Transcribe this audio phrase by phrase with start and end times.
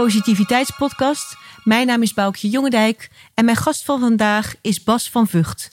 [0.00, 1.36] Positiviteitspodcast.
[1.64, 5.70] Mijn naam is Boukje Jongendijk en mijn gast van vandaag is Bas van Vught.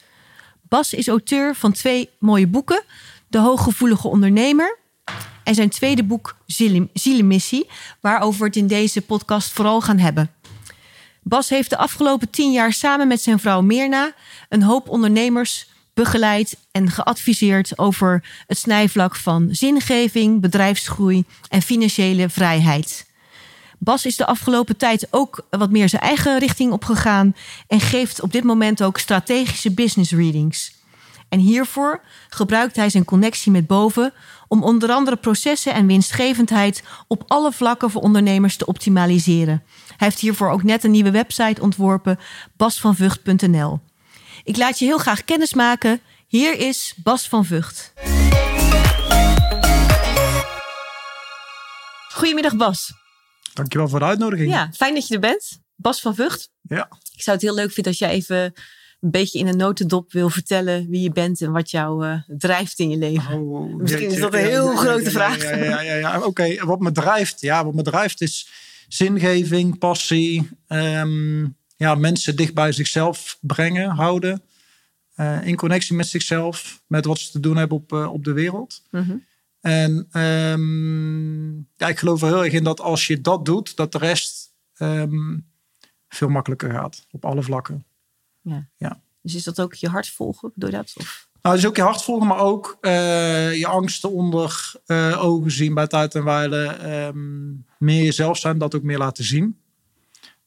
[0.61, 2.83] Bas is auteur van twee mooie boeken:
[3.27, 4.77] De Hooggevoelige Ondernemer
[5.43, 6.35] en zijn tweede boek
[6.93, 10.31] Zielenmissie, waarover we het in deze podcast vooral gaan hebben.
[11.21, 14.13] Bas heeft de afgelopen tien jaar samen met zijn vrouw Mirna
[14.49, 23.05] een hoop ondernemers begeleid en geadviseerd over het snijvlak van zingeving, bedrijfsgroei en financiële vrijheid.
[23.77, 27.35] Bas is de afgelopen tijd ook wat meer zijn eigen richting opgegaan
[27.67, 30.75] en geeft op dit moment ook strategische business readings.
[31.29, 34.13] En hiervoor gebruikt hij zijn connectie met boven
[34.47, 39.63] om onder andere processen en winstgevendheid op alle vlakken voor ondernemers te optimaliseren.
[39.87, 42.19] Hij heeft hiervoor ook net een nieuwe website ontworpen,
[42.57, 43.79] basvanvucht.nl.
[44.43, 46.01] Ik laat je heel graag kennis maken.
[46.27, 47.93] Hier is Bas van Vught.
[52.13, 52.93] Goedemiddag Bas.
[53.57, 54.51] Dankjewel voor de uitnodiging.
[54.51, 55.61] Ja, fijn dat je er bent.
[55.75, 56.49] Bas van Vught.
[56.61, 56.89] Ja.
[57.13, 58.53] Ik zou het heel leuk vinden als jij even
[58.99, 62.79] een beetje in een notendop wil vertellen wie je bent en wat jou uh, drijft
[62.79, 63.39] in je leven.
[63.39, 64.15] Oh, Misschien jeetje.
[64.15, 65.43] is dat een heel ja, grote ja, vraag.
[65.43, 66.21] Ja, ja, ja, ja.
[66.21, 66.65] oké.
[66.65, 68.49] Wat me drijft, ja, wat me drijft is
[68.87, 74.41] zingeving, passie, um, ja, mensen dicht bij zichzelf brengen, houden.
[75.15, 78.33] Uh, in connectie met zichzelf, met wat ze te doen hebben op, uh, op de
[78.33, 78.81] wereld.
[78.91, 79.25] Mm -hmm.
[79.67, 83.91] En um, ja, ik geloof er heel erg in dat als je dat doet, dat
[83.91, 85.47] de rest um,
[86.07, 87.05] veel makkelijker gaat.
[87.11, 87.85] Op alle vlakken.
[88.41, 88.67] Ja.
[88.77, 89.01] ja.
[89.21, 90.93] Dus is dat ook je hart volgen door dat?
[90.97, 91.29] Of?
[91.41, 95.73] Nou, is ook je hart volgen, maar ook uh, je angsten onder uh, ogen zien
[95.73, 96.85] bij tijd en wijle.
[97.07, 99.59] Um, meer jezelf zijn, dat ook meer laten zien.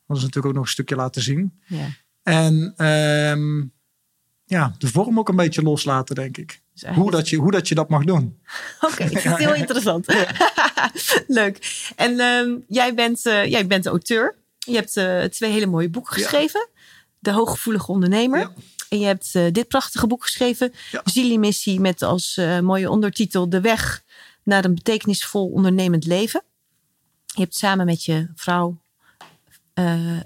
[0.06, 1.60] Dat is natuurlijk ook nog een stukje laten zien.
[1.66, 1.88] Ja.
[2.22, 2.74] En
[4.50, 6.60] ja, de vorm ook een beetje loslaten, denk ik.
[6.72, 8.38] Dus hoe, dat je, hoe dat je dat mag doen.
[8.80, 10.06] Oké, okay, het heel interessant.
[11.26, 11.84] Leuk.
[11.96, 14.36] En um, jij, bent, uh, jij bent auteur.
[14.58, 16.68] Je hebt uh, twee hele mooie boeken geschreven.
[16.72, 16.80] Ja.
[17.18, 18.38] De Hooggevoelige Ondernemer.
[18.38, 18.52] Ja.
[18.88, 20.72] En je hebt uh, dit prachtige boek geschreven.
[20.90, 21.80] Ja.
[21.80, 24.02] Met als mooie ondertitel De weg
[24.42, 26.42] naar een betekenisvol ondernemend leven.
[27.24, 28.80] Je hebt samen met je vrouw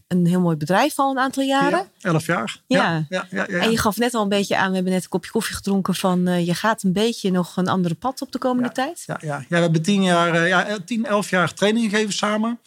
[0.08, 1.88] een heel mooi bedrijf al een aantal jaren.
[1.98, 2.60] Ja, elf jaar.
[2.66, 3.06] Ja.
[3.08, 3.58] Ja, ja, ja.
[3.58, 5.94] En je gaf net al een beetje aan, we hebben net een kopje koffie gedronken
[5.94, 9.02] van uh, je gaat een beetje nog een andere pad op de komende tijd.
[9.06, 9.38] Ja, ja.
[9.38, 12.60] ja, we hebben tien jaar, uh, ja, tien, elf jaar training gegeven samen.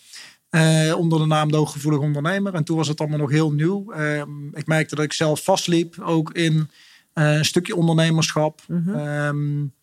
[0.96, 2.54] onder de naam De Ondernemer.
[2.54, 3.92] En toen was het allemaal nog heel nieuw.
[3.92, 6.70] Ehm, ik merkte dat ik zelf vastliep, ook in
[7.14, 8.62] een stukje ondernemerschap.
[8.68, 9.76] Mm -hmm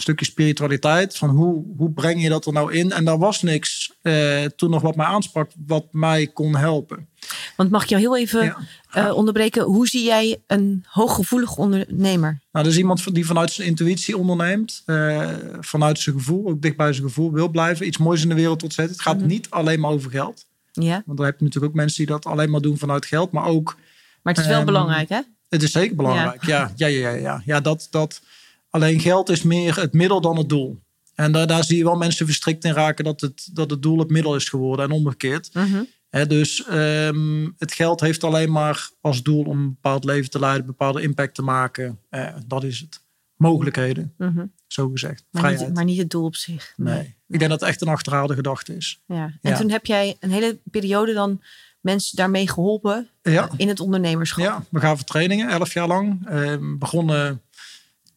[0.00, 1.16] stukje spiritualiteit.
[1.16, 2.92] Van hoe, hoe breng je dat er nou in?
[2.92, 7.08] En daar was niks uh, toen nog wat mij aansprak, wat mij kon helpen.
[7.56, 9.08] Want mag ik jou heel even ja.
[9.08, 9.62] uh, onderbreken?
[9.62, 12.40] Hoe zie jij een hooggevoelig ondernemer?
[12.52, 14.82] Nou, dat is iemand die vanuit zijn intuïtie onderneemt.
[14.86, 17.86] Uh, vanuit zijn gevoel, ook dicht bij zijn gevoel wil blijven.
[17.86, 18.94] Iets moois in de wereld tot zetten.
[18.94, 19.28] Het gaat mm -hmm.
[19.28, 20.44] niet alleen maar over geld.
[20.72, 21.02] Ja.
[21.06, 23.32] Want dan heb je natuurlijk ook mensen die dat alleen maar doen vanuit geld.
[23.32, 23.76] Maar ook...
[24.22, 25.20] Maar het is wel um, belangrijk, hè?
[25.48, 26.72] Het is zeker belangrijk, ja.
[26.76, 27.16] Ja, ja, ja, ja.
[27.16, 27.42] ja.
[27.44, 27.86] ja dat...
[27.90, 28.20] dat
[28.70, 30.80] Alleen geld is meer het middel dan het doel.
[31.14, 33.98] En daar, daar zie je wel mensen verstrikt in raken dat het, dat het doel
[33.98, 35.50] het middel is geworden en omgekeerd.
[35.54, 35.86] Mm -hmm.
[36.08, 40.38] He, dus um, het geld heeft alleen maar als doel om een bepaald leven te
[40.38, 41.98] leiden, bepaalde impact te maken.
[42.08, 43.02] Eh, dat is het.
[43.36, 44.52] Mogelijkheden, mm -hmm.
[44.66, 45.24] zo gezegd.
[45.30, 45.66] Maar Vrijheid.
[45.66, 46.72] niet, maar niet het doel op zich.
[46.76, 46.94] Nee.
[46.94, 47.16] nee.
[47.28, 49.02] Ik denk dat het echt een achterhaalde gedachte is.
[49.06, 49.24] Ja.
[49.24, 49.56] En ja.
[49.56, 51.42] toen heb jij een hele periode dan
[51.80, 53.48] mensen daarmee geholpen ja.
[53.56, 54.44] in het ondernemerschap.
[54.44, 56.30] Ja, we gaven trainingen, elf jaar lang.
[56.30, 57.42] Uh, begonnen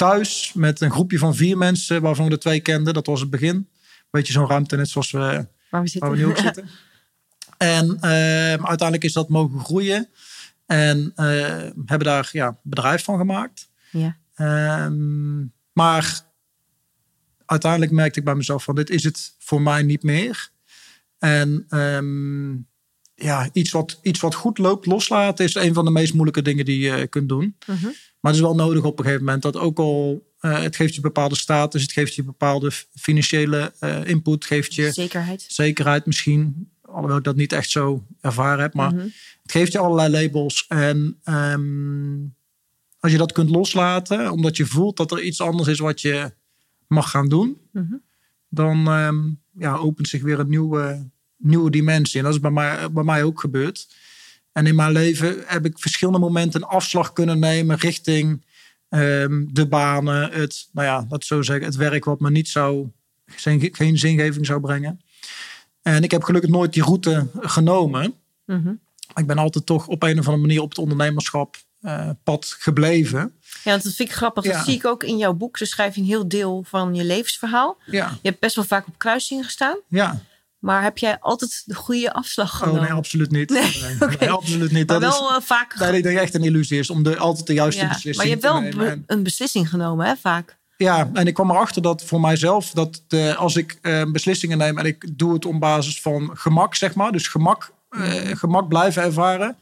[0.03, 2.93] thuis met een groepje van vier mensen, waarvan we de twee kenden.
[2.93, 3.69] Dat was het begin.
[4.09, 5.99] Beetje zo'n ruimte net zoals we, waar we, zitten.
[5.99, 6.69] Waar we nu ook zitten.
[7.57, 10.09] En uh, uiteindelijk is dat mogen groeien.
[10.65, 11.25] En uh,
[11.85, 13.69] hebben daar ja, bedrijf van gemaakt.
[13.91, 14.17] Ja.
[14.85, 16.21] Um, maar
[17.45, 20.49] uiteindelijk merkte ik bij mezelf van dit is het voor mij niet meer.
[21.19, 22.67] En um,
[23.23, 26.65] ja, iets wat, iets wat goed loopt loslaten is een van de meest moeilijke dingen
[26.65, 27.55] die je kunt doen.
[27.65, 27.83] -huh.
[28.19, 30.95] Maar het is wel nodig op een gegeven moment dat ook al uh, het geeft
[30.95, 35.45] je bepaalde status, het geeft je bepaalde financiële uh, input, geeft je zekerheid.
[35.47, 39.03] zekerheid misschien, alhoewel ik dat niet echt zo ervaren heb, maar -huh.
[39.41, 40.65] het geeft je allerlei labels.
[40.67, 42.35] En um,
[42.99, 46.33] als je dat kunt loslaten, omdat je voelt dat er iets anders is wat je
[46.87, 47.93] mag gaan doen, -huh.
[48.49, 51.09] dan um, ja, opent zich weer een nieuwe,
[51.43, 52.19] nieuwe dimensie.
[52.19, 53.87] En dat is bij mij, bij mij ook gebeurd.
[54.51, 58.45] En in mijn leven heb ik verschillende momenten een afslag kunnen nemen richting
[58.89, 62.87] um, de banen, het, nou ja, dat zo zeggen, het werk wat me niet zou,
[63.25, 65.01] geen, geen zingeving zou brengen.
[65.81, 68.13] En ik heb gelukkig nooit die route genomen.
[68.45, 68.79] Mm -hmm.
[69.15, 73.33] Ik ben altijd toch op een of andere manier op het ondernemerschap uh, pad gebleven.
[73.63, 74.43] Ja, dat vind ik grappig.
[74.43, 74.53] Ja.
[74.53, 75.57] Dat zie ik ook in jouw boek.
[75.57, 77.77] Ze schrijf je een heel deel van je levensverhaal.
[77.85, 78.17] Ja.
[78.21, 79.77] Je hebt best wel vaak op kruisingen gestaan.
[79.87, 80.21] Ja.
[80.63, 82.81] Maar heb jij altijd de goede afslag Oh genomen?
[82.81, 83.49] nee, absoluut niet.
[83.49, 84.15] Nee, Nee, oké.
[84.19, 84.87] nee, absoluut niet.
[84.87, 85.73] maar Dat is, wel eh, vaak.
[85.73, 87.87] ik denk echt een illusie is om de, altijd de juiste ja.
[87.87, 88.77] beslissing Maar je hebt wel nemen.
[88.77, 90.57] be- En- een beslissing genomen, hè, vaak.
[90.77, 94.77] Ja, en ik kwam erachter dat voor mijzelf, dat de, als ik eh, beslissingen neem
[94.77, 99.03] en ik doe het op basis van gemak, zeg maar, dus gemak, eh, gemak blijven
[99.03, 99.57] ervaren,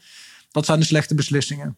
[0.51, 1.77] dat zijn de slechte beslissingen.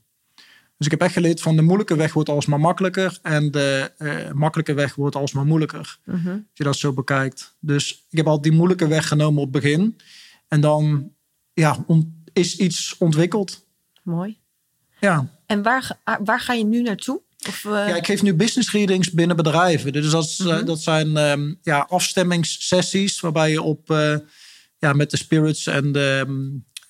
[0.84, 4.32] Dus ik heb echt geleerd van de moeilijke weg wordt alsmaar makkelijker en de eh,
[4.32, 5.98] makkelijke weg wordt alsmaar moeilijker.
[6.06, 6.30] Mhm.
[6.30, 7.56] Als je dat zo bekijkt.
[7.60, 9.98] Dus ik heb altijd die moeilijke weg genomen op het begin.
[10.48, 11.12] En dan
[11.54, 11.86] ja,
[12.34, 13.66] is iets ontwikkeld.
[14.04, 14.38] Mooi.
[15.00, 15.30] Ja.
[15.46, 17.22] En waar, ga- waar ga je nu naartoe?
[17.48, 19.94] Of, eh, Ja, ik geef nu business readings binnen bedrijven.
[19.94, 20.66] Dus dat, is, eh, Mhm.
[20.66, 23.88] dat zijn ehm, ja, afstemmingssessies waarbij je op,
[24.78, 26.42] ja, met de spirits en de, ehm,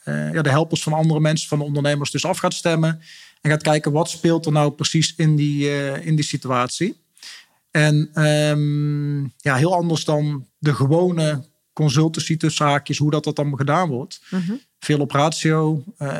[0.03, 3.01] eh, ja, de helpers van andere mensen, van de ondernemers, dus af gaat stemmen.
[3.43, 7.01] En gaat kijken wat speelt er nou precies in die, eh, in die situatie.
[7.71, 11.43] En ehm, ja, heel anders dan de gewone
[11.73, 14.21] consultancy tussen haakjes, hoe dat, dat dan gedaan wordt.
[14.29, 14.53] mhm.
[14.79, 16.17] Veel op ratio, eh,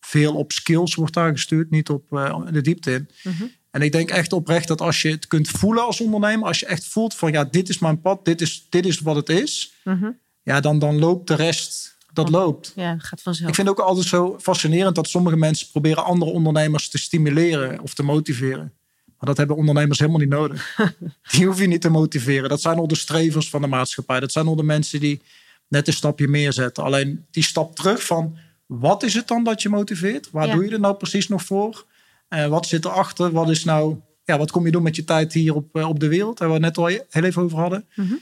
[0.00, 3.08] veel op skills wordt daar gestuurd, niet op eh, de diepte in.
[3.22, 3.42] Mhm.
[3.70, 6.66] En ik denk echt oprecht dat als je het kunt voelen als ondernemer, als je
[6.66, 9.72] echt voelt van ja, dit is mijn pad, dit is, dit is wat het is,
[9.84, 10.10] Mhm.
[10.42, 12.72] ja, dan, dan loopt de rest, dat loopt.
[12.76, 13.48] Ja, dat gaat vanzelf.
[13.48, 17.80] Ik vind het ook altijd zo fascinerend dat sommige mensen proberen andere ondernemers te stimuleren
[17.80, 18.72] of te motiveren.
[19.04, 20.76] Maar dat hebben ondernemers helemaal niet nodig.
[21.32, 22.48] Die hoef je niet te motiveren.
[22.48, 24.20] Dat zijn al de strevers van de maatschappij.
[24.20, 25.22] Dat zijn al de mensen die
[25.68, 26.84] net een stapje meer zetten.
[26.84, 28.36] Alleen die stap terug van
[28.66, 30.30] wat is het dan dat je motiveert?
[30.30, 30.54] Waar Ja.
[30.54, 31.86] doe je er nou precies nog voor?
[32.28, 33.30] Eh, wat zit erachter?
[33.32, 36.00] Wat is nou, ja, wat kom je doen met je tijd hier op, eh, op
[36.00, 36.38] de wereld?
[36.38, 37.86] Waar we het net al heel even over hadden.
[37.94, 38.14] Mhm.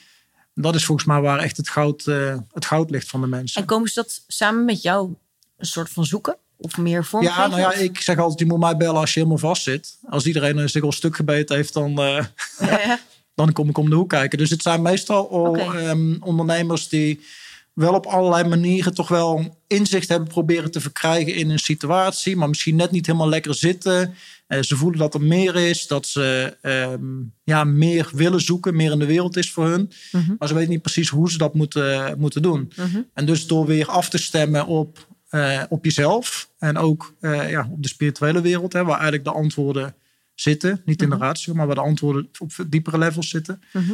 [0.54, 3.60] Dat is volgens mij waar echt het goud, eh, het goud ligt van de mensen.
[3.60, 5.14] En komen ze dat samen met jou
[5.56, 6.36] een soort van zoeken?
[6.56, 9.18] Of meer vorm Ja, nou ja, ik zeg altijd, je moet mij bellen als je
[9.18, 9.98] helemaal vast zit.
[10.08, 12.24] Als iedereen eh, zich al stuk gebeten heeft, dan, eh,
[12.58, 12.98] Ja,
[13.34, 14.38] dan kom ik om de hoek kijken.
[14.38, 15.60] Dus het zijn meestal al Oké.
[15.60, 17.20] ehm, ondernemers die
[17.72, 22.48] wel op allerlei manieren toch wel inzicht hebben proberen te verkrijgen in een situatie, maar
[22.48, 24.14] misschien net niet helemaal lekker zitten.
[24.50, 27.02] Eh, ze voelen dat er meer is, dat ze ehm,
[27.44, 29.90] ja, meer willen zoeken, meer in de wereld is voor hun.
[30.12, 30.34] Mhm.
[30.38, 32.72] Maar ze weten niet precies hoe ze dat moeten, moeten doen.
[32.76, 33.00] Mhm.
[33.14, 37.68] En dus door weer af te stemmen op, eh, op jezelf en ook eh, ja,
[37.70, 39.94] op de spirituele wereld, hè, waar eigenlijk de antwoorden
[40.34, 40.82] zitten.
[40.84, 41.18] Niet in Mhm.
[41.18, 43.62] de ratio, maar waar de antwoorden op diepere levels zitten.
[43.72, 43.92] Mhm.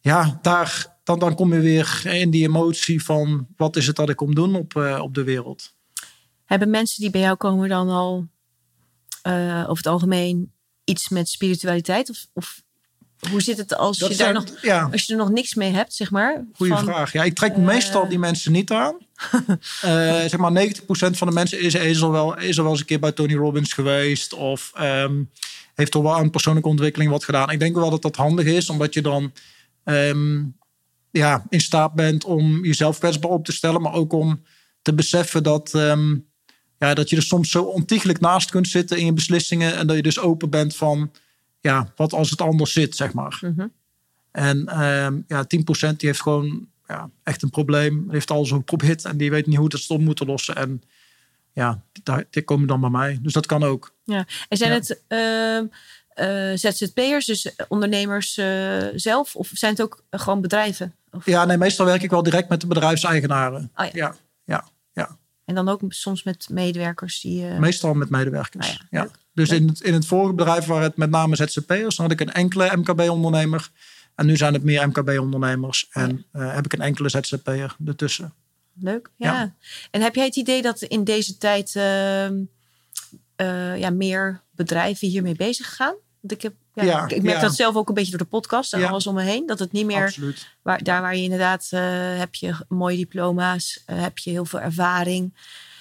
[0.00, 4.08] Ja, daar, dan, dan kom je weer in die emotie van wat is het dat
[4.08, 5.74] ik kom doen op, op de wereld.
[6.44, 8.28] Hebben mensen die bij jou komen dan al
[9.26, 10.52] eh, over het algemeen
[10.84, 12.10] iets met spiritualiteit?
[12.10, 12.62] Of, of
[13.30, 15.94] hoe zit het als je, daar nog, ja, als je er nog niks mee hebt,
[15.94, 16.44] zeg maar?
[16.52, 17.12] goede van- vraag.
[17.12, 18.96] Ja, ik trek eh, meestal die mensen niet aan.
[19.82, 22.80] Eh, zeg maar 90% van de mensen is, is, al wel, is al wel eens
[22.80, 24.32] een keer bij Tony Robbins geweest.
[24.32, 25.22] Of ehm,
[25.74, 27.50] heeft al wel aan persoonlijke ontwikkeling wat gedaan.
[27.50, 29.32] Ik denk wel dat dat handig is, omdat je dan
[29.84, 30.42] ehm,
[31.10, 33.82] ja, in staat bent om jezelf kwetsbaar op te stellen.
[33.82, 34.42] Maar ook om
[34.82, 36.16] te beseffen dat, ehm,
[36.78, 39.76] ja, dat je er soms zo ontiegelijk naast kunt zitten in je beslissingen.
[39.76, 41.12] En dat je dus open bent van,
[41.60, 43.38] ja, wat als het anders zit, zeg maar.
[43.40, 43.66] Mhm.
[44.30, 48.02] En ehm ja, 10% die heeft gewoon ja, echt een probleem.
[48.02, 50.56] Die heeft al zo geprobeerd en die weet niet hoe dat op moeten lossen.
[50.56, 50.82] En
[51.52, 53.18] ja, daar, die komen dan bij mij.
[53.22, 53.94] Dus dat kan ook.
[54.04, 54.26] Ja.
[54.48, 54.76] En zijn Ja.
[54.76, 55.66] het ehm,
[56.08, 59.36] eh, ZZP'ers, dus ondernemers eh, zelf?
[59.36, 60.94] Of zijn het ook gewoon bedrijven?
[61.10, 63.70] Of, Ja, nee, meestal werk ik wel direct met de bedrijfseigenaren.
[63.76, 64.64] Oh ja, ja.
[65.46, 67.48] En dan ook soms met medewerkers die...
[67.48, 68.66] eh, Meestal met medewerkers.
[68.66, 69.10] Nou ja.
[69.32, 71.96] Dus in het, in het vorige bedrijf waren het met name ZZP'ers.
[71.96, 73.70] Dan had ik een enkele MKB-ondernemer.
[74.14, 75.88] En nu zijn het meer MKB-ondernemers.
[75.90, 78.34] En eh, heb ik een enkele ZZP'er ertussen.
[78.80, 79.32] Leuk, ja.
[79.32, 79.54] Ja.
[79.90, 82.44] En heb jij het idee dat in deze tijd ehm,
[83.36, 85.94] eh, ja, meer bedrijven hiermee bezig gaan?
[86.20, 86.54] Want ik, heb,
[86.84, 87.42] ja, Ja, ik merk ja.
[87.42, 89.46] dat zelf ook een beetje door de podcast en alles om me heen.
[89.46, 90.48] Dat het niet meer, Absoluut.
[90.62, 91.80] waar, daar waar je inderdaad, eh,
[92.18, 95.34] heb je mooie diploma's, eh, heb je heel veel ervaring.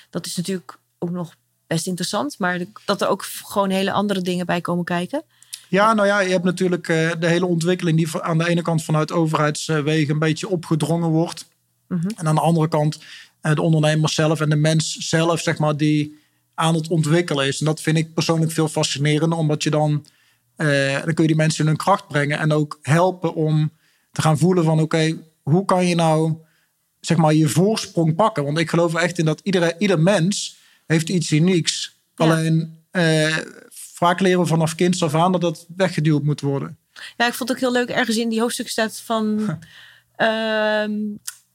[0.10, 1.36] Dat is natuurlijk ook nog
[1.68, 2.40] best interessant.
[2.40, 5.24] Maar de- dat er ook gewoon hele andere dingen bij komen kijken.
[5.68, 8.84] Ja, nou ja, je hebt natuurlijk eh, de hele ontwikkeling die aan de ene kant
[8.84, 11.46] vanuit overheidswegen een beetje opgedrongen wordt.
[11.88, 12.08] Mhm.
[12.16, 13.00] En aan de andere kant
[13.42, 16.20] de ondernemer zelf en de mens zelf, zeg maar, die
[16.54, 17.60] aan het ontwikkelen is.
[17.60, 20.06] En dat vind ik persoonlijk veel fascinerender, omdat je dan,
[20.56, 23.72] eh, dan kun je die mensen in hun kracht brengen en ook helpen om
[24.12, 26.34] te gaan voelen van, oké, hoe kan je nou,
[27.00, 28.44] zeg maar, je voorsprong pakken?
[28.44, 32.00] Want ik geloof echt in dat iedere, ieder mens heeft iets unieks.
[32.16, 32.26] Ja.
[32.26, 33.38] Alleen eh,
[33.70, 36.78] vaak leren we vanaf kind af aan dat dat weggeduwd moet worden.
[37.18, 37.90] Ja, ik vond het ook heel leuk.
[37.90, 39.40] Ergens in die hoofdstuk staat van...
[40.16, 40.92] ehm,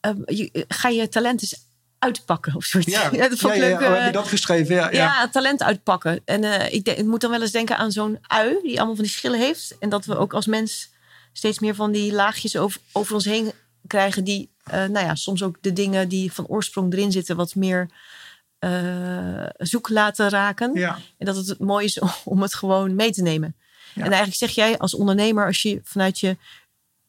[0.00, 1.68] eh, je, ga je talent eens
[2.00, 3.80] uitpakken of dat vond ik ja, leuk.
[3.80, 3.86] ja.
[3.86, 4.74] Oh, heb eh, je dat geschreven?
[4.74, 5.28] Ja, ja.
[5.28, 6.20] talent uitpakken.
[6.24, 8.94] En eh, ik, denk- ik moet dan wel eens denken aan zo'n ui die allemaal
[8.94, 9.76] van die schillen heeft.
[9.78, 10.90] En dat we ook als mens
[11.32, 13.52] steeds meer van die laagjes over, over ons heen
[13.86, 17.54] krijgen die, eh, nou ja, soms ook de dingen die van oorsprong erin zitten, wat
[17.54, 17.88] meer
[19.56, 20.70] zoek laten raken.
[20.74, 23.56] Ja, En dat het mooi is om het gewoon mee te nemen.
[23.94, 24.02] Ja.
[24.04, 26.36] En eigenlijk zeg jij als ondernemer, als je vanuit je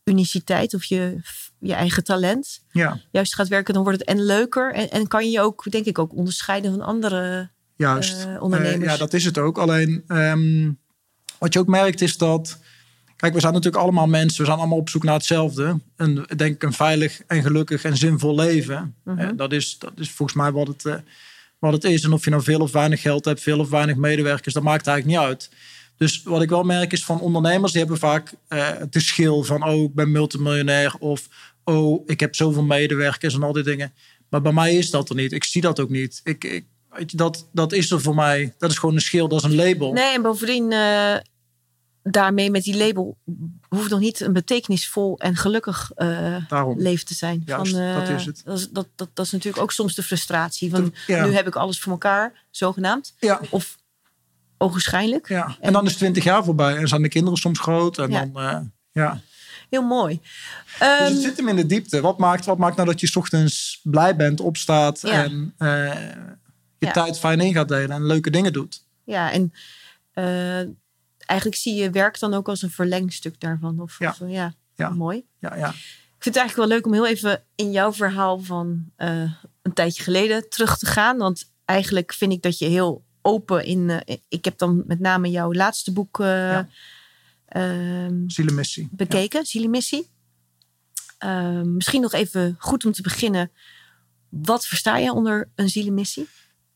[0.04, 1.18] uniciteit of je,
[1.62, 4.74] je eigen talent ja, juist gaat werken, dan wordt het en leuker.
[4.74, 8.26] En, en kan je je ook, denk ik, ook onderscheiden van andere juist.
[8.26, 8.86] eh, ondernemers.
[8.86, 9.58] Eh, ja, dat is het ook.
[9.58, 10.72] Alleen ehm,
[11.38, 12.58] wat je ook merkt is dat.
[13.16, 14.40] Kijk, we zijn natuurlijk allemaal mensen.
[14.40, 15.80] We zijn allemaal op zoek naar hetzelfde.
[15.96, 18.96] Een, denk ik, een veilig en gelukkig en zinvol leven.
[19.04, 19.20] Mhm.
[19.20, 21.02] Eh, dat, is, dat is volgens mij wat het,
[21.60, 22.04] wat het is.
[22.04, 24.88] En of je nou veel of weinig geld hebt, veel of weinig medewerkers, dat maakt
[24.88, 25.50] eigenlijk niet uit.
[26.02, 29.64] Dus wat ik wel merk is van ondernemers, die hebben vaak eh de schil van,
[29.64, 30.96] oh, ik ben multimiljonair.
[31.00, 31.28] Of,
[31.64, 33.94] oh, ik heb zoveel medewerkers en al die dingen.
[34.30, 35.32] Maar bij mij is dat er niet.
[35.32, 36.22] Ik zie dat ook niet.
[36.24, 38.56] Ik, ik, weet je, dat, dat is er voor mij.
[38.58, 39.94] Dat is gewoon een schil, dat is een label.
[39.94, 41.16] Nee, en bovendien eh,
[42.04, 43.18] daarmee met die label
[43.70, 46.80] hoeft nog niet een betekenisvol en gelukkig eh, Daarom.
[46.82, 47.42] leven te zijn.
[47.46, 48.42] Juist, eh, dat is het.
[48.46, 51.26] Dat is, dat, dat, dat is natuurlijk ook soms de frustratie van Ja.
[51.26, 53.14] nu heb ik alles voor elkaar, zogenaamd.
[53.20, 53.78] Ja, Of
[54.58, 55.28] ogenschijnlijk.
[55.28, 55.58] ja.
[55.60, 57.98] En dan is 20 jaar voorbij en zijn de kinderen soms groot.
[57.98, 58.26] En Ja.
[58.26, 58.60] dan, eh,
[58.92, 59.22] ja.
[59.72, 60.20] Heel mooi.
[60.22, 62.02] Dus Ehm, het zit hem in de diepte.
[62.02, 65.24] Wat maakt, wat maakt nou dat je 's ochtends blij bent, opstaat Ja.
[65.24, 65.68] en eh,
[66.78, 66.92] je Ja.
[66.92, 68.84] tijd fijn in gaat delen en leuke dingen doet?
[69.04, 69.54] ja, en
[70.14, 70.60] eh,
[71.26, 73.80] eigenlijk zie je werk dan ook als een verlengstuk daarvan.
[73.80, 74.10] Of, Ja.
[74.10, 74.90] of, eh, ja, Ja.
[74.90, 75.26] mooi.
[75.40, 75.70] Ja, ja.
[75.70, 80.04] Ik vind het eigenlijk wel leuk om heel even in jouw verhaal van een tijdje
[80.04, 81.18] geleden terug te gaan.
[81.18, 84.02] Want eigenlijk vind ik dat je heel open in.
[84.28, 86.68] ik heb dan met name jouw laatste boek Ja.
[87.52, 88.88] Ehm, Zielenmissie.
[88.92, 90.10] bekeken, Zielemissie.
[91.18, 93.52] Ehm, misschien nog even goed om te beginnen.
[94.30, 96.28] Wat versta je onder een zielenmissie?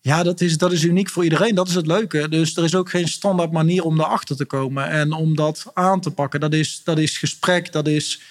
[0.02, 1.56] Ja, dat is, dat is uniek voor iedereen.
[1.56, 2.30] Dat is het leuke.
[2.30, 6.02] Dus er is ook geen standaard manier om daarachter te komen en om dat aan
[6.02, 6.40] te pakken.
[6.40, 8.22] Dat is, dat is gesprek, dat is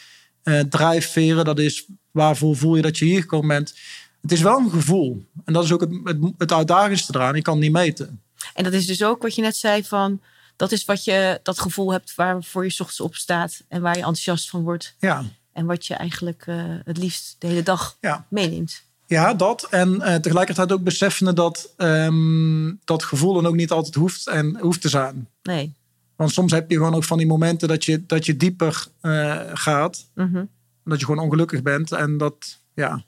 [0.42, 3.74] eh, drijfveren, dat is waarvoor voel je dat je hier gekomen bent.
[4.20, 5.26] Het is wel een gevoel.
[5.44, 7.34] En dat is ook het, het, het uitdagendste eraan.
[7.34, 8.22] Je kan het niet meten.
[8.54, 10.20] En dat is dus ook wat je net zei van.
[10.56, 13.99] Dat is wat je dat gevoel hebt waarvoor je 's ochtends opstaat en waar je
[13.99, 14.94] enthousiast van wordt.
[14.99, 18.26] Ja, En wat je eigenlijk eh, het liefst de hele dag ja.
[18.28, 18.82] meeneemt.
[19.06, 19.66] Ja, dat.
[19.70, 24.58] En eh, tegelijkertijd ook beseffende dat ehm, dat gevoel dan ook niet altijd hoeft en
[24.58, 25.28] hoeft te zijn.
[25.42, 25.75] Nee.
[26.16, 29.40] Want soms heb je gewoon ook van die momenten dat je, dat je dieper eh,
[29.52, 30.06] gaat.
[30.14, 30.44] Mhm.
[30.84, 31.92] Dat je gewoon ongelukkig bent.
[31.92, 33.04] En dat, ja.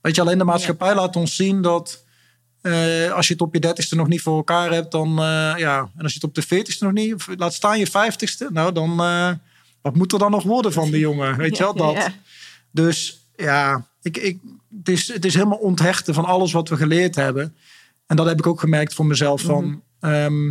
[0.00, 2.04] Weet je, alleen de maatschappij laat ons zien dat
[2.60, 5.90] eh, als je het op je dertigste nog niet voor elkaar hebt, dan eh, ja.
[5.96, 8.72] En als je het op de veertigste nog niet, of laat staan je vijftigste, nou
[8.72, 9.30] dan, eh,
[9.82, 11.36] wat moet er dan nog worden van die jongen?
[11.36, 11.92] Weet je wel dat?
[11.92, 12.12] Ja.
[12.70, 14.38] Dus ja, ik, ik,
[14.78, 17.56] het, is, het is helemaal onthechten van alles wat we geleerd hebben.
[18.06, 19.40] En dat heb ik ook gemerkt voor mezelf.
[19.40, 20.50] Van, ehm,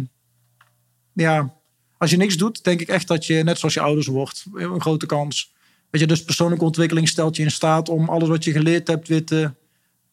[1.14, 1.54] ja,
[1.98, 4.82] als je niks doet, denk ik echt dat je, net zoals je ouders wordt, een
[4.82, 5.54] grote kans.
[5.90, 9.08] Weet je, dus persoonlijke ontwikkeling stelt je in staat om alles wat je geleerd hebt
[9.08, 9.52] weer te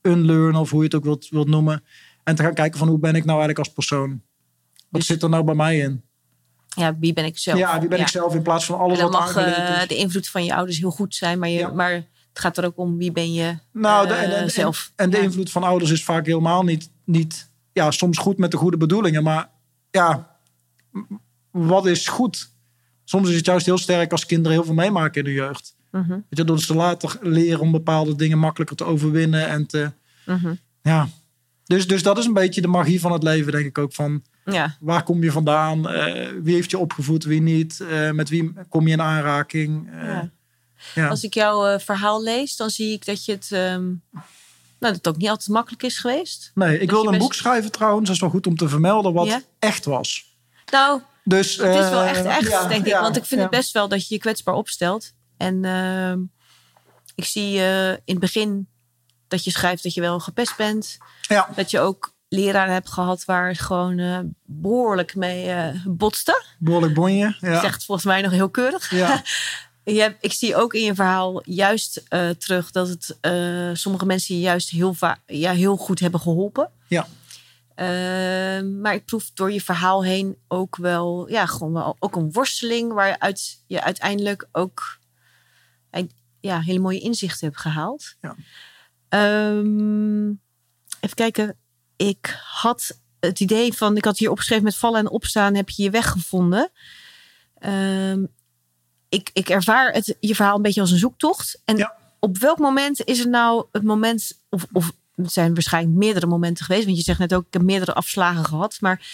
[0.07, 1.85] unlearn, of hoe je het ook wilt, wilt noemen.
[2.25, 4.11] En te gaan kijken van hoe ben ik nou eigenlijk als persoon?
[4.11, 6.03] Wat Dus- zit er nou bij mij in?
[6.69, 7.59] Ja, wie ben ik zelf?
[7.59, 9.47] Ja, wie ben ik zelf in plaats van alles En dan wat mag
[9.83, 9.89] is?
[9.89, 11.69] de invloed van je ouders heel goed zijn, maar, je, Ja.
[11.69, 14.93] maar het gaat er ook om wie ben je Nou, de, eh, en, en, zelf.
[14.97, 15.23] En, de Ja.
[15.23, 19.23] invloed van ouders is vaak helemaal niet, niet, ja, soms goed met de goede bedoelingen,
[19.23, 19.49] maar
[19.91, 20.37] ja,
[21.51, 22.51] wat is goed?
[23.05, 25.75] Soms is het juist heel sterk als kinderen heel veel meemaken in de jeugd.
[26.01, 29.93] Mhm, Weet je, dat ze later leren om bepaalde dingen makkelijker te overwinnen en te,
[30.27, 30.55] mhm.
[30.83, 31.09] ja.
[31.65, 33.93] Dus, dus dat is een beetje de magie van het leven, denk ik ook.
[33.93, 35.89] Van Ja, waar kom je vandaan?
[35.89, 37.81] Eh, wie heeft je opgevoed, wie niet?
[37.81, 39.91] Eh, met wie kom je in aanraking?
[39.93, 40.31] Eh, ja.
[40.95, 41.09] ja.
[41.09, 44.23] Als ik jouw verhaal lees, dan zie ik dat je het, ehm, nou,
[44.79, 46.51] dat het ook niet altijd makkelijk is geweest.
[46.55, 48.07] Nee, ik dat wilde een best- boek schrijven trouwens.
[48.07, 50.37] Dat is wel goed om te vermelden wat echt was.
[50.73, 52.93] Nou, Dus, het is wel echt echt, denk ik.
[52.93, 55.13] Want ik vind het best wel dat je je kwetsbaar opstelt.
[55.37, 56.19] En ehm,
[57.15, 58.69] ik zie eh, in het begin
[59.29, 60.99] dat je schrijft dat je wel gepest bent.
[61.21, 66.45] Ja, Dat je ook leraren hebt gehad waar het gewoon eh, behoorlijk mee eh, botste.
[66.59, 67.37] behoorlijk bonje.
[67.41, 67.61] Ja.
[67.61, 68.91] Zegt volgens mij nog heel keurig.
[68.91, 69.23] Ja.
[69.85, 72.03] Je hebt, ik zie ook in je verhaal juist
[72.39, 73.19] terug dat het
[73.79, 76.71] sommige mensen je juist heel, ja, heel goed hebben geholpen.
[76.89, 77.07] Ja.
[77.75, 82.33] Eh, maar ik proef door je verhaal heen ook wel, ja, gewoon wel ook een
[82.33, 84.99] worsteling waar je, uit, je uiteindelijk ook
[86.41, 88.15] ja, hele mooie inzichten hebt gehaald.
[88.21, 88.37] Ja.
[89.09, 90.29] Ehm,
[91.01, 91.57] even kijken.
[91.97, 95.83] Ik had het idee van, ik had hier opgeschreven met vallen en opstaan heb je
[95.83, 96.71] je weg gevonden.
[97.59, 98.25] Ehm,
[99.09, 101.61] ik, ik ervaar het, je verhaal een beetje als een zoektocht.
[101.65, 101.95] En Ja.
[102.19, 106.65] op welk moment is het nou het moment, of, of het zijn waarschijnlijk meerdere momenten
[106.65, 109.07] geweest, want je zegt net ook, ik heb meerdere afslagen gehad, maar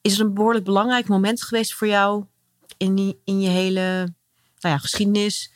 [0.00, 2.24] is er een behoorlijk belangrijk moment geweest voor jou
[2.76, 3.80] in, die, in je hele
[4.60, 5.50] nou ja, geschiedenis,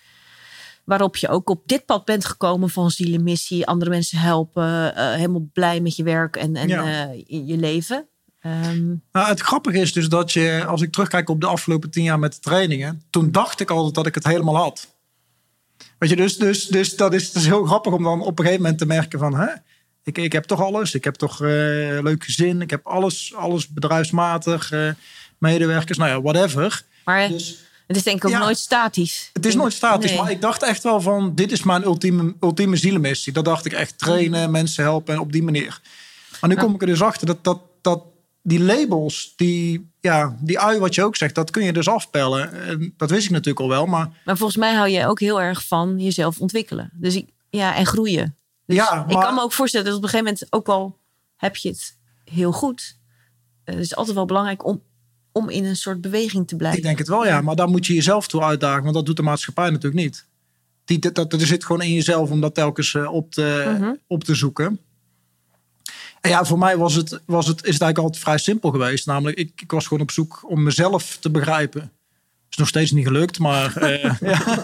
[0.88, 5.48] waarop je ook op dit pad bent gekomen van zielenmissie, andere mensen helpen, eh, helemaal
[5.52, 7.10] blij met je werk en, en Ja.
[7.10, 8.08] eh, je, leven.
[8.40, 12.02] Ehm, Nou, het grappige is dus dat je, als ik terugkijk op de afgelopen tien
[12.02, 14.94] jaar met de trainingen, toen dacht ik altijd dat ik het helemaal had.
[15.98, 18.44] Weet je, dus, dus, dus dat is, dat is heel grappig om dan op een
[18.44, 19.46] gegeven moment te merken van, hè,
[20.02, 20.94] ik, ik heb toch alles.
[20.94, 21.48] Ik heb toch eh
[22.02, 22.62] leuk gezin.
[22.62, 24.72] Ik heb alles, alles bedrijfsmatig,
[25.38, 26.82] medewerkers, nou ja, whatever.
[27.04, 28.38] maar Dus het is denk ik ook Ja.
[28.38, 29.30] nooit statisch.
[29.32, 30.20] het is nooit statisch, Nee.
[30.20, 33.32] maar ik dacht echt wel van, dit is mijn ultieme, ultieme zielenmissie.
[33.32, 35.80] Dat dacht ik echt, trainen, mensen helpen en op die manier.
[36.40, 38.02] Maar nu kom ik er dus achter dat, dat, dat
[38.42, 42.52] die labels, die, ja, die ui wat je ook zegt, dat kun je dus afpellen.
[42.52, 45.40] En dat wist ik natuurlijk al wel, maar Maar volgens mij hou je ook heel
[45.40, 46.90] erg van jezelf ontwikkelen.
[46.94, 48.36] Dus ik, ja, en groeien.
[48.66, 50.98] Dus Ja, ik maar- kan me ook voorstellen dat op een gegeven moment ook al
[51.36, 52.96] heb je het heel goed.
[53.64, 54.82] Eh, Het is altijd wel belangrijk om,
[55.38, 56.78] om in een soort beweging te blijven.
[56.78, 57.40] ik denk het wel ja.
[57.40, 60.24] Maar daar moet je jezelf toe uitdagen, want dat doet de maatschappij natuurlijk niet.
[60.84, 63.92] Die, dat, dat, er zit gewoon in jezelf om dat telkens eh, op, te, Mhm.
[64.06, 64.78] op te zoeken.
[66.20, 69.06] En ja, voor mij was het, was het, is het eigenlijk altijd vrij simpel geweest.
[69.06, 71.92] Namelijk, ik, ik was gewoon op zoek om mezelf te begrijpen.
[72.50, 74.62] Is nog steeds niet gelukt, maar eh, ja.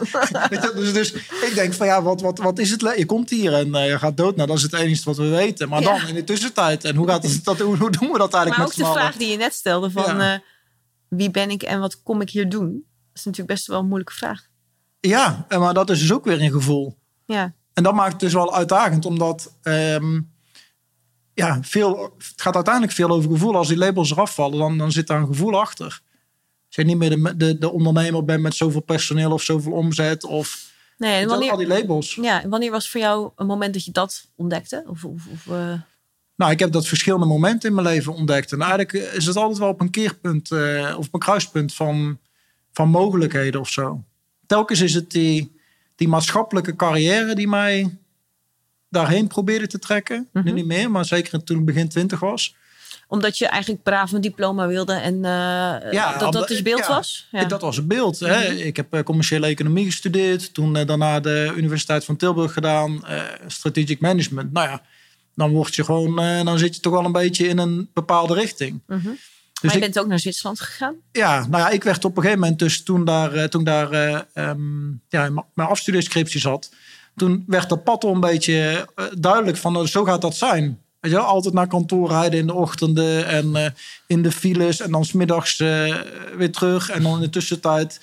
[0.75, 2.83] Dus, dus ik denk van ja, wat, wat, wat is het?
[2.83, 4.37] le- Je komt hier en eh, je gaat dood.
[4.37, 5.69] Nou, dat is het enige wat we weten.
[5.69, 5.99] Maar Ja.
[5.99, 6.85] dan in de tussentijd.
[6.85, 9.01] En hoe, gaat het, dat, hoe, hoe doen we dat eigenlijk maar met ook de
[9.01, 10.33] vraag die je net stelde van Ja.
[10.35, 10.39] eh,
[11.17, 12.73] wie ben ik en wat kom ik hier doen?
[12.73, 14.47] Dat is natuurlijk best wel een moeilijke vraag.
[15.01, 16.99] Ja, maar dat is dus ook weer een gevoel.
[17.27, 20.21] Ja, En dat maakt het dus wel uitdagend, omdat ehm,
[21.35, 23.57] ja, veel, het gaat uiteindelijk veel over gevoel.
[23.57, 26.03] Als die labels eraf vallen, dan, dan zit daar een gevoel achter.
[26.67, 30.25] Als je niet meer de, de, de ondernemer bent met zoveel personeel of zoveel omzet
[30.25, 32.15] of nee, en wel, al wanneer, die labels.
[32.15, 34.85] ja, en wanneer was voor jou een moment dat je dat ontdekte?
[34.87, 35.73] Of, of, of, eh,
[36.37, 38.53] Nou, ik heb dat verschillende momenten in mijn leven ontdekt.
[38.53, 42.19] En eigenlijk is het altijd wel op een keerpunt eh, of op een kruispunt van,
[42.73, 44.05] van mogelijkheden of zo.
[44.47, 45.57] Telkens is het die,
[45.97, 47.97] die maatschappelijke carrière die mij
[48.89, 50.29] daarheen probeerde te trekken.
[50.33, 50.55] Nu Mhm.
[50.55, 52.55] niet meer, maar zeker toen ik begin twintig was.
[53.09, 56.89] omdat je eigenlijk braaf een diploma wilde en eh, Ja, dat dat dus beeld ja,
[56.89, 57.29] was?
[57.31, 57.45] Ja.
[57.45, 58.19] Dat was het beeld.
[58.21, 58.45] Hè.
[58.53, 60.55] Ik heb eh, commerciële economie gestudeerd.
[60.55, 63.07] Toen eh, daarna de Universiteit van Tilburg gedaan.
[63.07, 64.53] eh, strategic management.
[64.53, 64.83] Nou ja,
[65.35, 66.19] dan word je gewoon...
[66.19, 68.81] eh, dan zit je toch wel een beetje in een bepaalde richting.
[68.87, 69.01] Mhm.
[69.53, 70.95] Dus maar je ik- bent ook naar Zwitserland gegaan?
[71.13, 73.91] Ja, nou ja, ik werd op een gegeven moment dus toen daar, eh, toen daar
[73.91, 76.71] eh, ehm, ja, mijn afstudeerscriptie zat,
[77.17, 80.79] toen werd dat pad al een beetje duidelijk van eh, zo gaat dat zijn.
[81.01, 83.75] Weet je wel, altijd naar kantoor rijden in de ochtenden en
[84.07, 85.57] in de files en dan smiddags
[86.37, 88.01] weer terug en dan in de tussentijd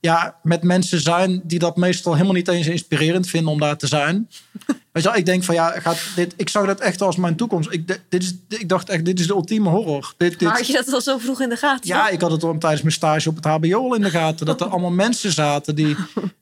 [0.00, 3.86] ja, met mensen zijn die dat meestal helemaal niet eens inspirerend vinden om daar te
[3.86, 4.28] zijn.
[4.92, 7.72] Weet je ik denk van ja, gaat dit, ik zag dat echt als mijn toekomst.
[7.72, 10.14] Ik, dit is, ik dacht echt, dit is de ultieme horror.
[10.16, 11.88] Dit, dit, Maar had je dat al zo vroeg in de gaten?
[11.88, 14.46] ja, ik had het al tijdens mijn stage op het HBO al in de gaten.
[14.46, 15.96] Dat er allemaal mensen zaten die,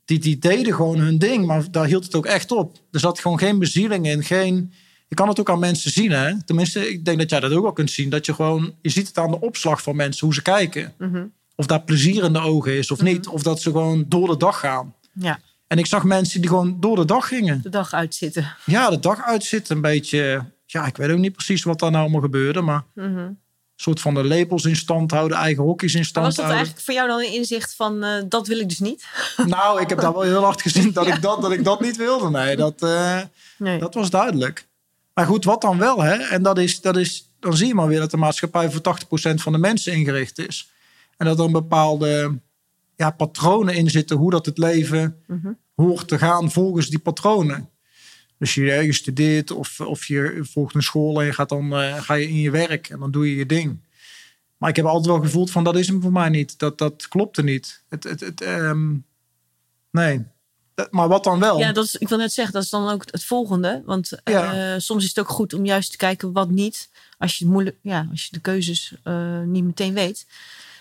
[0.04, 1.46] die, die deden gewoon hun ding.
[1.46, 2.76] Maar daar hield het ook echt op.
[2.90, 4.22] Er zat gewoon geen bezieling in.
[4.22, 4.72] Geen,
[5.08, 6.10] je kan het ook aan mensen zien.
[6.10, 6.42] Hè?
[6.44, 8.10] Tenminste, ik denk dat jij dat ook wel kunt zien.
[8.10, 10.94] Dat je gewoon, je ziet het aan de opslag van mensen, hoe ze kijken.
[10.98, 11.24] Mhm.
[11.56, 13.28] Of daar plezier in de ogen is of niet.
[13.28, 14.94] Of dat ze gewoon door de dag gaan.
[15.12, 17.60] Ja, En ik zag mensen die gewoon door de dag gingen.
[17.62, 18.54] de dag uitzitten.
[18.64, 19.76] Ja, de dag uitzitten.
[19.76, 22.60] Een beetje, ja, ik weet ook niet precies wat daar nou allemaal gebeurde.
[22.60, 23.16] Maar Mhm.
[23.18, 23.38] een
[23.76, 25.36] soort van de labels in stand houden.
[25.38, 26.64] Eigen hokjes in stand was dat houden.
[26.66, 29.04] eigenlijk voor jou dan een inzicht van eh, dat wil ik dus niet?
[29.46, 31.96] Nou, ik heb daar wel heel hard gezien dat, ik, dat, dat ik dat niet
[31.96, 32.30] wilde.
[32.30, 33.20] Nee, dat, eh,
[33.58, 33.78] Nee.
[33.78, 34.66] dat was duidelijk.
[35.14, 36.02] Maar goed, wat dan wel?
[36.02, 36.14] Hè?
[36.14, 39.42] En dat is, dat is, dan zie je maar weer dat de maatschappij voor 80%
[39.42, 40.70] van de mensen ingericht is.
[41.16, 42.38] En dat er een bepaalde
[42.96, 45.52] ja, patronen in zitten hoe dat het leven Mhm.
[45.74, 47.70] hoort te gaan volgens die patronen.
[48.38, 52.02] Dus je, je studeert of, of je volgt een school en je gaat dan eh,
[52.02, 53.84] ga je in je werk en dan doe je je ding.
[54.56, 56.58] Maar ik heb altijd wel gevoeld van dat is hem voor mij niet.
[56.58, 57.82] Dat, dat klopte niet.
[57.88, 58.94] Het, het, het, ehm,
[59.90, 60.24] nee.
[60.90, 61.58] Maar wat dan wel?
[61.58, 63.82] Ja, dat is, ik wil net zeggen, dat is dan ook het volgende.
[63.84, 66.90] Want eh, soms is het ook goed om juist te kijken wat niet.
[67.18, 70.26] Als je, moeilijk, ja, als je de keuzes eh, niet meteen weet.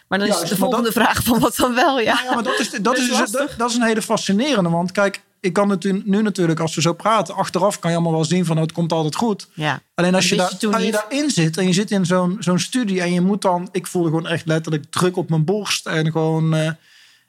[0.07, 2.19] Maar dan Ja, is de volgende vraag van wat dan wel, ja.
[2.23, 4.69] Ja, maar dat is, dat, Dat is, is dus- dat, dat is een hele fascinerende.
[4.69, 8.15] Want kijk, ik kan het nu natuurlijk, als we zo praten, achteraf kan je allemaal
[8.15, 9.47] wel zien van oh, het komt altijd goed.
[9.53, 9.81] ja.
[9.95, 13.01] Alleen als je, daar, als je daarin zit en je zit in zo'n zo'n studie
[13.01, 16.53] en je moet dan, ik voelde gewoon echt letterlijk druk op mijn borst en gewoon.
[16.55, 16.69] eh,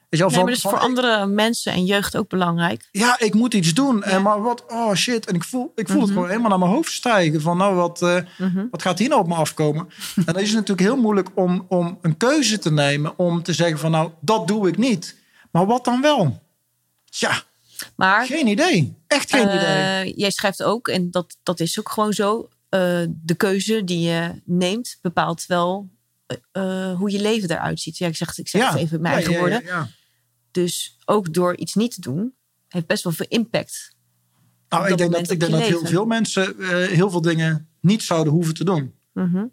[0.09, 2.87] weet je wel, Nee, van, maar van, voor ik- andere mensen en jeugd ook belangrijk.
[2.91, 3.97] ja, ik moet iets doen.
[3.97, 4.03] Ja.
[4.03, 5.25] En maar wat, oh shit.
[5.25, 6.05] En ik voel, ik voel Mhm.
[6.05, 7.41] het gewoon helemaal naar mijn hoofd stijgen.
[7.41, 8.65] Van nou, wat, eh, Mhm.
[8.71, 9.87] wat gaat hier nou op me afkomen?
[10.15, 13.17] en dan is het natuurlijk heel moeilijk om, om een keuze te nemen.
[13.19, 15.15] Om te zeggen van nou, dat doe ik niet.
[15.51, 16.41] Maar wat dan wel?
[17.09, 17.43] Tja,
[17.95, 18.95] Maar geen idee.
[19.07, 19.59] Echt geen idee.
[19.59, 22.47] eh, jij schrijft ook, en dat, dat is ook gewoon zo.
[22.69, 25.89] eh, de keuze die je neemt bepaalt wel
[26.97, 27.97] hoe je leven eruit ziet.
[27.97, 29.89] Ja, ik zeg, ik zeg het even in mijn Ja, eigen ja, woorden.
[30.57, 30.67] Ja, ja.
[30.67, 32.33] Dus ook door iets niet te doen,
[32.67, 33.95] heeft best wel veel impact.
[34.69, 38.03] Nou, ik denk dat, ik denk dat heel veel mensen eh, heel veel dingen niet
[38.03, 38.93] zouden hoeven te doen.
[39.13, 39.45] Mhm.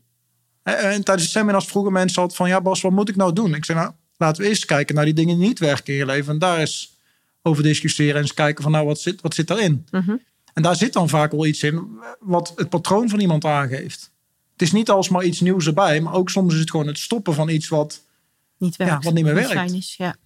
[0.62, 2.48] En, en tijdens de seminars vroegen mensen altijd van...
[2.48, 3.54] ja Bas, wat moet ik nou doen?
[3.54, 6.06] Ik zei, nou, laten we eerst kijken naar die dingen die niet werken in je
[6.06, 6.32] leven.
[6.32, 6.98] En daar eens
[7.42, 8.72] over discussiëren en eens kijken van...
[8.72, 9.86] nou, wat zit, wat zit daarin?
[9.90, 10.16] Mhm.
[10.52, 14.12] En daar zit dan vaak wel iets in wat het patroon van iemand aangeeft.
[14.52, 16.00] Het is niet alsmaar iets nieuws erbij...
[16.00, 18.02] maar ook soms is het gewoon het stoppen van iets wat...
[18.58, 19.04] Niet werkt.
[19.04, 19.50] wat niet meer werkt.
[19.50, 20.16] fijn is, ja.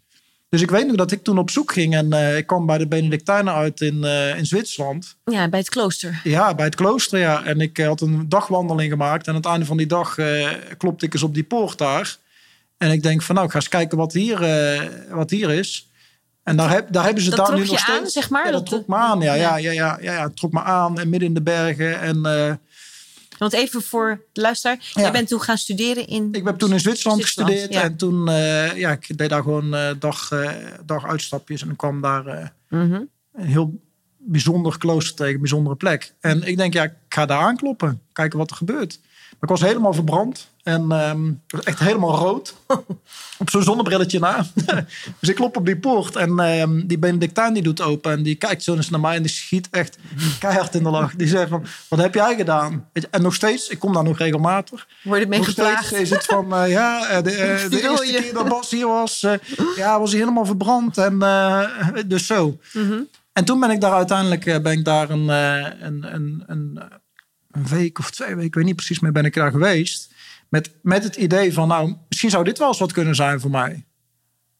[0.48, 1.94] Dus ik weet nog dat ik toen op zoek ging...
[1.94, 5.16] en eh, ik kwam bij de Benedictijnen uit in, eh, in Zwitserland...
[5.24, 6.20] ja, bij het klooster.
[6.24, 7.44] Ja, bij het klooster, ja.
[7.44, 9.26] En ik eh, had een dagwandeling gemaakt.
[9.26, 10.16] En aan het einde van die dag
[10.78, 12.16] klopte ik eens op die poort daar.
[12.78, 14.38] En ik denk van, nou, ik ga eens kijken wat hier,
[15.10, 15.88] wat hier is.
[16.42, 17.98] En daar, heb, daar hebben ze Dat daar nu nog steeds...
[17.98, 18.44] aan, zeg maar?
[18.46, 19.34] Ja, dat, Dat- trok me aan, ja.
[19.34, 19.70] Ja, ja.
[19.72, 20.98] ja, ja, ja, trok me aan.
[20.98, 22.00] En midden in de bergen.
[22.00, 22.22] En
[23.38, 24.76] Want even voor de luisteraar.
[24.94, 25.02] Ja.
[25.02, 26.28] Jij bent toen gaan studeren in...
[26.32, 27.82] ik heb toen in Zwitserland, Zwitserland, gestudeerd.
[27.82, 27.88] ja.
[27.88, 30.50] En toen, eh, ja, ik deed daar gewoon eh, dag, eh,
[30.84, 31.62] dag uitstapjes.
[31.62, 33.02] En ik kwam daar Mhm.
[33.32, 33.80] een heel
[34.18, 36.14] bijzonder klooster tegen, een bijzondere plek.
[36.20, 38.02] En ik denk, ja, ik ga daar aankloppen.
[38.12, 38.98] Kijken wat er gebeurt.
[39.02, 40.48] Maar ik was helemaal verbrand.
[40.68, 40.88] En
[41.48, 42.54] was echt helemaal rood.
[43.38, 44.46] op zo'n zonnebrilletje na.
[45.20, 46.16] dus ik klop op die poort.
[46.16, 48.12] En ehm, die Benedictijn die doet open.
[48.12, 49.16] En die kijkt zo eens naar mij.
[49.16, 49.98] En die schiet echt
[50.38, 51.14] keihard in de lach.
[51.16, 52.88] Die zegt van, wat heb jij gedaan?
[52.92, 54.86] Je, En nog steeds, ik kom daar nog regelmatig.
[55.02, 55.92] Worden mee Nog steeds geplaagd.
[55.92, 58.22] is het van, eh, ja, eh, de, eh, de eerste je.
[58.22, 59.26] keer dat Bas hier was,
[59.76, 60.98] ja, was hij helemaal verbrand.
[60.98, 61.18] En
[62.06, 62.58] dus zo.
[62.72, 63.00] Mhm.
[63.32, 66.82] En toen ben ik daar uiteindelijk ben ik daar een, een, een, een,
[67.50, 70.16] een week of twee weken, ik weet niet precies meer, ben ik daar geweest.
[70.48, 73.50] Met, met het idee van, nou, misschien zou dit wel eens wat kunnen zijn voor
[73.50, 73.86] mij.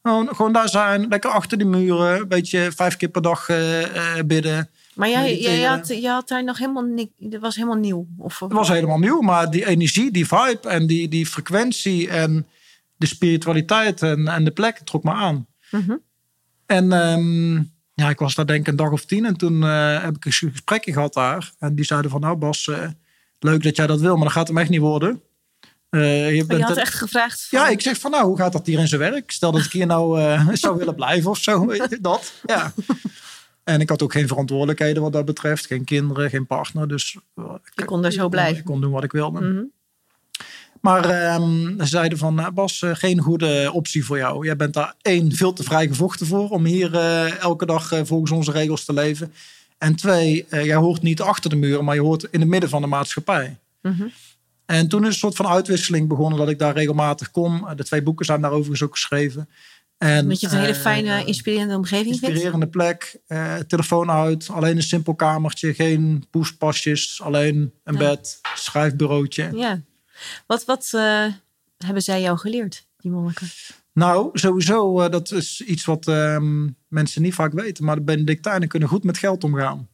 [0.03, 4.19] Gewoon, gewoon daar zijn, lekker achter de muren, een beetje vijf keer per dag eh,
[4.19, 4.71] eh, bidden.
[4.95, 5.59] Maar jij, mediteren.
[5.59, 7.11] jij had, je had daar nog helemaal niks...
[7.17, 8.07] Dat was helemaal nieuw.
[8.19, 12.47] Of, Het was helemaal nieuw, maar die energie, die vibe en die, die frequentie en
[12.97, 15.47] de spiritualiteit en, en de plek trok me aan.
[15.71, 15.97] Mhm.
[16.67, 17.55] En ehm,
[17.95, 20.25] ja, ik was daar denk ik een dag of tien en toen eh, heb ik
[20.25, 21.53] een gesprekje gehad daar.
[21.59, 22.71] En die zeiden van, nou Bas,
[23.39, 25.23] leuk dat jij dat wil, maar dat gaat hem echt niet worden.
[25.91, 27.47] Eh, je bent je had echt gevraagd...
[27.49, 29.31] van- Ja, ik zeg van, nou, hoe gaat dat hier in zijn werk?
[29.31, 31.67] Stel dat ik hier nou eh, zou willen blijven of zo,
[32.01, 32.33] dat.
[32.47, 32.73] Ja.
[33.65, 35.67] En ik had ook geen verantwoordelijkheden wat dat betreft.
[35.67, 36.89] Geen kinderen, geen partner.
[36.89, 38.59] Dus eh, Je kon daar zo ik- blijven.
[38.59, 39.41] Ik kon doen wat ik wilde.
[39.41, 39.63] Mhm.
[40.81, 44.45] Maar ehm, ze zeiden van, nou, Bas, geen goede optie voor jou.
[44.45, 46.49] Jij bent daar één, veel te vrij gevochten voor...
[46.51, 46.95] om hier
[47.39, 49.33] elke dag volgens onze regels te leven.
[49.79, 51.85] En twee, jij hoort niet achter de muren...
[51.85, 53.57] maar je hoort in het midden van de maatschappij.
[53.83, 54.07] Mhm.
[54.69, 56.39] En toen is een soort van uitwisseling begonnen...
[56.39, 57.69] dat ik daar regelmatig kom.
[57.77, 59.49] De twee boeken zijn daar overigens ook geschreven.
[59.99, 62.25] En, Omdat je het een hele eh, fijne, inspirerende omgeving vindt.
[62.25, 67.99] Inspirerende plek, eh, telefoon uit, alleen een simpel kamertje, geen poespasjes, alleen een Ja.
[67.99, 69.51] bed, schrijfbureautje.
[69.55, 69.81] Ja.
[70.47, 71.27] Wat, wat eh,
[71.79, 73.47] hebben zij jou geleerd, die monniken?
[73.93, 78.69] Nou, sowieso, eh, dat is iets wat ehm, mensen niet vaak weten, maar de Benedictijnen
[78.69, 79.89] kunnen goed met geld omgaan.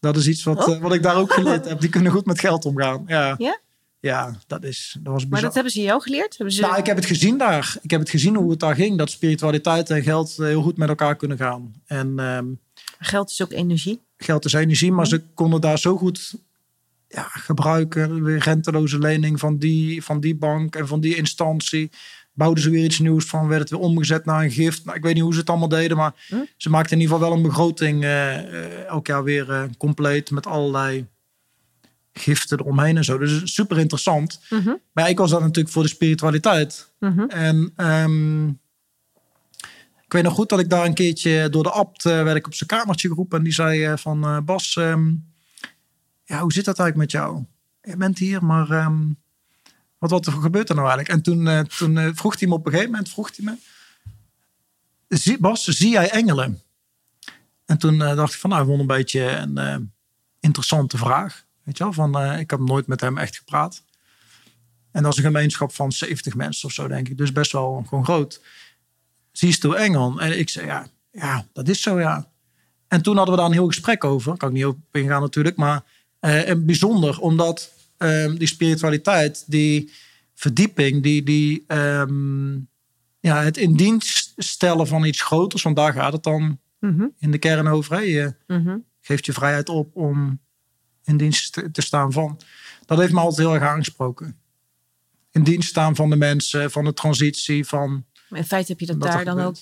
[0.00, 0.74] Dat is iets wat, Oh.
[0.74, 1.80] eh, wat ik daar ook geleerd heb.
[1.80, 3.04] Die kunnen goed met geld omgaan.
[3.06, 3.58] Ja, Ja?
[4.02, 5.30] Ja dat, is, dat was bizar.
[5.30, 6.36] Maar dat hebben ze jou geleerd?
[6.36, 6.60] Hebben ze...
[6.60, 7.76] Nou, ik heb het gezien daar.
[7.82, 8.98] Ik heb het gezien hoe het daar ging.
[8.98, 11.74] Dat spiritualiteit en geld eh, heel goed met elkaar kunnen gaan.
[11.86, 12.46] En ehm,
[12.98, 14.00] Geld is ook energie.
[14.16, 16.34] geld is energie, maar ze konden daar zo goed
[17.08, 18.24] ja, gebruiken.
[18.24, 21.90] Weer renteloze lening van die, van die bank en van die instantie.
[22.32, 24.84] Bouwden ze weer iets nieuws van, werd het weer omgezet naar een gift.
[24.84, 26.36] Nou, ik weet niet hoe ze het allemaal deden, maar Hm?
[26.56, 30.46] ze maakten in ieder geval wel een begroting eh, eh, elk jaar weer compleet met
[30.46, 31.06] allerlei
[32.12, 33.18] giften eromheen en zo.
[33.18, 34.40] Dus super interessant.
[34.50, 34.68] Mhm.
[34.92, 36.92] Maar ja, ik was daar natuurlijk voor de spiritualiteit.
[36.98, 37.20] Mhm.
[37.20, 38.48] En ehm,
[40.12, 42.46] ik weet nog goed dat ik daar een keertje door de abt eh, werd ik
[42.46, 43.38] op zijn kamertje geroepen.
[43.38, 45.10] En die zei eh, van eh, Bas, ehm,
[46.24, 47.44] ja, hoe zit dat eigenlijk met jou?
[47.82, 49.00] Je bent hier, maar ehm,
[49.98, 51.08] wat, wat gebeurt er nou eigenlijk?
[51.08, 53.56] En toen, toen vroeg hij me op een gegeven moment, vroeg hij me,
[55.16, 56.62] zie, Bas, zie jij engelen?
[57.66, 59.92] En toen dacht ik van, nou, ik vond een beetje een
[60.40, 61.44] interessante vraag.
[61.64, 63.82] Weet je wel, van, eh, ik heb nooit met hem echt gepraat.
[64.90, 67.18] En dat is een gemeenschap van 70 mensen of zo, denk ik.
[67.18, 68.40] Dus best wel gewoon groot.
[69.32, 70.20] Zie je engel?
[70.20, 72.30] En ik zei, ja, ja, dat is zo, ja.
[72.88, 74.36] En toen hadden we daar een heel gesprek over.
[74.36, 75.56] Kan ik niet op ingaan natuurlijk.
[75.56, 75.82] Maar
[76.20, 79.92] eh, en bijzonder, omdat ehm, die spiritualiteit, die
[80.34, 82.52] verdieping, die, die, ehm,
[83.20, 87.06] ja, het in dienst stellen van iets groters, want daar gaat het dan Mhm.
[87.18, 87.94] in de kern over.
[87.96, 88.00] Hè?
[88.00, 88.76] Je Mhm.
[89.00, 90.40] geeft je vrijheid op om
[91.04, 92.38] in dienst te- staan van.
[92.86, 94.38] Dat heeft me altijd heel erg aangesproken.
[95.30, 98.86] In dienst staan van de mensen, van de transitie, van Maar in feite heb je
[98.86, 99.56] dat daar dan ook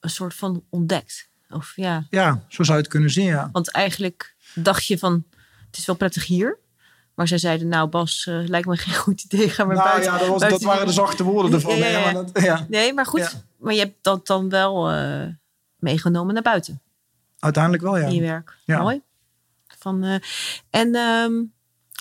[0.00, 1.28] een soort van ontdekt.
[1.50, 3.48] Of ja, Ja, zo zou je het kunnen zien, ja.
[3.52, 5.24] want eigenlijk dacht je van,
[5.66, 6.58] het is wel prettig hier.
[7.14, 9.48] Maar zij zeiden, nou Bas, eh, lijkt me geen goed idee.
[9.50, 10.12] Ga maar nou buiten.
[10.12, 11.76] ja, dat, was, buiten dat waren de zachte woorden ervan.
[11.76, 12.66] Ja, ja, maar dat- ja.
[12.68, 13.44] Nee, maar goed.
[13.58, 15.26] Maar je hebt dat dan wel eh,
[15.76, 16.80] meegenomen naar buiten.
[17.38, 18.06] Uiteindelijk wel, ja.
[18.06, 18.56] in je werk.
[18.64, 18.78] Ja.
[18.82, 19.00] Mooi.
[19.80, 20.14] Van, eh,
[20.70, 21.32] en ehm,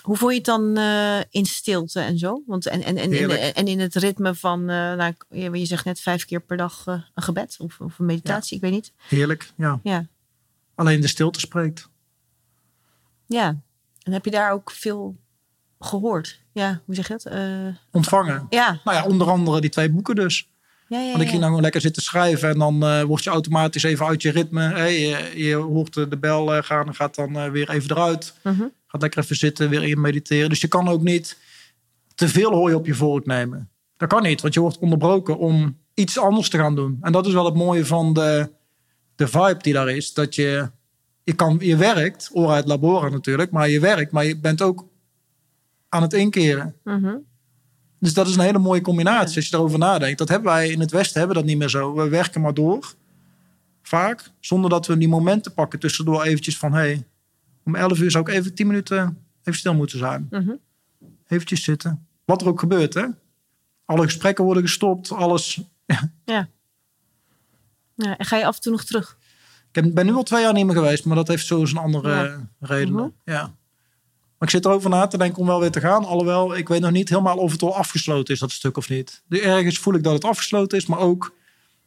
[0.03, 2.43] hoe voel je het dan eh, in stilte en zo?
[2.45, 3.39] Want, en, en, en, en, Heerlijk.
[3.41, 6.93] en in het ritme van, eh, nou, je zegt net vijf keer per dag eh,
[7.13, 8.93] een gebed of, of een meditatie, ik weet niet.
[9.07, 9.79] Heerlijk, ja.
[9.83, 10.05] Ja.
[10.75, 11.89] Alleen de stilte spreekt.
[13.25, 13.55] ja.
[13.99, 15.17] En heb je daar ook veel
[15.79, 16.41] gehoord?
[16.51, 17.25] Ja, hoe zeg je dat?
[17.25, 18.47] Eh, Ontvangen.
[18.49, 18.79] ja.
[18.83, 20.49] Nou ja, onder andere die twee boeken dus.
[20.89, 21.30] Ja, ja, Want ik ja.
[21.30, 22.49] ging dan gewoon lekker zitten schrijven.
[22.49, 24.62] En dan eh, word je automatisch even uit je ritme.
[24.62, 28.34] Hey, je, je hoort de bel eh, gaan en gaat dan eh, weer even eruit.
[28.43, 28.63] Mhm.
[28.88, 30.49] Gaat lekker even zitten, weer in mediteren.
[30.49, 31.38] Dus je kan ook niet
[32.15, 33.69] te veel hooi op je vork nemen.
[33.97, 36.97] Dat kan niet, want je wordt onderbroken om iets anders te gaan doen.
[37.02, 38.49] En dat is wel het mooie van de,
[39.15, 40.13] de vibe die daar is.
[40.13, 40.69] Dat je,
[41.23, 44.86] je, kan, je werkt, ora uit labora natuurlijk, maar je werkt, maar je bent ook
[45.89, 46.75] aan het inkeren.
[46.84, 47.15] Mhm.
[47.99, 50.17] Dus dat is een hele mooie combinatie als je daarover nadenkt.
[50.17, 51.93] Dat hebben wij in het Westen hebben dat niet meer zo.
[51.95, 52.93] We werken maar door.
[53.81, 54.31] Vaak.
[54.39, 56.73] Zonder dat we die momenten pakken tussendoor eventjes van...
[56.73, 57.03] Hey,
[57.63, 60.27] om 11 uur zou ik even 10 minuten even stil moeten zijn.
[60.29, 60.51] Mhm.
[61.27, 62.07] Eventjes zitten.
[62.25, 63.05] Wat er ook gebeurt, hè.
[63.85, 65.12] Alle gesprekken worden gestopt.
[65.12, 65.62] Alles.
[65.85, 66.09] Ja.
[66.25, 66.47] ja.
[67.95, 69.17] En ga je af en toe nog terug?
[69.71, 71.05] Ik ben nu al twee jaar niet meer geweest.
[71.05, 72.49] Maar dat heeft zo zijn andere Ja.
[72.59, 73.13] redenen.
[73.25, 73.31] Mhm.
[73.31, 73.55] Ja.
[74.39, 76.06] Maar ik zit erover na te denken om wel weer te gaan.
[76.06, 79.23] Alhoewel, ik weet nog niet helemaal of het al afgesloten is, dat stuk of niet.
[79.28, 81.36] Dus ergens voel ik dat het afgesloten is, maar ook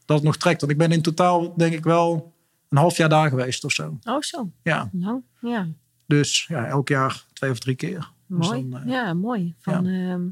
[0.05, 0.61] dat het nog trekt.
[0.61, 2.33] Want ik ben in totaal, denk ik wel,
[2.69, 3.99] een half jaar daar geweest of zo.
[4.05, 4.51] Oh, zo.
[4.62, 5.67] Ja, Nou, ja.
[6.07, 8.11] dus ja, elk jaar twee of drie keer.
[8.27, 8.69] Dus Mooi.
[8.71, 9.55] dan, eh, ja, mooi.
[9.59, 10.23] Van, ehm,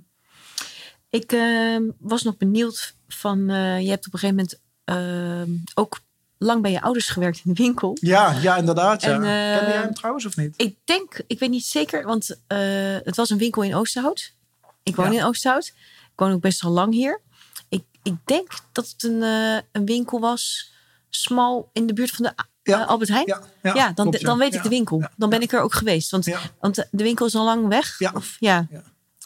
[1.08, 6.00] ik ehm, was nog benieuwd van, eh, je hebt op een gegeven moment ehm, ook
[6.42, 7.96] lang bij je ouders gewerkt in de winkel.
[8.00, 9.02] ja, ja, inderdaad.
[9.02, 9.08] Ja.
[9.08, 10.54] En, eh, Kende jij hem trouwens of niet?
[10.56, 12.58] Ik denk, ik weet niet zeker, want eh,
[13.04, 14.34] het was een winkel in Oosterhout.
[14.82, 15.18] Ik woon Ja.
[15.18, 15.66] in Oosterhout.
[16.12, 17.20] Ik woon ook best wel lang hier.
[17.68, 20.72] Ik, ik denk dat het een, eh, een winkel was,
[21.08, 22.82] smal, in de buurt van de Ja.
[22.82, 23.26] Albert Heijn.
[23.26, 23.42] Ja,
[23.74, 25.08] Ja, dan, klopt, dan weet ik de winkel.
[25.16, 26.10] dan ben ik er ook geweest.
[26.10, 26.40] Want, Ja.
[26.60, 27.98] want de winkel is al lang weg.
[27.98, 28.12] Ja.
[28.14, 28.66] Of, ja.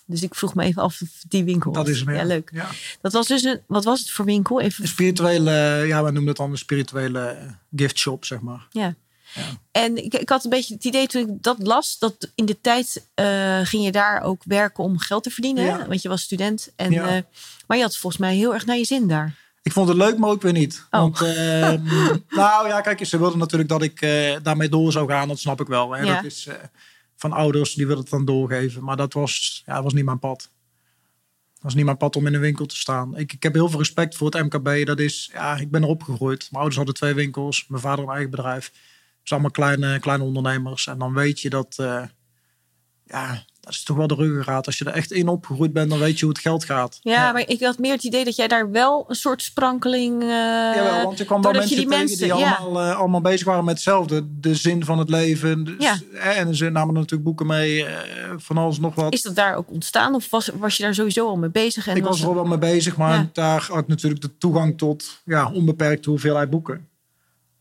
[0.07, 2.21] Dus ik vroeg me even af of die winkel Dat is hem, ja.
[2.21, 2.51] Ja, leuk.
[2.53, 2.69] Ja.
[3.01, 4.61] Dat was dus een, wat was het voor winkel?
[4.61, 7.37] Even, Een spirituele, ja, wij noemen het dan een spirituele
[7.77, 8.67] gift shop, zeg maar.
[8.71, 8.95] ja.
[9.35, 9.43] Ja.
[9.73, 12.61] En ik, ik had een beetje het idee toen ik dat las, dat in de
[12.61, 15.88] tijd eh, ging je daar ook werken om geld te verdienen.
[15.88, 16.73] Want je was student.
[16.77, 17.07] En, Ja.
[17.17, 17.23] eh,
[17.67, 19.35] maar je had volgens mij heel erg naar je zin daar.
[19.62, 20.87] Ik vond het leuk, maar ook weer niet.
[20.90, 21.01] Oh.
[21.01, 21.83] Want, ehm,
[22.40, 25.29] nou ja, kijk, ze wilden natuurlijk dat ik eh, daarmee door zou gaan.
[25.29, 25.93] Dat snap ik wel.
[25.93, 26.03] Hè.
[26.03, 26.14] Ja.
[26.14, 26.49] Dat is
[27.16, 28.85] van ouders, die willen het dan doorgeven.
[28.85, 30.50] Maar dat was, ja, was niet mijn pad.
[31.55, 33.16] Dat was niet mijn pad om in een winkel te staan.
[33.16, 34.87] Ik, ik heb heel veel respect voor het MKB.
[34.87, 36.38] Dat is, ja, ik ben erop gegroeid.
[36.40, 37.66] Mijn ouders hadden twee winkels.
[37.68, 38.64] Mijn vader een eigen bedrijf.
[38.64, 40.87] Het zijn allemaal kleine, kleine ondernemers.
[40.87, 42.05] En dan weet je dat, eh,
[43.05, 44.66] ja, dat is toch wel de ruggengraat.
[44.66, 46.98] Als je er echt in opgegroeid bent, dan weet je hoe het geld gaat.
[47.03, 50.22] Ja, maar ik had meer het idee dat jij daar wel een soort sprankeling.
[50.22, 52.53] eh Jawel, want je kwam wel mensen, die tegen die ja.
[52.55, 54.27] allemaal, eh, allemaal bezig waren met hetzelfde.
[54.40, 55.64] De zin van het leven.
[55.64, 55.98] Dus, Ja.
[56.14, 57.87] eh, En ze namen natuurlijk boeken mee,
[58.37, 59.12] van alles nog wat.
[59.12, 60.14] Is dat daar ook ontstaan?
[60.14, 61.87] Of was, was je daar sowieso al mee bezig?
[61.87, 63.29] En ik was er al wel mee bezig, maar Ja.
[63.33, 66.88] daar had ik natuurlijk de toegang tot ja, onbeperkte hoeveelheid boeken.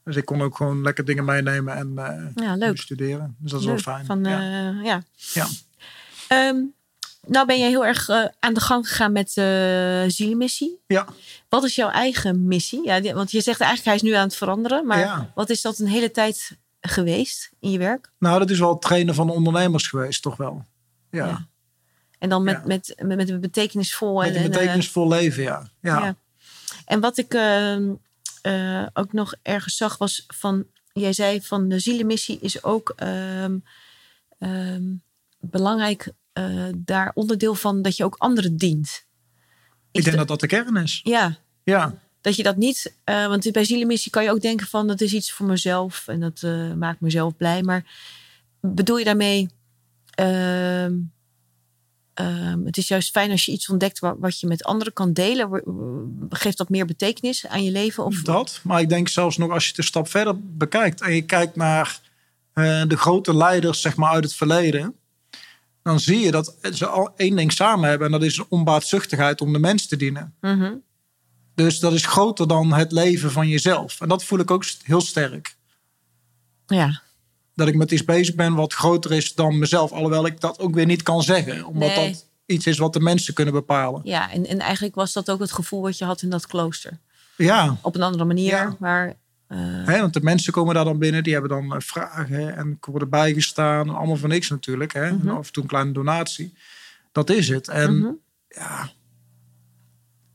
[0.03, 2.77] Dus ik kon ook gewoon lekker dingen meenemen en eh, Ja, leuk.
[2.77, 3.35] studeren.
[3.39, 3.83] Dus dat is Leuk.
[3.85, 4.05] wel fijn.
[4.05, 4.41] Van, ja.
[4.83, 5.01] ja.
[5.33, 5.45] Ja.
[6.33, 6.61] Ehm,
[7.27, 10.79] nou ben je heel erg eh, aan de gang gegaan met de zielenmissie.
[10.87, 11.07] ja,
[11.49, 12.85] Wat is jouw eigen missie?
[12.85, 14.85] Ja, want je zegt eigenlijk hij is nu aan het veranderen.
[14.85, 15.31] Maar Ja.
[15.35, 18.11] wat is dat een hele tijd geweest in je werk?
[18.19, 20.65] nou dat is wel het trainen van ondernemers geweest, toch wel.
[21.11, 21.47] Ja, Ja.
[22.19, 22.61] En dan met, Ja.
[22.65, 24.17] met, met, met een betekenisvol.
[24.17, 25.69] met en, een en, eh, betekenisvol leven, ja.
[25.81, 26.15] ja.
[26.85, 27.91] En wat ik ehm,
[28.41, 30.65] eh, ook nog ergens zag was van...
[30.93, 33.57] Jij zei van de zielenmissie is ook ehm,
[35.39, 39.05] belangrijk eh, daar onderdeel van dat je ook anderen dient.
[39.91, 40.99] Ik Is denk de- dat dat de kern is.
[41.03, 42.95] Ja, Ja, dat je dat niet...
[43.03, 46.07] eh, want bij zielenmissie kan je ook denken van dat is iets voor mezelf.
[46.07, 47.61] En dat eh, maakt mezelf blij.
[47.63, 47.85] Maar
[48.61, 49.49] bedoel je daarmee...
[50.11, 50.93] ehm,
[52.13, 55.13] ehm, het is juist fijn als je iets ontdekt wa- wat je met anderen kan
[55.13, 55.63] delen.
[56.29, 58.05] Geeft dat meer betekenis aan je leven?
[58.05, 61.13] Of, Dat, maar ik denk zelfs nog als je het een stap verder bekijkt en
[61.15, 61.99] je kijkt naar
[62.87, 64.95] de grote leiders zeg maar, uit het verleden,
[65.83, 69.41] dan zie je dat ze al één ding samen hebben en dat is een onbaatzuchtigheid
[69.41, 70.33] om de mens te dienen.
[70.41, 70.73] Mhm.
[71.55, 74.01] Dus dat is groter dan het leven van jezelf.
[74.01, 75.55] En dat voel ik ook heel sterk.
[76.67, 77.01] Ja,
[77.55, 79.91] Dat ik met iets bezig ben wat groter is dan mezelf.
[79.91, 81.65] Alhoewel ik dat ook weer niet kan zeggen.
[81.65, 82.09] Omdat Nee.
[82.09, 84.01] dat iets is wat de mensen kunnen bepalen.
[84.03, 86.99] ja en, en eigenlijk was dat ook het gevoel wat je had in dat klooster.
[87.37, 88.75] Ja, Op een andere manier, Ja.
[88.79, 89.15] maar
[89.53, 93.09] eh, want de mensen komen daar dan binnen, die hebben dan eh, vragen en worden
[93.09, 93.87] bijgestaan.
[93.87, 94.93] En allemaal van niks natuurlijk.
[94.93, 95.03] Hè?
[95.03, 96.53] En af en toe een kleine donatie.
[97.11, 97.67] Dat is het.
[97.67, 98.89] En ja,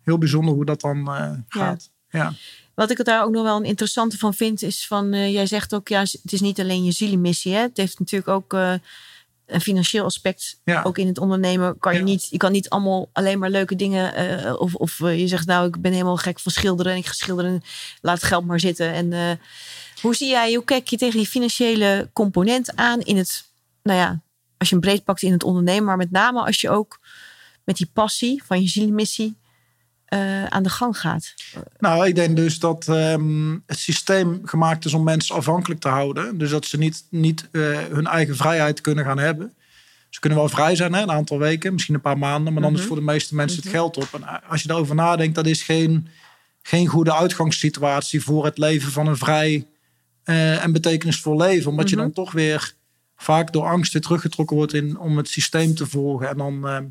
[0.09, 1.91] heel bijzonder hoe dat dan eh, gaat.
[2.11, 2.33] Ja.
[2.75, 5.75] Wat ik daar ook nog wel een interessante van vind, is van, uh, jij zegt
[5.75, 7.53] ook, ja, het is niet alleen je zielenmissie.
[7.53, 7.61] Hè?
[7.61, 8.75] Het heeft natuurlijk ook uh,
[9.49, 10.61] een financieel aspect.
[10.65, 10.83] Ja.
[10.83, 12.05] Ook in het ondernemen kan je Ja.
[12.05, 14.15] niet, je kan niet allemaal alleen maar leuke dingen.
[14.15, 17.07] eh, of of eh, je zegt, nou, ik ben helemaal gek van schilderen en ik
[17.07, 17.63] ga schilderen, en
[18.01, 18.93] laat het geld maar zitten.
[18.93, 19.31] En eh,
[20.03, 23.45] hoe zie jij, hoe kijk je tegen die financiële component aan in het,
[23.83, 24.21] nou ja,
[24.59, 27.01] als je hem breed pakt in het ondernemen, maar met name als je ook
[27.65, 29.37] met die passie van je zielenmissie
[30.09, 31.35] eh, aan de gang gaat?
[31.79, 36.39] Nou, ik denk dus dat ehm, het systeem gemaakt is om mensen afhankelijk te houden.
[36.39, 39.53] Dus dat ze niet, niet eh, hun eigen vrijheid kunnen gaan hebben.
[40.09, 42.53] Ze kunnen wel vrij zijn, hè, een aantal weken, misschien een paar maanden.
[42.53, 44.09] Maar dan is voor de meeste mensen het geld op.
[44.13, 46.09] En als je daarover nadenkt, dat is geen,
[46.63, 49.67] geen goede uitgangssituatie voor het leven van een vrij
[50.25, 51.71] eh, en betekenisvol leven.
[51.71, 52.75] Omdat je dan toch weer
[53.17, 56.29] vaak door angst weer teruggetrokken wordt in, om het systeem te volgen.
[56.29, 56.85] En dan, ehm,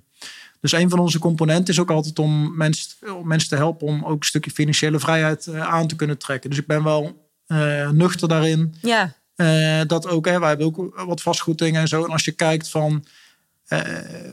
[0.62, 4.06] dus een van onze componenten is ook altijd om mensen, om mensen te helpen om
[4.06, 6.50] ook een stukje financiële vrijheid eh, aan te kunnen trekken.
[6.50, 8.76] Dus ik ben wel eh, nuchter daarin.
[8.82, 12.04] Ja, Eh, dat ook, hè, wij hebben ook wat vastgoeddingen en zo.
[12.04, 13.06] En als je kijkt van,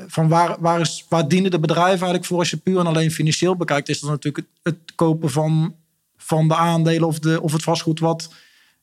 [0.07, 3.11] van waar, waar, is, waar dienen de bedrijven eigenlijk voor als je puur en alleen
[3.11, 5.75] financieel bekijkt, is dat natuurlijk het, het kopen van,
[6.17, 8.31] van de aandelen of, de, of het vastgoed wat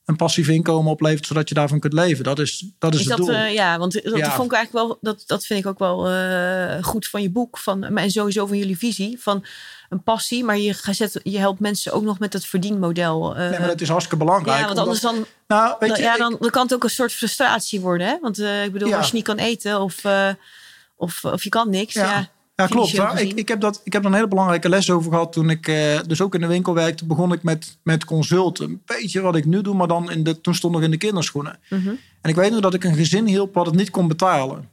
[0.04, 2.24] een passief inkomen oplevert, zodat je daarvan kunt leven.
[2.24, 3.34] Dat is, dat is, Is het dat, doel.
[3.36, 4.30] eh, ja, want dat Ja.
[4.32, 7.58] vond ik eigenlijk wel, dat, dat vind ik ook wel eh, goed van je boek.
[7.58, 9.20] Van, en sowieso van jullie visie.
[9.22, 9.44] Van
[9.88, 13.36] een passie, maar je, zet, je helpt mensen ook nog met het verdienmodel.
[13.36, 14.58] eh, nee, maar dat is hartstikke belangrijk.
[14.60, 16.90] ja, want anders omdat- dan, nou, weet je, ja, dan, dan kan het ook een
[16.90, 18.06] soort frustratie worden.
[18.06, 18.18] Hè?
[18.20, 18.96] Want ik bedoel, Ja.
[18.96, 20.02] als je niet kan eten of,
[20.96, 21.94] of, of je kan niks.
[21.94, 22.28] Ja, Ja.
[22.62, 22.90] Ja, klopt.
[22.90, 25.50] Ja, ik, ik, heb dat, ik heb er een hele belangrijke les over gehad toen
[25.50, 27.06] ik eh, dus ook in de winkel werkte.
[27.06, 28.64] Begon ik met, met consulten.
[28.64, 30.96] Een beetje wat ik nu doe, maar dan in de, toen stond nog in de
[30.96, 31.58] kinderschoenen.
[31.68, 31.88] Mhm.
[32.20, 34.68] En ik weet nog dat ik een gezin hielp wat het niet kon betalen.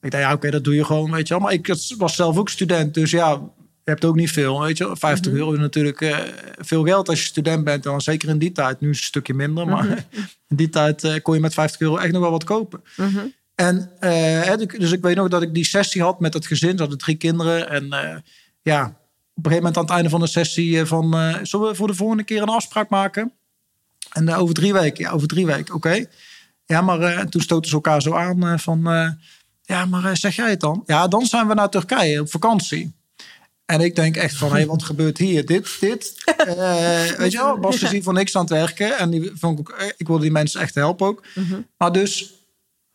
[0.00, 1.42] Ik dacht, ja, oké, dat doe je gewoon, weet je wel.
[1.42, 3.40] Maar ik was zelf ook student, dus ja,
[3.84, 4.96] je hebt ook niet veel, weet je wel.
[4.96, 6.18] 50 euro is natuurlijk eh,
[6.58, 7.84] veel geld als je student bent.
[7.84, 8.80] En dan zeker in die tijd.
[8.80, 9.86] Nu is het een stukje minder, maar
[10.50, 12.82] in die tijd eh, kon je met 50 euro echt nog wel wat kopen.
[12.96, 13.26] Mhm.
[13.60, 16.72] En eh, dus ik weet nog dat ik die sessie had met het gezin.
[16.72, 17.70] Ze hadden drie kinderen.
[17.70, 18.16] En eh,
[18.62, 21.36] ja, op een gegeven moment aan het einde van de sessie eh, van...
[21.42, 23.32] zullen we voor de volgende keer een afspraak maken?
[24.12, 25.04] En over drie weken.
[25.04, 25.74] Ja, over drie weken.
[25.74, 26.04] Oké.
[26.66, 28.80] Ja, maar toen stoten ze elkaar zo aan van...
[29.62, 30.82] ja, maar zeg jij het dan?
[30.86, 32.92] Ja, dan zijn we naar Turkije op vakantie.
[33.64, 35.46] En ik denk echt van, hé, wat gebeurt hier?
[35.46, 36.14] Dit, dit.
[36.40, 38.98] Eh, weet je wel, Bas is hier voor niks aan het werken.
[38.98, 41.24] En die vond ik, ook, ik wilde die mensen echt helpen ook.
[41.76, 42.39] Maar dus,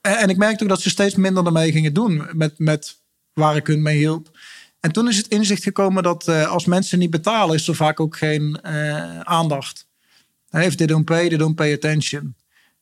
[0.06, 2.98] en en ik merkte ook dat ze steeds minder ermee gingen doen met, met
[3.34, 4.38] waar ik hun mee hielp.
[4.80, 8.00] En toen is het inzicht gekomen dat eh, als mensen niet betalen, is er vaak
[8.00, 9.88] ook geen eh, aandacht.
[10.52, 12.36] If they don't pay, they don't pay attention.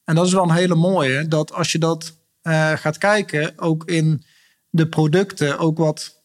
[0.03, 3.86] En dat is wel een hele mooie, dat als je dat eh, gaat kijken, ook
[3.86, 4.23] in
[4.69, 6.21] de producten, ook wat,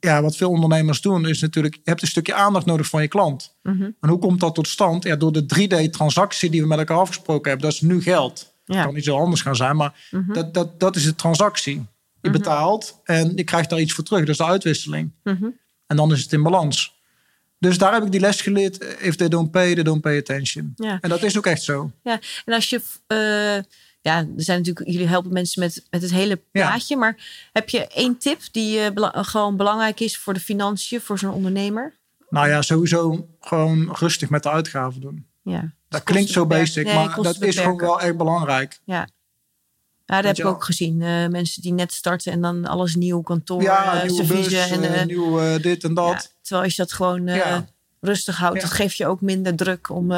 [0.00, 3.08] ja, wat veel ondernemers doen, is natuurlijk, je hebt een stukje aandacht nodig van je
[3.08, 3.56] klant.
[3.62, 3.90] Mhm.
[4.00, 5.04] En hoe komt dat tot stand?
[5.04, 7.68] Ja, door de 3D-transactie die we met elkaar afgesproken hebben.
[7.68, 8.56] Dat is nu geld.
[8.68, 8.76] Ja.
[8.76, 11.86] Het kan iets heel anders gaan zijn, maar dat, dat, dat is de transactie.
[12.22, 14.20] Je betaalt en je krijgt daar iets voor terug.
[14.20, 15.10] Dat is de uitwisseling.
[15.22, 15.46] Mhm.
[15.86, 16.96] En dan is het in balans.
[17.58, 18.84] Dus daar heb ik die les geleerd.
[19.00, 20.72] If they don't pay, they don't pay attention.
[20.76, 20.98] Ja.
[21.00, 21.90] En dat is ook echt zo.
[22.02, 23.16] Ja, en als je, eh,
[24.00, 26.66] ja, er zijn natuurlijk, jullie helpen mensen met, met het hele Ja.
[26.68, 27.16] plaatje, maar
[27.52, 31.32] heb je één tip die eh, bela- gewoon belangrijk is voor de financiën, voor zo'n
[31.32, 31.94] ondernemer?
[32.30, 35.26] Nou ja, sowieso gewoon rustig met de uitgaven doen.
[35.42, 35.72] Ja.
[35.88, 38.80] Dat klinkt zo basic, Nee, maar dat is gewoon wel echt belangrijk.
[38.84, 39.08] Ja.
[40.08, 41.02] Ja, dat heb ik ook gezien.
[41.02, 45.06] Eh, mensen die net starten en dan alles nieuw kantoor, Ja, eh, bus, en eh,
[45.06, 46.12] nieuw dit en dat.
[46.12, 47.30] ja, terwijl als je dat gewoon
[48.00, 50.08] rustig houdt, dat geeft je ook minder druk om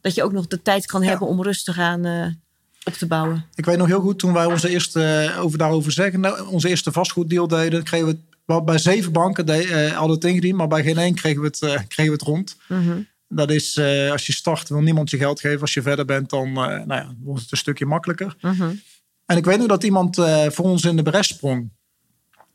[0.00, 2.36] dat je ook nog de tijd kan hebben om rustig aan
[2.84, 3.44] op te bouwen.
[3.54, 6.92] Ik weet nog heel goed toen wij onze eerste, over daarover zeggen, nou, onze eerste
[6.92, 8.18] vastgoeddeal deden, kregen we
[8.54, 11.58] het bij zeven banken de, hadden het ingediend, maar bij geen één kregen we het,
[11.88, 12.56] kregen we het rond.
[12.68, 13.00] Mhm.
[13.28, 15.60] Dat is, eh, als je start, wil niemand je geld geven.
[15.60, 18.36] Als je verder bent, dan eh, nou ja, wordt het een stukje makkelijker.
[18.40, 18.72] Mhm.
[19.26, 21.70] En ik weet nog dat iemand eh, voor ons in de bres sprong.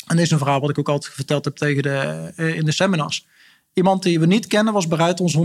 [0.08, 2.72] En dit is een verhaal wat ik ook altijd verteld heb tegen de, in de
[2.72, 3.28] seminars.
[3.74, 5.38] Iemand die we niet kennen was bereid ons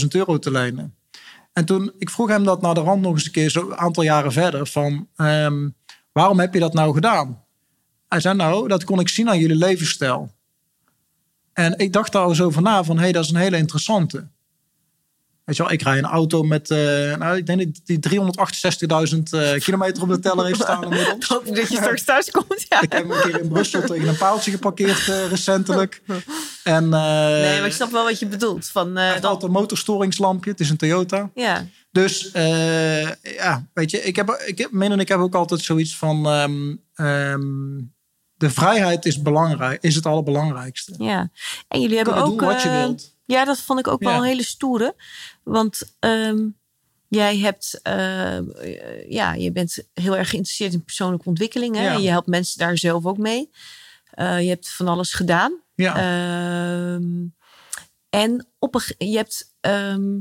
[0.00, 0.94] 150.000 euro te lenen.
[1.52, 4.02] En toen, ik vroeg hem dat naar de rand nog eens een keer, zo'n aantal
[4.02, 5.68] jaren verder, van ehm,
[6.12, 7.44] waarom heb je dat nou gedaan?
[8.08, 10.32] Hij zei nou, dat kon ik zien aan jullie levensstijl.
[11.52, 13.56] En ik dacht daar al zo van na, van hé, hey, dat is een hele
[13.56, 14.28] interessante.
[15.44, 16.78] Weet je wel, ik rij een auto met, eh,
[17.16, 21.28] nou, ik denk dat die 368.000 eh, kilometer op de teller heeft staan inmiddels.
[21.32, 22.66] Hoop dat je straks thuis komt.
[22.68, 22.82] Ja.
[22.82, 26.02] Ik heb een keer in Brussel tegen een paaltje geparkeerd eh, recentelijk.
[26.64, 28.66] En, Nee, maar ik snap wel wat je bedoelt.
[28.68, 30.50] Van, het dat, had een motorstoringslampje.
[30.50, 31.30] Het is een Toyota.
[31.34, 31.66] ja.
[31.90, 32.30] Dus
[33.22, 36.26] ja, weet je, ik heb, ik heb, Min en ik hebben ook altijd zoiets van...
[36.26, 37.42] ehm, ehm,
[38.34, 40.94] de vrijheid is belangrijk, is het allerbelangrijkste.
[40.98, 41.30] ja.
[41.68, 43.12] En jullie hebben ook wat je wilt.
[43.26, 44.18] Ja, dat vond ik ook wel Ja.
[44.18, 44.94] een hele stoere.
[45.44, 46.48] Want ehm,
[47.08, 48.38] jij hebt, eh,
[49.08, 51.76] ja, je bent heel erg geïnteresseerd in persoonlijke ontwikkeling.
[51.76, 51.82] Hè?
[51.82, 51.96] Ja.
[51.96, 53.50] Je helpt mensen daar zelf ook mee.
[54.10, 55.62] Eh, je hebt van alles gedaan.
[55.74, 57.26] Ja, Ehm,
[58.10, 60.18] en op een, je, hebt, ehm,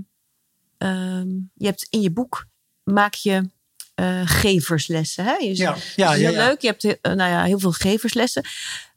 [0.77, 2.47] ehm, je hebt in je boek
[2.83, 3.49] maak je
[3.95, 5.25] eh, geverslessen.
[5.25, 5.33] Hè?
[5.33, 6.47] Je, ja, ja, heel ja.
[6.47, 6.61] leuk.
[6.61, 8.43] Je hebt eh, nou ja, heel veel geverslessen.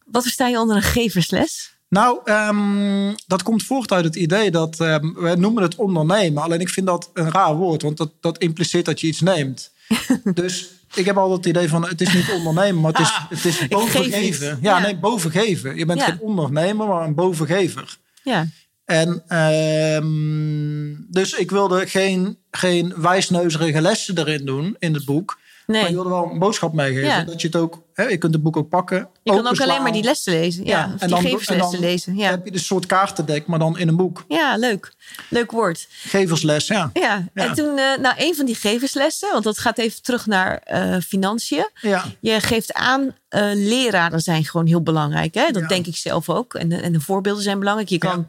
[0.04, 1.75] Wat versta je onder een geversles?
[1.89, 6.43] Nou, ehm, dat komt voort uit het idee dat ehm, we noemen het ondernemen.
[6.43, 9.70] Alleen ik vind dat een raar woord, want dat, dat impliceert dat je iets neemt.
[10.34, 13.45] dus ik heb altijd het idee van het is niet ondernemen, maar het is, het
[13.45, 14.47] is bovengeven.
[14.62, 14.78] Ja, Ja.
[14.78, 15.76] nee, bovengeven.
[15.76, 16.05] Je bent Ja.
[16.07, 17.97] geen ondernemer, maar een bovengever.
[18.22, 18.47] Ja,
[18.84, 25.39] En ehm, dus ik wilde geen, geen wijsneuzerige lessen erin doen in het boek.
[25.66, 25.86] Maar nee.
[25.88, 27.08] je wilde wel een boodschap meegeven.
[27.08, 27.22] Ja.
[27.24, 29.08] Dat je het ook, hè, je kunt het boek ook pakken.
[29.22, 30.64] Je kan ook alleen maar die lessen lezen.
[30.64, 32.16] Ja, Ja, of en die geverslessen lezen.
[32.16, 32.30] Ja.
[32.30, 34.24] heb je dus een soort kaartendek, maar dan in een boek.
[34.28, 34.92] ja, leuk.
[35.28, 35.86] Leuk woord.
[35.90, 36.90] Geversles, ja.
[36.92, 40.58] Ja, en toen, eh, nou, een van die geverslessen, want dat gaat even terug naar
[40.58, 41.68] eh, financiën.
[41.80, 45.34] Ja, Je geeft aan, eh, leraren zijn gewoon heel belangrijk.
[45.34, 45.50] Hè?
[45.50, 46.54] Dat denk ik zelf ook.
[46.54, 47.88] En, de- en de voorbeelden zijn belangrijk.
[47.88, 48.28] Je kan,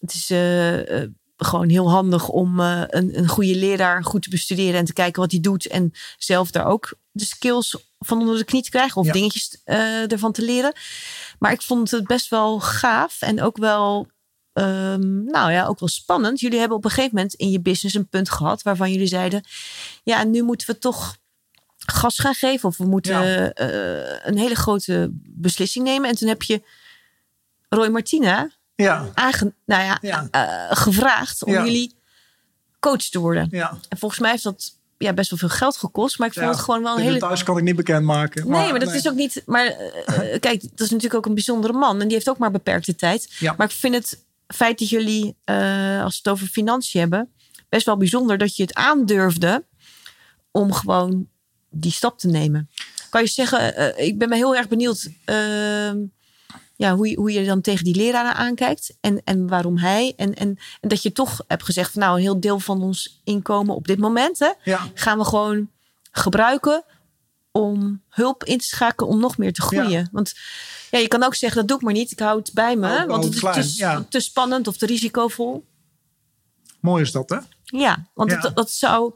[0.00, 0.30] Het is
[1.36, 5.20] gewoon heel handig om eh, een, een goede leraar goed te bestuderen en te kijken
[5.22, 5.66] wat hij doet.
[5.66, 9.12] En zelf daar ook de skills van onder de knie te krijgen of Ja.
[9.12, 10.72] dingetjes eh, ervan te leren.
[11.38, 14.08] Maar ik vond het best wel gaaf en ook wel.
[14.52, 16.40] ehm, nou ja, ook wel spannend.
[16.40, 19.42] Jullie hebben op een gegeven moment in je business een punt gehad waarvan jullie zeiden:
[20.02, 21.16] Ja, nu moeten we toch
[21.86, 22.68] gas gaan geven.
[22.68, 23.52] Of we moeten Ja.
[23.52, 26.08] eh, een hele grote beslissing nemen.
[26.10, 26.62] En toen heb je
[27.68, 30.28] Roy Martina ja, aange, nou ja, Ja.
[30.30, 31.64] eh, gevraagd om Ja.
[31.64, 31.94] jullie
[32.80, 33.48] coach te worden.
[33.50, 33.78] ja.
[33.88, 36.18] En volgens mij heeft dat ja, best wel veel geld gekost.
[36.18, 37.18] Maar ik vond het gewoon wel een hele...
[37.18, 38.48] thuis kan ik niet bekendmaken.
[38.48, 39.42] Nee, maar dat is ook niet.
[39.46, 42.00] Maar eh, eh, kijk, dat is natuurlijk ook een bijzondere man.
[42.00, 43.36] En die heeft ook maar beperkte tijd.
[43.56, 45.36] Maar ik vind het feit dat jullie,
[46.02, 47.30] als we het over financiën hebben,
[47.68, 49.64] best wel bijzonder dat je het aandurfde
[50.50, 51.28] om gewoon
[51.70, 52.70] die stap te nemen.
[53.10, 55.98] Kan je zeggen, ik ben me heel erg benieuwd ehm,
[56.76, 60.12] ja, hoe, je, hoe je dan tegen die leraren aankijkt en, en waarom hij.
[60.16, 63.20] En, en, en dat je toch hebt gezegd, van, nou, een heel deel van ons
[63.24, 65.70] inkomen op dit moment hè, Ja, gaan we gewoon
[66.10, 66.84] gebruiken
[67.50, 69.90] om hulp in te schakelen om nog meer te groeien.
[69.90, 70.08] Ja.
[70.12, 70.34] Want
[70.90, 72.10] ja, je kan ook zeggen, dat doe ik maar niet.
[72.10, 74.06] Ik hou het bij me, want het is te, ja.
[74.08, 75.64] te spannend of te risicovol.
[76.80, 77.38] mooi is dat, hè?
[77.64, 78.42] Ja, want.
[78.42, 79.12] Dat, dat zou...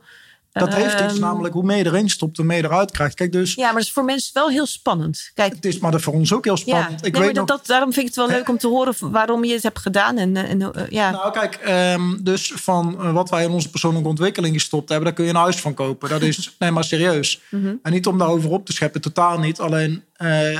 [0.53, 3.14] Dat heeft iets ehm, namelijk hoe meer je erin stopt, hoe meer je eruit krijgt.
[3.14, 5.30] Kijk, dus Ja, maar dat is voor mensen wel heel spannend.
[5.34, 7.07] Kijk, het is maar dat voor ons ook heel spannend.
[7.07, 9.44] ik maar weet nog, dat, daarom vind ik het wel leuk om te horen waarom
[9.44, 10.18] je het hebt gedaan.
[10.18, 11.11] En, eh, en, eh, ja.
[11.11, 15.14] Nou, kijk, ehm, dus van eh, wat wij in onze persoonlijke ontwikkeling gestopt hebben, daar
[15.14, 16.09] kun je een huis van kopen.
[16.09, 17.40] Dat is, nee, maar serieus.
[17.51, 17.74] Mhm.
[17.82, 19.61] En niet om daarover op te scheppen, totaal niet.
[19.61, 20.05] Alleen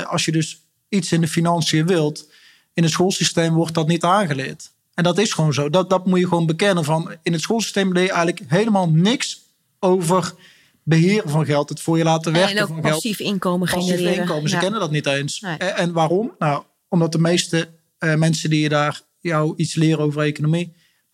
[0.07, 2.29] als je dus iets in de financiën wilt,
[2.73, 4.71] in het schoolsysteem wordt dat niet aangeleerd.
[4.93, 5.69] En dat is gewoon zo.
[5.69, 6.83] Dat, dat moet je gewoon bekennen.
[6.83, 9.39] Van, in het schoolsysteem leer je eigenlijk helemaal niks
[9.83, 10.33] over
[10.83, 11.69] beheren van geld.
[11.69, 12.93] Het voor je laten werken en ook van geld.
[12.93, 14.21] passief inkomen Passief genereren.
[14.21, 14.49] inkomen.
[14.49, 14.61] Ze Ja.
[14.61, 15.39] kennen dat niet eens.
[15.39, 15.57] Nee.
[15.57, 16.31] En, waarom?
[16.39, 20.73] Nou, omdat de meeste eh, mensen die je daar jou iets leren over economie, die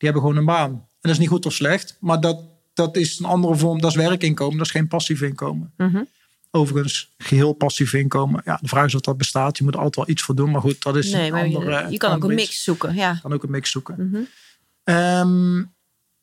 [0.09, 0.69] hebben gewoon een baan.
[0.71, 2.41] En dat is niet goed of slecht, maar dat,
[2.73, 3.81] dat is een andere vorm.
[3.81, 5.73] Dat is werkinkomen, dat is geen passief inkomen.
[5.77, 6.03] Mhm.
[6.51, 8.41] Overigens, geheel passief inkomen.
[8.45, 9.57] Ja, de vraag is of dat bestaat.
[9.57, 10.51] Je moet er altijd wel iets voor doen.
[10.51, 11.87] Maar goed, dat is Nee, een maar je, andere...
[11.89, 12.95] je kan ook andere een mix zoeken.
[12.95, 13.19] Ja.
[13.21, 14.27] kan ook een mix zoeken.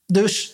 [0.06, 0.52] Dus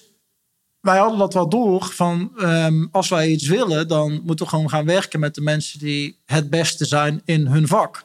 [0.81, 4.71] wij hadden dat wel door van ehm, als wij iets willen, dan moeten we gewoon
[4.71, 8.05] gaan werken met de mensen die het beste zijn in hun vak.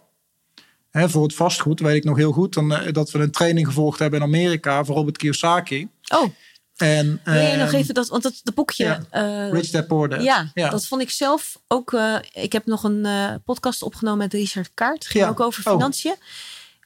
[0.89, 3.67] Hè, voor het vastgoed weet ik nog heel goed dan, eh, dat we een training
[3.67, 5.87] gevolgd hebben in Amerika voor Robert Kiyosaki.
[6.07, 6.29] Oh,
[6.75, 8.99] En, wil je nog ehm, even dat, want dat, dat boekje.
[9.09, 10.23] eh, Rich Dad Poor Dad.
[10.23, 10.69] Ja, ja.
[10.69, 11.93] dat vond ik zelf ook.
[11.93, 13.07] eh, ik heb nog een
[13.45, 15.05] podcast opgenomen met Richard Kaart.
[15.07, 15.29] Ging Ja.
[15.29, 15.73] ook over Oh.
[15.73, 16.15] financiën.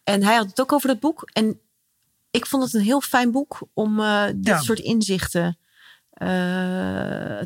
[0.04, 1.30] En hij had het ook over dat boek.
[1.34, 1.60] En
[2.32, 3.96] ik vond het een heel fijn boek om
[4.36, 4.62] dit Ja.
[4.62, 5.58] soort inzichten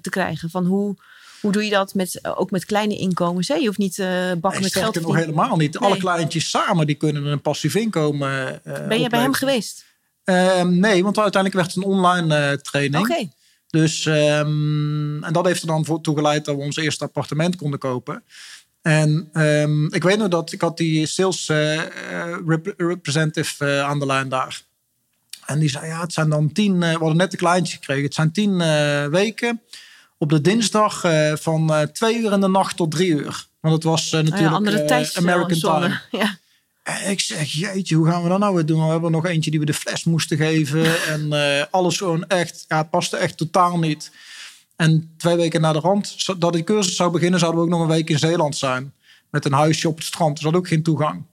[0.02, 0.50] te krijgen.
[0.50, 0.96] Van hoe,
[1.42, 3.48] hoe doe je dat met, ook met kleine inkomens?
[3.48, 3.56] Hè?
[3.56, 4.08] Je hoeft niet eh
[4.38, 5.78] bakken met geld te nog helemaal niet.
[5.78, 8.64] Alle kleintjes samen die kunnen een passief inkomen.
[8.66, 9.86] eh, Ben je bij hem geweest?
[10.24, 13.10] Ehm, nee, want uiteindelijk werd het een online eh, training.
[13.10, 13.28] Oké.
[13.70, 17.80] Dus, ehm, en dat heeft er dan voor toegeleid dat we ons eerste appartement konden
[17.80, 18.24] kopen.
[18.82, 23.82] En ehm, ik weet nog dat ik had die sales eh, eh, rep- representative eh,
[23.82, 24.62] aan de lijn daar.
[25.46, 28.04] En die zei, ja, het zijn dan tien, eh, we hadden net een kleintje gekregen.
[28.04, 29.62] Het zijn tien eh, weken
[30.18, 33.46] op de dinsdag eh, van twee uur in de nacht tot drie uur.
[33.60, 35.32] Want het was Nou natuurlijk ja, andere tijdzone.
[35.32, 36.00] American Time.
[36.12, 36.38] Ja.
[36.84, 38.86] En ik zeg, jeetje, hoe gaan we dat nou weer doen?
[38.86, 40.86] We hebben nog eentje die we de fles moesten geven.
[41.14, 41.32] En
[41.72, 44.12] alles gewoon echt, ja, het paste echt totaal niet.
[44.76, 47.82] En twee weken na de rand, dat die cursus zou beginnen, zouden we ook nog
[47.82, 48.94] een week in Zeeland zijn.
[49.30, 50.34] Met een huisje op het strand.
[50.34, 51.24] Dus dat had ook geen toegang.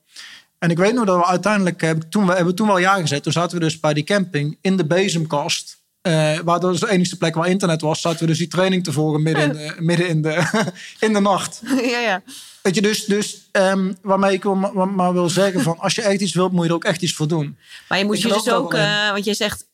[0.61, 3.23] En ik weet nog dat we uiteindelijk, toen, we hebben toen wel ja gezet.
[3.23, 5.79] Toen zaten we dus bij die camping in de bezemkast.
[6.01, 8.85] Eh, waar dat was de enige plek waar internet was, zaten we dus die training
[8.85, 10.63] te volgen midden in de, midden in de,
[11.07, 11.61] in de nacht.
[11.83, 12.23] ja, ja.
[12.63, 16.03] Weet je, dus, dus um, waarmee ik wil, maar, maar wil zeggen van als je
[16.03, 17.57] echt iets wilt, moet je er ook echt iets voor doen.
[17.89, 19.69] Maar je moet Ik je dus ook, eh, want jij zegt,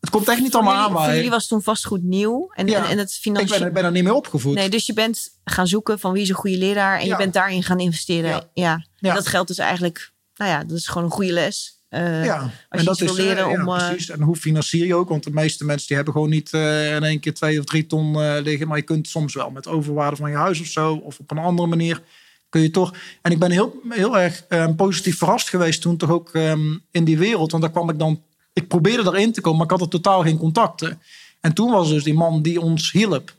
[0.00, 2.50] Het komt echt niet allemaal jullie, aan voor jullie was toen vastgoed nieuw.
[2.54, 2.84] En, Ja.
[2.84, 4.54] en, en het ik ben, ik ben er niet meer opgevoed.
[4.54, 6.98] Nee, dus je bent gaan zoeken van wie is een goede leraar.
[6.98, 7.10] En Ja.
[7.10, 8.48] je bent daarin gaan investeren.
[8.54, 8.84] Ja.
[8.98, 9.14] Ja.
[9.14, 11.76] Dat geldt dus eigenlijk, nou ja, dat is gewoon een goede les.
[11.88, 13.68] Eh, ja, en dat is leren eh, ja, om...
[13.68, 14.10] eh, precies.
[14.10, 15.08] En hoe financier je ook?
[15.08, 18.38] Want de meeste mensen die hebben gewoon niet in één keer twee of drie ton
[18.42, 18.68] liggen.
[18.68, 20.94] Maar je kunt soms wel met overwaarde van je huis of zo.
[20.94, 22.02] Of op een andere manier
[22.48, 22.94] kun je toch.
[23.22, 27.04] En ik ben heel, heel erg eh, positief verrast geweest toen toch ook ehm, in
[27.04, 27.50] die wereld.
[27.50, 28.22] Want daar kwam ik dan.
[28.52, 31.00] Ik probeerde erin te komen, maar ik had er totaal geen contacten.
[31.40, 33.36] En toen was dus die man die ons hielp.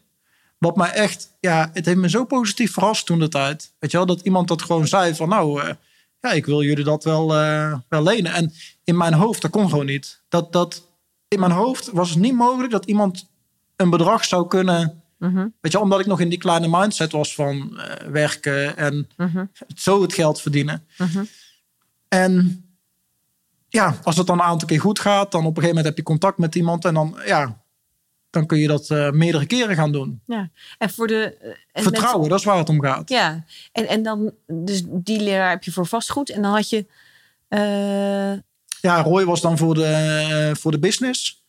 [0.58, 3.72] Wat mij echt, ja, het heeft me zo positief verrast toen de tijd.
[3.80, 5.62] Weet je wel, dat iemand dat gewoon zei van nou,
[6.22, 8.34] ja, ik wil jullie dat wel, eh, wel lenen.
[8.34, 8.54] En
[8.84, 10.22] in mijn hoofd, dat kon gewoon niet.
[10.30, 10.88] Dat, dat,
[11.28, 13.30] in mijn hoofd was het niet mogelijk dat iemand
[13.76, 15.04] een bedrag zou kunnen.
[15.18, 19.08] mhm, Weet je, omdat ik nog in die kleine mindset was van eh, werken en
[19.18, 19.46] mhm,
[19.76, 20.88] zo het geld verdienen.
[20.98, 21.24] mhm.
[22.08, 22.64] En
[23.70, 25.98] ja, als het dan een aantal keer goed gaat, dan op een gegeven moment heb
[25.98, 27.62] je contact met iemand en dan, ja,
[28.30, 30.22] dan kun je dat eh, meerdere keren gaan doen.
[30.26, 30.50] Ja.
[30.78, 31.38] En voor de...
[31.42, 33.10] eh, en Vertrouwen, dat is waar het om gaat.
[33.10, 33.46] ja.
[33.72, 36.30] En, en dan, dus die leraar heb je voor vastgoed.
[36.30, 36.86] En dan had je...
[37.48, 38.34] eh,
[38.82, 41.44] Ja, Roy was dan voor de, voor de business.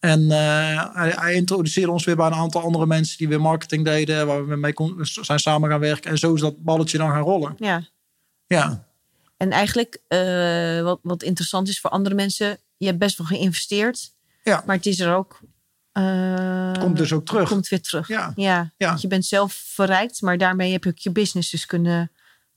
[0.00, 4.26] En hij, hij introduceerde ons weer bij een aantal andere mensen die weer marketing deden,
[4.26, 6.10] waar we mee kon, zijn samen gaan werken.
[6.10, 7.54] En zo is dat balletje dan gaan rollen.
[7.58, 7.90] ja.
[8.46, 8.86] Ja,
[9.36, 10.00] En eigenlijk,
[10.84, 12.58] wat, wat interessant is voor andere mensen...
[12.76, 14.12] Je hebt best wel geïnvesteerd.
[14.44, 14.62] Ja.
[14.66, 15.40] Maar het is er ook...
[15.92, 17.48] eh, komt dus ook terug.
[17.48, 18.08] Komt weer terug.
[18.08, 18.32] Ja.
[18.36, 18.72] Ja.
[18.76, 18.88] Ja.
[18.88, 22.10] Want je bent zelf verrijkt, maar daarmee heb je ook je business dus kunnen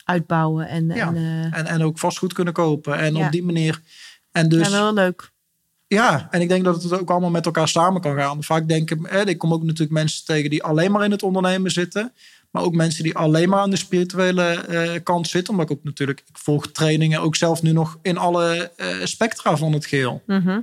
[0.03, 0.67] uitbouwen.
[0.67, 1.07] En, Ja.
[1.07, 2.97] en eh, En, en ook vastgoed kunnen kopen.
[2.97, 3.25] En Ja.
[3.25, 3.81] op die manier.
[4.31, 5.33] En dus, ja, wel leuk.
[5.87, 8.43] Ja, en ik denk dat het ook allemaal met elkaar samen kan gaan.
[8.43, 11.71] Vaak denken, eh, ik kom ook natuurlijk mensen tegen die alleen maar in het ondernemen
[11.71, 12.13] zitten.
[12.51, 15.53] Maar ook mensen die alleen maar aan de spirituele eh, kant zitten.
[15.53, 19.57] Omdat ik ook natuurlijk, ik volg trainingen ook zelf nu nog in alle eh, spectra
[19.57, 20.23] van het geheel.
[20.25, 20.59] Mhm.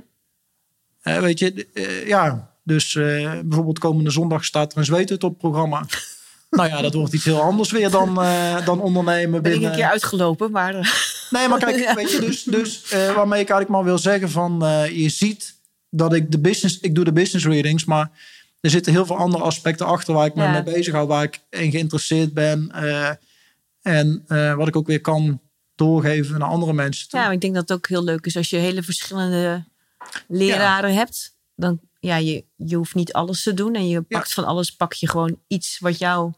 [1.03, 1.67] Weet je,
[2.07, 2.52] ja.
[2.63, 5.85] Dus eh, bijvoorbeeld komende zondag staat er een zweethut op programma.
[6.49, 9.69] nou ja, dat wordt iets heel anders weer dan, eh, dan ondernemen Ben ik binnen...
[9.69, 10.73] een keer uitgelopen, maar
[11.29, 11.93] Nee, maar kijk, Ja.
[11.93, 14.59] weet je, dus, dus eh, waarmee ik eigenlijk maar wil zeggen van...
[14.93, 15.55] je ziet
[15.89, 16.79] dat ik de business...
[16.79, 18.11] Ik doe de business readings, maar
[18.59, 20.13] er zitten heel veel andere aspecten achter...
[20.13, 22.71] waar ik me mee bezig hou, waar ik in geïnteresseerd ben.
[23.81, 24.23] en
[24.57, 25.41] wat ik ook weer kan
[25.75, 27.09] doorgeven naar andere mensen.
[27.09, 27.19] toe.
[27.19, 29.65] ja, maar ik denk dat het ook heel leuk is als je hele verschillende
[30.27, 31.33] leraren hebt.
[31.63, 34.93] Dan ja, je, je hoeft niet alles te doen en je pakt van alles, pak
[34.93, 36.33] je gewoon iets wat jou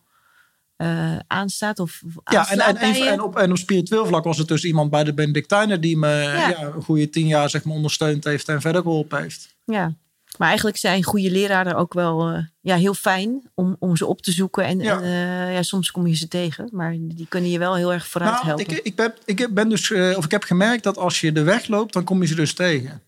[0.76, 4.64] eh, aanstaat of Ja, en, en, en, op, en op spiritueel vlak was het dus
[4.64, 5.82] iemand bij de Benedictijnen...
[5.82, 6.62] die me ja.
[6.62, 9.56] een goede tien jaar zeg maar, ondersteund heeft en verder geholpen heeft.
[9.64, 9.94] Ja,
[10.38, 14.22] maar eigenlijk zijn goede leraren ook wel eh, ja, heel fijn om, om ze op
[14.22, 14.66] te zoeken.
[14.66, 15.02] En, Ja.
[15.02, 15.04] en
[15.48, 18.34] eh, ja, soms kom je ze tegen, maar die kunnen je wel heel erg vooruit
[18.34, 18.66] Nou, helpen.
[18.66, 21.68] ik, ik, ben, ik ben dus, of ik heb gemerkt dat als je de weg
[21.68, 23.02] loopt, dan kom je ze dus tegen.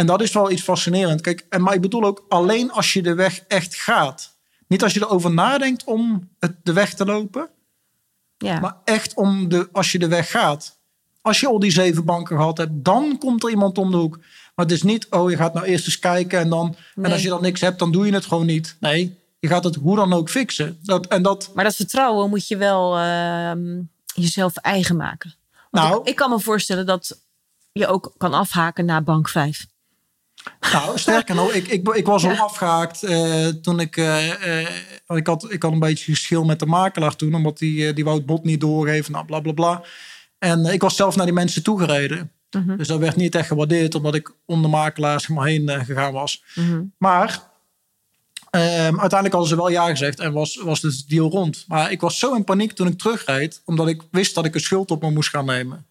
[0.00, 1.20] En dat is wel iets fascinerend.
[1.20, 4.38] Kijk, en, maar ik bedoel ook alleen als je de weg echt gaat.
[4.66, 7.48] Niet als je erover nadenkt om het, de weg te lopen,
[8.38, 8.60] ja.
[8.60, 10.78] maar echt om de, als je de weg gaat.
[11.20, 14.16] Als je al die zeven banken gehad hebt, dan komt er iemand om de hoek.
[14.54, 16.66] Maar het is niet, oh, je gaat nou eerst eens kijken en dan.
[16.94, 17.12] En Nee.
[17.12, 18.76] als je dan niks hebt, dan doe je het gewoon niet.
[18.80, 20.78] Nee, je gaat het hoe dan ook fixen.
[20.82, 23.80] Dat, en dat, Maar dat vertrouwen moet je wel ehm,
[24.14, 25.34] jezelf eigen maken.
[25.70, 26.00] Want Nou.
[26.00, 27.18] ik, ik kan me voorstellen dat
[27.72, 29.66] je ook kan afhaken na bank 5.
[30.72, 33.96] Nou, sterker nog, ik, ik, ik was al afgehaakt eh, toen ik...
[33.96, 34.68] eh, eh,
[35.06, 37.34] ik, had, ik had een beetje geschil met de makelaar toen.
[37.34, 39.12] Omdat die, die wou het bod niet doorgeven.
[39.12, 39.82] Nou, bla, bla, bla.
[40.38, 42.32] En ik was zelf naar die mensen toegereden.
[42.50, 42.76] Mhm.
[42.76, 43.94] Dus dat werd niet echt gewaardeerd.
[43.94, 46.44] Omdat ik om de makelaar zeg maar, heen gegaan was.
[46.54, 46.82] Mhm.
[46.98, 47.42] Maar
[48.50, 50.20] ehm, uiteindelijk hadden ze wel ja gezegd.
[50.20, 51.64] En was, was dus de deal rond.
[51.68, 53.62] Maar ik was zo in paniek toen ik terugreed.
[53.64, 55.86] Omdat ik wist dat ik een schuld op me moest gaan nemen.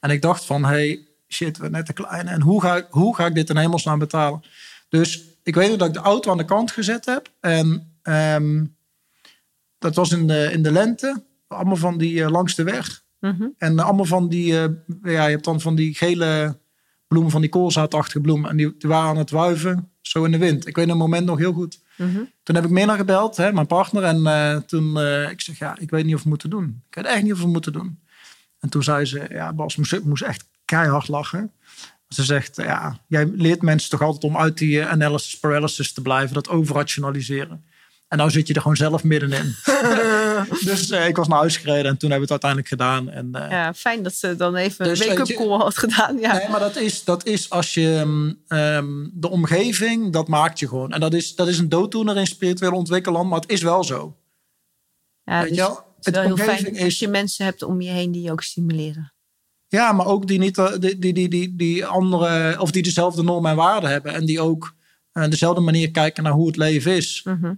[0.00, 2.28] En ik dacht van, hey, shit, we net te klein.
[2.28, 4.42] En hoe ga, ik, hoe ga ik dit in hemelsnaam betalen?
[4.88, 7.32] Dus ik weet dat ik de auto aan de kant gezet heb.
[7.40, 8.64] En ehm,
[9.78, 11.22] dat was in de, in de lente.
[11.48, 13.02] Allemaal van die eh, langs de weg.
[13.20, 13.48] Mhm.
[13.58, 14.68] En allemaal van die, eh,
[15.02, 16.58] ja, je hebt dan van die gele
[17.08, 18.50] bloemen, van die koolzaadachtige bloemen.
[18.50, 20.66] En die, die waren aan het wuiven, zo in de wind.
[20.66, 21.80] Ik weet een moment nog heel goed.
[21.96, 22.20] Mhm.
[22.42, 24.02] Toen heb ik Minna gebeld, hè, mijn partner.
[24.02, 26.82] En eh, toen, eh, ik zeg, ja, ik weet niet of we moeten doen.
[26.88, 28.00] Ik weet echt niet of we moeten doen.
[28.58, 31.52] En toen zei ze, ja, Bas, moest, moest echt keihard lachen.
[32.08, 36.02] Ze zegt, ja, jij leert mensen toch altijd om uit die eh, analysis paralysis te
[36.02, 37.64] blijven, dat overrationaliseren.
[38.08, 39.54] En nou zit je er gewoon zelf middenin.
[40.70, 43.10] dus eh, ik was naar huis gereden en toen hebben we het uiteindelijk gedaan.
[43.10, 46.18] En, eh, Ja, fijn dat ze dan even Dus een wake-up call had gedaan.
[46.18, 46.36] Ja.
[46.36, 50.68] Nee, maar dat is, dat is als je mm, ehm, de omgeving, dat maakt je
[50.68, 50.92] gewoon.
[50.92, 54.16] En dat is, dat is een dooddoener in spirituele ontwikkeland, maar het is wel zo.
[55.24, 55.74] Ja, Weet dus je wel?
[55.74, 58.22] het is Het wel heel fijn is- als je mensen hebt om je heen die
[58.22, 59.12] je ook stimuleren.
[59.70, 63.22] Ja, maar ook die niet eh, die, die, die, die, die andere, of die dezelfde
[63.22, 64.14] normen en waarden hebben.
[64.14, 64.74] En die ook
[65.12, 67.22] eh, dezelfde manier kijken naar hoe het leven is.
[67.24, 67.54] Mhm.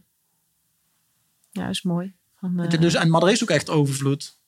[1.51, 2.15] Ja, is mooi.
[2.39, 4.39] Van, eh, Dus, en, maar er is ook echt overvloed.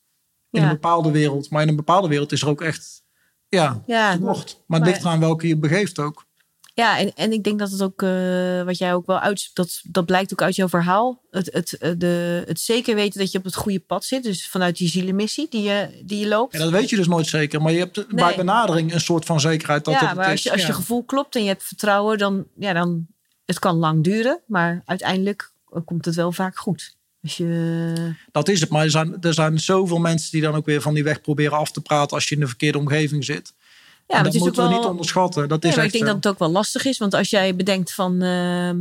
[0.50, 0.66] In Ja.
[0.66, 1.50] een bepaalde wereld.
[1.50, 3.02] Maar in een bepaalde wereld is er ook echt.
[3.48, 4.44] Ja, ja, tekort.
[4.44, 6.26] Maar het maar- ligt eraan welke je begeeft ook.
[6.74, 9.80] Ja, en, en ik denk dat het ook, eh, wat jij ook wel uit, dat,
[9.82, 11.20] dat blijkt ook uit jouw verhaal.
[11.30, 14.22] Het, het, eh, de, het zeker weten dat je op het goede pad zit.
[14.22, 16.52] Dus vanuit die zielenmissie die je, die je loopt.
[16.52, 17.62] Ja, dat weet je dus nooit zeker.
[17.62, 20.30] Maar je hebt bij benadering een soort van zekerheid dat ja, het maar is.
[20.30, 20.72] als je, als je Ja.
[20.72, 23.06] gevoel klopt en je hebt vertrouwen, dan, ja, dan
[23.44, 24.40] het kan lang duren.
[24.46, 25.52] Maar uiteindelijk
[25.84, 26.96] komt het wel vaak goed.
[27.22, 28.70] Als je, Dat is het.
[28.70, 31.58] Maar er zijn, er zijn zoveel mensen die dan ook weer van die weg proberen
[31.58, 33.52] af te praten als je in de verkeerde omgeving zit.
[34.06, 35.48] Ja, maar dat is ook moeten we wel, niet onderschatten.
[35.48, 36.14] Dat is maar echt ik denk zo.
[36.14, 36.98] dat het ook wel lastig is.
[36.98, 38.12] Want als jij bedenkt van...
[38.22, 38.78] ehm,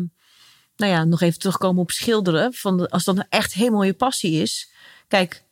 [0.76, 2.53] nou ja, nog even terugkomen op schilderen.
[2.53, 4.71] Van de- als dat echt helemaal je passie is.
[5.07, 5.43] Kijk,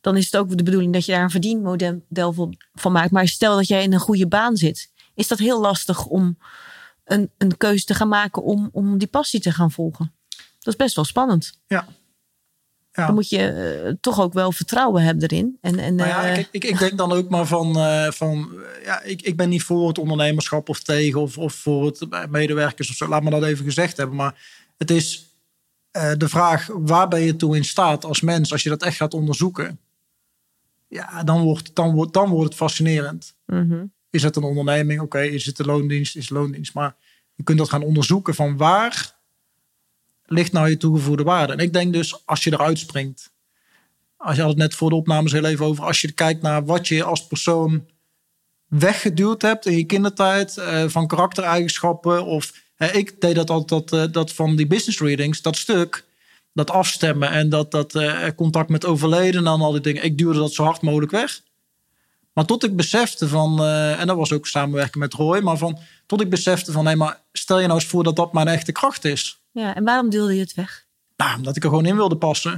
[0.00, 3.10] dan is het ook de bedoeling dat je daar een verdienmodel van- van maakt.
[3.10, 4.90] Maar stel dat jij in een goede baan zit.
[5.14, 6.38] Is dat heel lastig om
[7.04, 10.12] een, een keuze te gaan maken om, om die passie te gaan volgen.
[10.58, 11.58] Dat is best wel spannend.
[11.66, 11.86] Ja.
[12.98, 13.06] Ja.
[13.06, 15.58] Dan moet je eh, toch ook wel vertrouwen hebben erin.
[15.60, 18.52] En, en, Nou ja, eh, ik, ik, ik denk dan ook maar van, eh, van
[18.84, 22.90] ja, ik, ik ben niet voor het ondernemerschap of tegen of, of voor het medewerkers
[22.90, 23.08] of zo.
[23.08, 24.16] Laat me dat even gezegd hebben.
[24.16, 25.26] Maar het is
[26.16, 29.14] de vraag, waar ben je toe in staat als mens als je dat echt gaat
[29.14, 29.80] onderzoeken?
[30.88, 33.34] Ja, dan wordt, dan wordt, dan wordt het fascinerend.
[33.46, 33.84] mhm.
[34.10, 35.00] Is het een onderneming?
[35.00, 36.16] Oké, is het de loondienst?
[36.16, 36.74] Is het loondienst?
[36.74, 36.96] Maar
[37.34, 39.17] je kunt dat gaan onderzoeken van waar
[40.28, 41.52] ligt nou je toegevoegde waarde?
[41.52, 43.30] En ik denk dus als je eruit springt.
[44.16, 45.84] Als je had het net voor de opnames heel even over.
[45.84, 47.86] Als je kijkt naar wat je als persoon
[48.66, 50.56] weggeduwd hebt in je kindertijd.
[50.56, 52.24] eh, van karaktereigenschappen.
[52.24, 52.52] Of
[52.92, 55.42] ik deed dat altijd dat, eh, dat van die business readings.
[55.42, 56.06] Dat stuk.
[56.52, 60.04] Dat afstemmen en dat, dat eh, contact met overleden en al die dingen.
[60.04, 61.40] Ik duwde dat zo hard mogelijk weg.
[62.32, 66.20] Maar tot ik besefte van, en dat was ook samenwerken met Roy, maar van, tot
[66.20, 69.37] ik besefte van, maar stel je nou eens voor dat dat mijn echte kracht is.
[69.58, 70.86] Ja, en waarom deelde je het weg?
[71.16, 72.52] Nou, omdat ik er gewoon in wilde passen.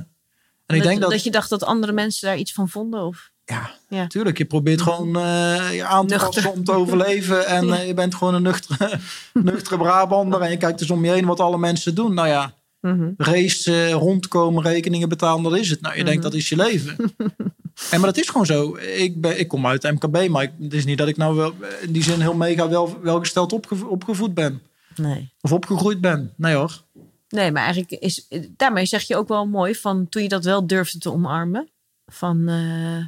[0.67, 3.01] En ik dat, denk dat, dat je dacht dat andere mensen daar iets van vonden?
[3.03, 3.31] Of?
[3.45, 4.01] ja, Ja.
[4.03, 7.47] natuurlijk, je probeert gewoon eh, je aan te passen om te overleven.
[7.47, 8.99] En eh, je bent gewoon een nuchtere,
[9.33, 12.15] nuchtere Brabander en je kijkt dus om je heen wat alle mensen doen.
[12.15, 13.11] Nou ja, Mhm.
[13.17, 15.81] race, eh, rondkomen, rekeningen betalen, dat is het.
[15.81, 16.31] Nou, je denkt Mhm.
[16.31, 16.97] dat is je leven.
[17.91, 18.77] en maar dat is gewoon zo.
[18.77, 21.37] Ik, ben, ik kom uit de MKB, maar ik, het is niet dat ik nou
[21.37, 24.63] wel, in die zin heel mega wel, welgesteld opgevo- opgevoed ben.
[24.97, 25.31] Nee.
[25.41, 26.33] Of opgegroeid ben.
[26.37, 26.83] Nee hoor.
[27.31, 30.66] Nee, maar eigenlijk is daarmee zeg je ook wel mooi van toen je dat wel
[30.66, 31.70] durfde te omarmen.
[32.07, 33.05] Van eh,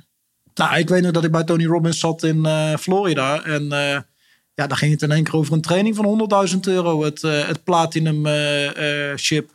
[0.54, 3.44] Nou, ik weet nog dat ik bij Tony Robbins zat in eh, Florida.
[3.44, 4.00] En eh,
[4.54, 7.04] ja, daar ging het in één keer over een training van 100.000 euro.
[7.04, 8.26] Het, het Platinum
[9.16, 9.50] chip.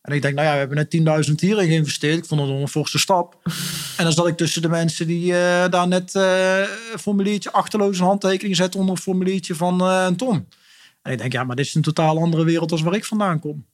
[0.00, 2.18] En ik denk, nou ja, we hebben net 10.000 hierin geïnvesteerd.
[2.18, 3.38] Ik vond al een forse stap.
[3.96, 5.32] en dan zat ik tussen de mensen die
[5.68, 10.48] daar net een formuliertje achterloos een handtekening zetten onder een formuliertje van een ton.
[11.02, 13.40] En ik denk, ja, maar dit is een totaal andere wereld als waar ik vandaan
[13.40, 13.66] kom.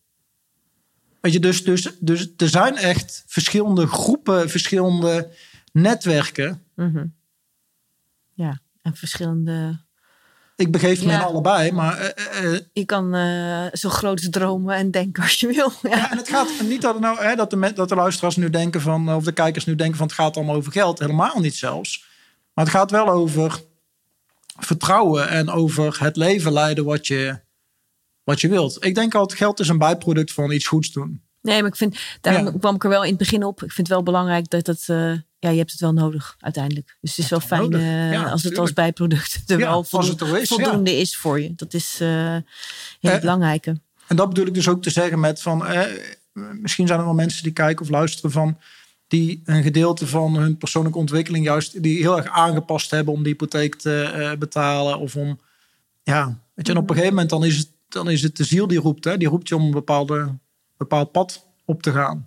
[1.24, 5.30] Weet je, dus, dus, dus er zijn echt verschillende groepen, verschillende
[5.72, 6.62] netwerken.
[6.74, 7.06] mhm.
[8.34, 9.82] ja, en verschillende.
[10.56, 11.18] Ik begeef me Ja.
[11.18, 15.72] in allebei, maar eh, Je kan eh, zo groot dromen en denken als je wil.
[15.82, 15.96] Ja.
[15.96, 18.80] ja, en het gaat niet dat, nou, hè, dat, de, dat de luisteraars nu denken
[18.80, 20.98] van, of de kijkers nu denken van het gaat allemaal over geld.
[20.98, 22.04] Helemaal niet zelfs.
[22.54, 23.60] Maar het gaat wel over
[24.58, 27.40] vertrouwen en over het leven leiden wat je,
[28.24, 28.84] wat je wilt.
[28.84, 31.22] Ik denk altijd geld is een bijproduct van iets goeds doen.
[31.42, 32.52] Nee, maar ik vind, daarom Ja.
[32.58, 33.54] kwam ik er wel in het begin op.
[33.62, 36.96] Ik vind het wel belangrijk dat het, eh, ja, je hebt het wel nodig uiteindelijk.
[37.00, 38.58] Dus het is wel het fijn eh, Ja, als het tuurlijk.
[38.60, 41.52] als bijproduct er Ja, wel als voldoen- het er is, voldoende is voor je.
[41.56, 42.36] Dat is eh
[43.00, 43.80] heel belangrijke.
[44.06, 45.64] En dat bedoel ik dus ook te zeggen met van,
[46.32, 48.58] misschien zijn er wel mensen die kijken of luisteren van,
[49.08, 53.32] die een gedeelte van hun persoonlijke ontwikkeling juist, die heel erg aangepast hebben om die
[53.32, 55.40] hypotheek te betalen of om,
[56.02, 58.44] ja, weet je, en op een gegeven moment dan is het, dan is het de
[58.44, 60.38] ziel die roept, hè, die roept je om een bepaalde,
[60.76, 62.26] bepaald pad op te gaan.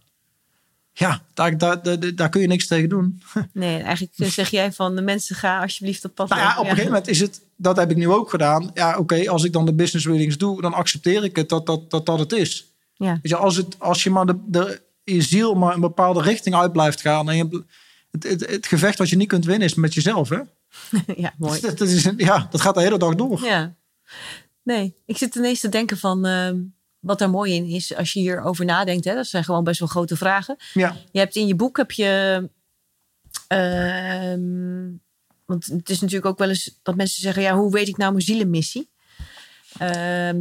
[0.94, 3.22] Ja, daar, daar, daar, daar kun je niks tegen doen.
[3.54, 6.30] Nee, eigenlijk eh, zeg jij van de mensen ga alsjeblieft op pad.
[6.30, 8.72] Nou ja, op een gegeven moment is het, dat heb ik nu ook gedaan.
[8.74, 11.90] Ja, oké, als ik dan de business readings doe, dan accepteer ik het dat dat,
[11.92, 12.66] dat, dat het is.
[12.94, 13.12] Ja.
[13.12, 16.56] Weet je, als, het, als je maar de, de, je ziel maar een bepaalde richting
[16.56, 17.30] uit blijft gaan.
[17.30, 17.64] En je,
[18.12, 20.30] het, het, het gevecht wat je niet kunt winnen is met jezelf.
[20.30, 20.40] Hè?
[21.24, 21.62] ja, mooi.
[21.62, 23.44] Dat, is, een- ja, dat gaat de hele dag door.
[23.46, 23.76] Ja.
[24.68, 26.26] Nee, ik zit ineens te denken van...
[26.26, 26.60] ehm,
[27.00, 29.88] wat daar mooi in is, als je hierover nadenkt, hè, dat zijn gewoon best wel
[29.88, 30.56] grote vragen.
[30.74, 30.96] Ja.
[31.12, 32.50] Je hebt in je boek heb je.
[33.48, 34.90] ehm,
[35.46, 38.12] want het is natuurlijk ook wel eens dat mensen zeggen: ja, hoe weet ik nou
[38.12, 38.90] mijn zielenmissie?
[39.78, 40.38] Ehm,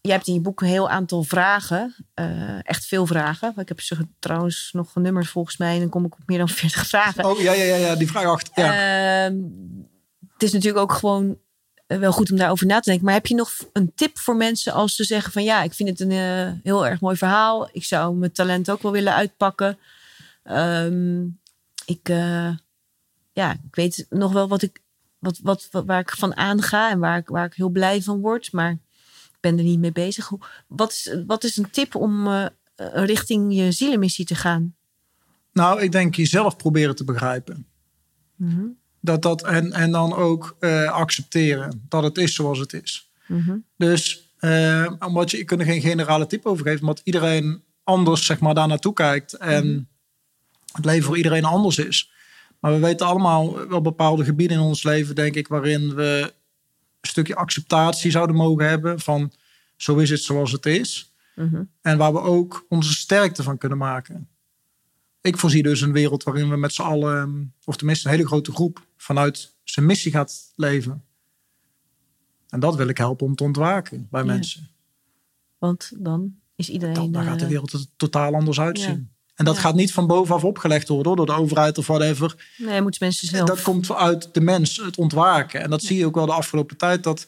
[0.00, 3.52] je hebt in je boek een heel aantal vragen, eh, echt veel vragen.
[3.56, 6.48] Ik heb ze trouwens nog genummerd volgens mij, en dan kom ik op meer dan
[6.48, 7.24] 40 vragen.
[7.24, 8.64] Oh ja, ja, ja, ja die vraag achter.
[8.64, 8.72] Ja.
[10.32, 11.38] Het is natuurlijk ook gewoon
[11.96, 13.04] wel goed om daarover na te denken.
[13.04, 15.88] Maar heb je nog een tip voor mensen als ze zeggen van ja, ik vind
[15.88, 17.68] het een eh, heel erg mooi verhaal.
[17.72, 19.78] Ik zou mijn talent ook wel willen uitpakken.
[20.42, 21.24] Ehm,
[21.84, 22.50] ik, eh,
[23.32, 24.82] ja, ik weet nog wel wat ik,
[25.18, 28.20] wat, wat, wat- waar ik van aanga en waar ik, waar ik heel blij van
[28.20, 28.52] word.
[28.52, 30.30] Maar ik ben er niet mee bezig.
[30.66, 32.50] Wat is, wat is een tip om eh, eh,
[33.04, 34.74] richting je zielenmissie te gaan?
[35.52, 37.66] Nou, ik denk jezelf proberen te begrijpen.
[38.36, 38.66] Mhm,
[39.00, 43.10] Dat dat, en, en dan ook eh, accepteren dat het is zoals het is.
[43.26, 47.62] mhm, Dus eh, omdat je, je kunt er geen generale tip over geven, omdat iedereen
[47.84, 49.88] anders zeg maar, daar naartoe kijkt en
[50.72, 52.10] het leven voor iedereen anders is.
[52.60, 56.32] Maar we weten allemaal wel bepaalde gebieden in ons leven, denk ik, waarin we
[57.00, 59.32] een stukje acceptatie zouden mogen hebben van
[59.76, 61.12] zo is het zoals het is.
[61.34, 61.62] mhm.
[61.82, 64.28] En waar we ook onze sterkte van kunnen maken.
[65.20, 68.52] Ik voorzie dus een wereld waarin we met z'n allen, of tenminste een hele grote
[68.52, 71.02] groep, vanuit zijn missie gaat leven.
[72.48, 74.26] En dat wil ik helpen om te ontwaken bij Ja.
[74.26, 74.68] mensen.
[75.58, 76.94] Want dan is iedereen.
[76.94, 78.88] Dan, dan gaat de eh, wereld er totaal anders uitzien.
[79.08, 79.16] ja.
[79.34, 79.60] En dat Ja.
[79.60, 82.48] gaat niet van bovenaf opgelegd worden door de overheid of whatever.
[82.56, 83.48] Nee, moeten mensen zelf.
[83.48, 85.60] Dat komt uit de mens, het ontwaken.
[85.60, 87.02] En dat zie je ook wel de afgelopen tijd.
[87.02, 87.26] Dat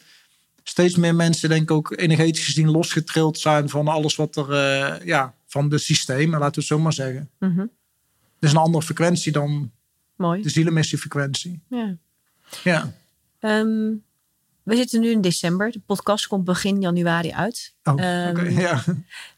[0.62, 5.06] steeds meer mensen, denk ik ook energetisch gezien, losgetrild zijn van alles wat er, eh,
[5.06, 7.30] ja, van de systeem, laten we het zo maar zeggen.
[7.38, 7.66] Mhm,
[8.38, 9.70] Dus een andere frequentie dan
[10.20, 10.42] Mooi.
[10.42, 11.60] de zielenmissiefrequentie.
[11.68, 11.96] Ja.
[12.64, 12.92] Ja.
[13.38, 13.92] Ehm,
[14.62, 15.72] we zitten nu in december.
[15.72, 17.74] De podcast komt begin januari uit.
[17.84, 18.48] Oh, oké.
[18.66, 18.84] Ja,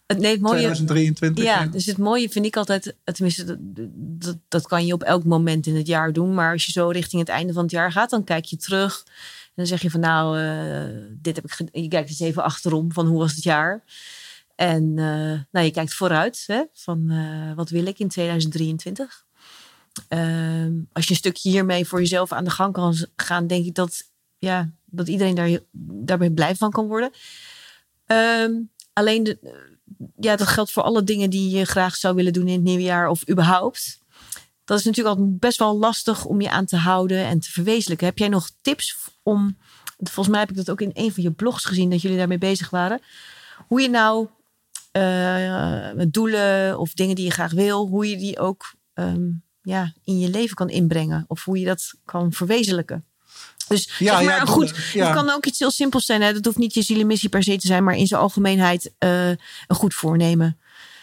[0.07, 0.59] Het, nee, het mooie.
[0.59, 1.45] 2023.
[1.45, 1.67] Ja, ja.
[1.67, 3.59] dus het mooie vind ik altijd, tenminste, dat,
[3.95, 6.35] dat, dat kan je op elk moment in het jaar doen.
[6.35, 9.03] Maar als je zo richting het einde van het jaar gaat, dan kijk je terug.
[9.45, 12.93] En dan zeg je van nou, eh, dit heb ik Je kijkt eens even achterom
[12.93, 13.83] van hoe was het jaar.
[14.55, 19.25] En eh, nou, je kijkt vooruit hè, van eh, wat wil ik in 2023.
[20.09, 23.75] Ehm, als je een stukje hiermee voor jezelf aan de gang kan gaan, denk ik
[23.75, 27.11] dat, ja, dat iedereen daar, daarbij blij van kan worden.
[28.07, 28.53] Ehm,
[28.93, 29.39] alleen de,
[30.17, 32.83] ja, dat geldt voor alle dingen die je graag zou willen doen in het nieuwe
[32.83, 34.01] jaar of überhaupt.
[34.65, 38.07] Dat is natuurlijk altijd best wel lastig om je aan te houden en te verwezenlijken.
[38.07, 39.59] Heb jij nog tips om,
[39.97, 42.39] volgens mij heb ik dat ook in een van je blogs gezien, dat jullie daarmee
[42.39, 43.01] bezig waren.
[43.69, 44.29] Hoe je nou
[44.93, 49.31] eh, doelen of dingen die je graag wil, hoe je die ook ehm,
[49.63, 51.25] ja, in je leven kan inbrengen.
[51.29, 53.05] Of hoe je dat kan verwezenlijken.
[53.69, 55.05] Dus Ja, zeg maar ja, goed, ja.
[55.05, 56.23] het kan ook iets heel simpels zijn.
[56.23, 56.33] Hè?
[56.33, 59.39] Dat hoeft niet je zielenmissie per se te zijn, maar in zijn algemeenheid eh, een
[59.69, 60.59] goed voornemen.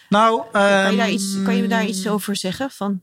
[0.09, 2.71] Nou, Kan je, daar ehm, iets, kan je me daar iets over zeggen?
[2.71, 3.01] Van,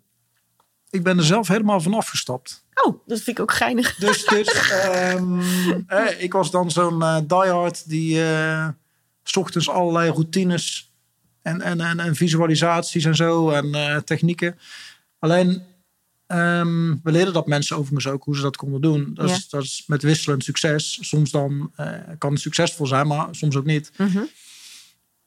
[0.91, 2.65] ik ben er zelf helemaal van afgestapt.
[2.85, 3.95] oh, dat vind ik ook geinig.
[3.95, 5.41] Dus, dus ehm,
[5.87, 8.21] eh, ik was dan zo'n eh, diehard die
[9.23, 10.93] 's ochtends allerlei routines
[11.43, 14.59] en, en, en, en visualisaties en zo en technieken.
[15.19, 15.63] Alleen,
[16.27, 19.11] ehm, we leerden dat mensen overigens ook hoe ze dat konden doen.
[19.15, 19.35] Dat, Ja.
[19.35, 20.99] is, dat is met wisselend succes.
[21.01, 23.91] Soms dan eh, kan het succesvol zijn, maar soms ook niet.
[23.99, 24.23] Mhm.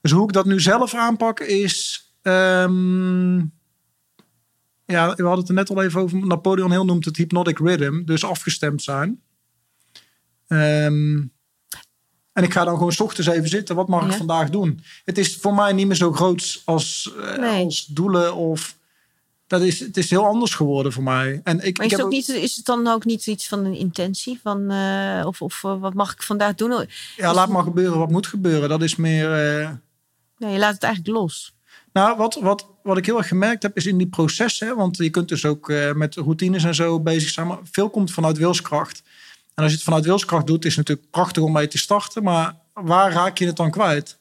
[0.01, 2.03] Dus hoe ik dat nu zelf aanpak is.
[2.21, 3.37] ehm,
[4.85, 6.27] ja, we hadden het er net al even over.
[6.27, 8.03] Napoleon Hill noemt het hypnotic rhythm.
[8.03, 9.21] Dus afgestemd zijn.
[10.47, 11.17] Ehm,
[12.33, 13.75] en ik ga dan gewoon 's ochtends even zitten.
[13.75, 14.09] Wat mag Ja.
[14.11, 14.83] ik vandaag doen?
[15.05, 17.63] Het is voor mij niet meer zo groot als, eh, Nee.
[17.65, 18.77] als doelen of...
[19.49, 21.41] Dat is, het is heel anders geworden voor mij.
[21.43, 23.65] En ik, Maar ik is het, ook niet, is het dan ook niet iets van
[23.65, 24.39] een intentie?
[24.43, 26.87] Van, eh, of of eh, wat mag ik vandaag doen?
[27.17, 28.69] ja, laat maar gebeuren wat moet gebeuren.
[28.69, 29.33] Dat is meer...
[29.33, 29.69] eh,
[30.37, 31.53] Ja, je laat het eigenlijk los.
[31.93, 34.75] Nou, wat, wat, wat ik heel erg gemerkt heb, is in die processen.
[34.75, 37.47] Want je kunt dus ook met routines en zo bezig zijn.
[37.47, 39.03] Maar veel komt vanuit wilskracht.
[39.53, 42.23] En als je het vanuit wilskracht doet, is het natuurlijk prachtig om mee te starten.
[42.23, 44.18] Maar waar raak je het dan kwijt?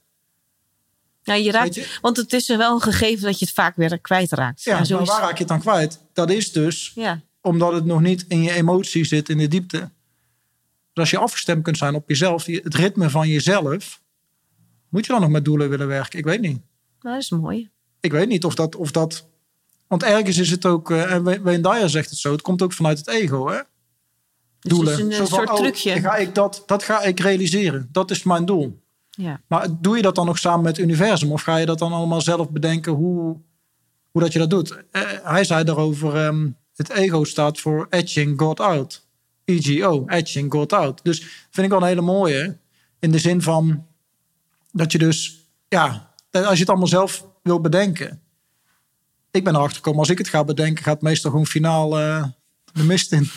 [1.29, 1.99] Ja, je raakt, je?
[2.01, 4.63] want het is wel een gegeven dat je het vaak weer kwijtraakt.
[4.63, 6.01] Ja, zo maar waar raak je het dan kwijt?
[6.13, 7.21] Dat is dus ja.
[7.41, 9.79] omdat het nog niet in je emotie zit, in de diepte.
[9.79, 9.91] Dus
[11.05, 14.03] als je afgestemd kunt zijn op jezelf, je- het ritme van jezelf,
[14.89, 16.19] moet je dan nog met doelen willen werken?
[16.19, 16.61] Ik weet niet.
[17.01, 17.71] Nou, dat is mooi.
[18.01, 18.77] ik weet niet of dat.
[18.77, 19.27] Of dat
[19.87, 20.91] want ergens is het ook.
[20.91, 22.33] eh, en Wayne Dyer zegt het zo.
[22.33, 23.49] Het komt ook vanuit het ego.
[23.49, 23.55] Hè?
[24.61, 24.93] Dus Doelen.
[24.93, 26.01] het is een, Zo van, soort oh, trucje.
[26.01, 27.89] Ga ik dat, dat ga ik realiseren.
[27.93, 28.83] Dat is mijn doel.
[29.19, 29.41] Ja.
[29.47, 31.33] Maar doe je dat dan nog samen met het universum?
[31.33, 33.37] Of ga je dat dan allemaal zelf bedenken hoe,
[34.11, 34.77] hoe dat je dat doet?
[34.91, 36.17] Eh, hij zei daarover.
[36.17, 39.07] ehm, het ego staat voor etching God out.
[39.45, 41.01] EGO, etching God out.
[41.03, 42.59] Dus vind ik wel een hele mooie.
[42.99, 43.87] In de zin van
[44.73, 48.21] dat je dus ja, als je het allemaal zelf wil bedenken.
[49.31, 52.25] Ik ben erachter gekomen, als ik het ga bedenken, gaat het meestal gewoon finaal eh,
[52.73, 53.31] de mist in.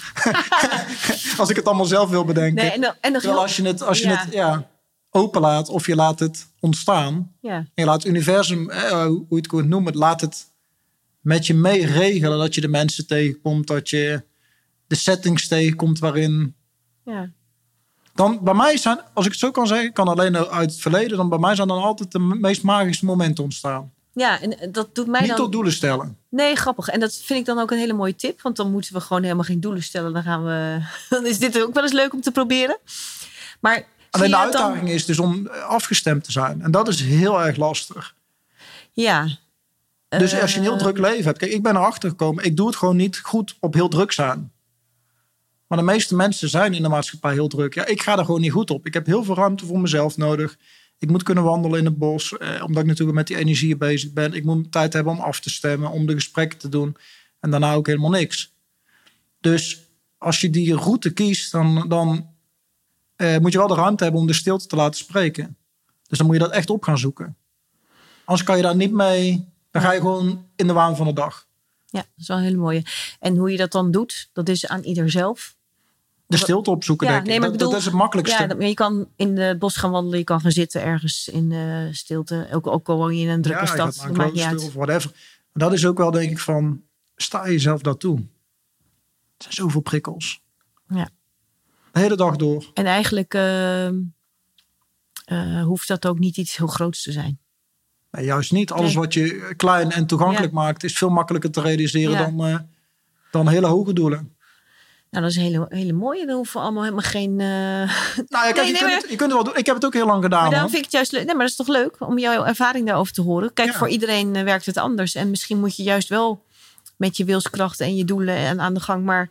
[1.38, 2.64] als ik het allemaal zelf wil bedenken.
[2.64, 4.16] Nee, en dan, en dan Terwijl als je het, als je Ja.
[4.24, 4.70] het ja,
[5.12, 7.32] openlaat of je laat het ontstaan.
[7.42, 7.56] ja.
[7.56, 10.48] En je laat het universum, eh, hoe je het kunt noemen, laat het
[11.20, 12.38] met je mee regelen.
[12.40, 14.24] Dat je de mensen tegenkomt, dat je
[14.88, 16.56] de settings tegenkomt waarin
[17.06, 17.30] Ja.
[18.14, 21.18] dan bij mij zijn, als ik het zo kan zeggen, kan alleen uit het verleden,
[21.18, 23.92] dan bij mij zijn dan altijd de meest magische momenten ontstaan.
[24.14, 25.38] ja, en dat doet mij Niet dan...
[25.38, 26.18] tot doelen stellen.
[26.30, 26.88] Nee, grappig.
[26.88, 28.42] En dat vind ik dan ook een hele mooie tip.
[28.42, 30.14] Want dan moeten we gewoon helemaal geen doelen stellen.
[30.14, 30.80] Dan, gaan we...
[31.16, 32.78] dan is dit ook wel eens leuk om te proberen.
[33.60, 36.62] Maar Alleen de dan- uitdaging is dus om afgestemd te zijn.
[36.62, 38.16] En dat is heel erg lastig.
[38.92, 39.28] Ja.
[40.10, 41.38] Dus als je een heel Eh, druk leven hebt.
[41.38, 42.44] Kijk, ik ben erachter gekomen.
[42.44, 44.52] Ik doe het gewoon niet goed op heel druk zijn.
[45.68, 47.74] Maar de meeste mensen zijn in de maatschappij heel druk.
[47.74, 48.86] Ja, ik ga er gewoon niet goed op.
[48.86, 50.58] Ik heb heel veel ruimte voor mezelf nodig.
[50.98, 52.38] Ik moet kunnen wandelen in het bos.
[52.38, 54.34] Eh, omdat ik natuurlijk met die energie bezig ben.
[54.34, 55.90] Ik moet tijd hebben om af te stemmen.
[55.92, 56.96] Om de gesprekken te doen.
[57.40, 58.54] En daarna ook helemaal niks.
[59.40, 59.82] Dus
[60.18, 62.30] als je die route kiest, dan, dan
[63.22, 65.58] eh, moet je wel de ruimte hebben om de stilte te laten spreken.
[66.08, 67.36] Dus dan moet je dat echt op gaan zoeken.
[68.26, 69.48] Anders kan je daar niet mee.
[69.72, 71.48] Dan ga je gewoon in de waan van de dag.
[71.86, 72.84] Ja, dat is wel een hele mooie.
[73.20, 75.56] En hoe je dat dan doet, dat is aan ieder zelf.
[76.26, 77.30] De stilte opzoeken, Ja, denk ik.
[77.32, 78.56] nee, dat, bedoel- dat is het makkelijkste.
[78.60, 80.18] Ja, je kan in het bos gaan wandelen.
[80.18, 82.48] Je kan gaan zitten ergens in eh, stilte.
[82.52, 84.04] Ook, ook al woon je in een drukke Ja, stad.
[84.04, 84.64] een maakt niet klooster uit.
[84.68, 85.12] of whatever.
[85.52, 86.82] Maar dat is ook wel, denk ik, van...
[87.16, 88.18] Sta jezelf dat toe.
[88.18, 88.24] Er
[89.38, 90.42] zijn zoveel prikkels.
[90.88, 91.10] Ja.
[91.92, 92.72] De hele dag door.
[92.74, 93.96] En eigenlijk ehm,
[95.26, 97.40] eh, hoeft dat ook niet iets heel groots te zijn.
[98.12, 98.72] Nee, juist niet.
[98.72, 99.04] Alles Nee.
[99.04, 100.84] wat je klein en toegankelijk maakt...
[100.84, 102.24] is veel makkelijker te realiseren Ja.
[102.26, 102.58] dan, eh,
[103.32, 104.36] dan hele hoge doelen.
[105.10, 106.26] Nou, dat is een hele, hele mooie.
[106.26, 107.32] Dan hoeven we allemaal helemaal geen...
[107.40, 107.48] eh,
[108.34, 109.56] Nou ja, kijk, Nee, je, nee, kunt maar- je kunt het wel doen.
[109.58, 110.50] Ik heb het ook heel lang gedaan.
[110.50, 110.70] Maar hoor.
[110.70, 111.26] vind ik het juist leuk.
[111.26, 113.54] Nee, maar dat is toch leuk om jouw ervaring daarover te horen.
[113.54, 113.78] Kijk, Ja.
[113.78, 115.16] voor iedereen werkt het anders.
[115.16, 116.44] En misschien moet je juist wel
[116.98, 119.04] met je wilskrachten en je doelen en aan de gang.
[119.04, 119.30] Maar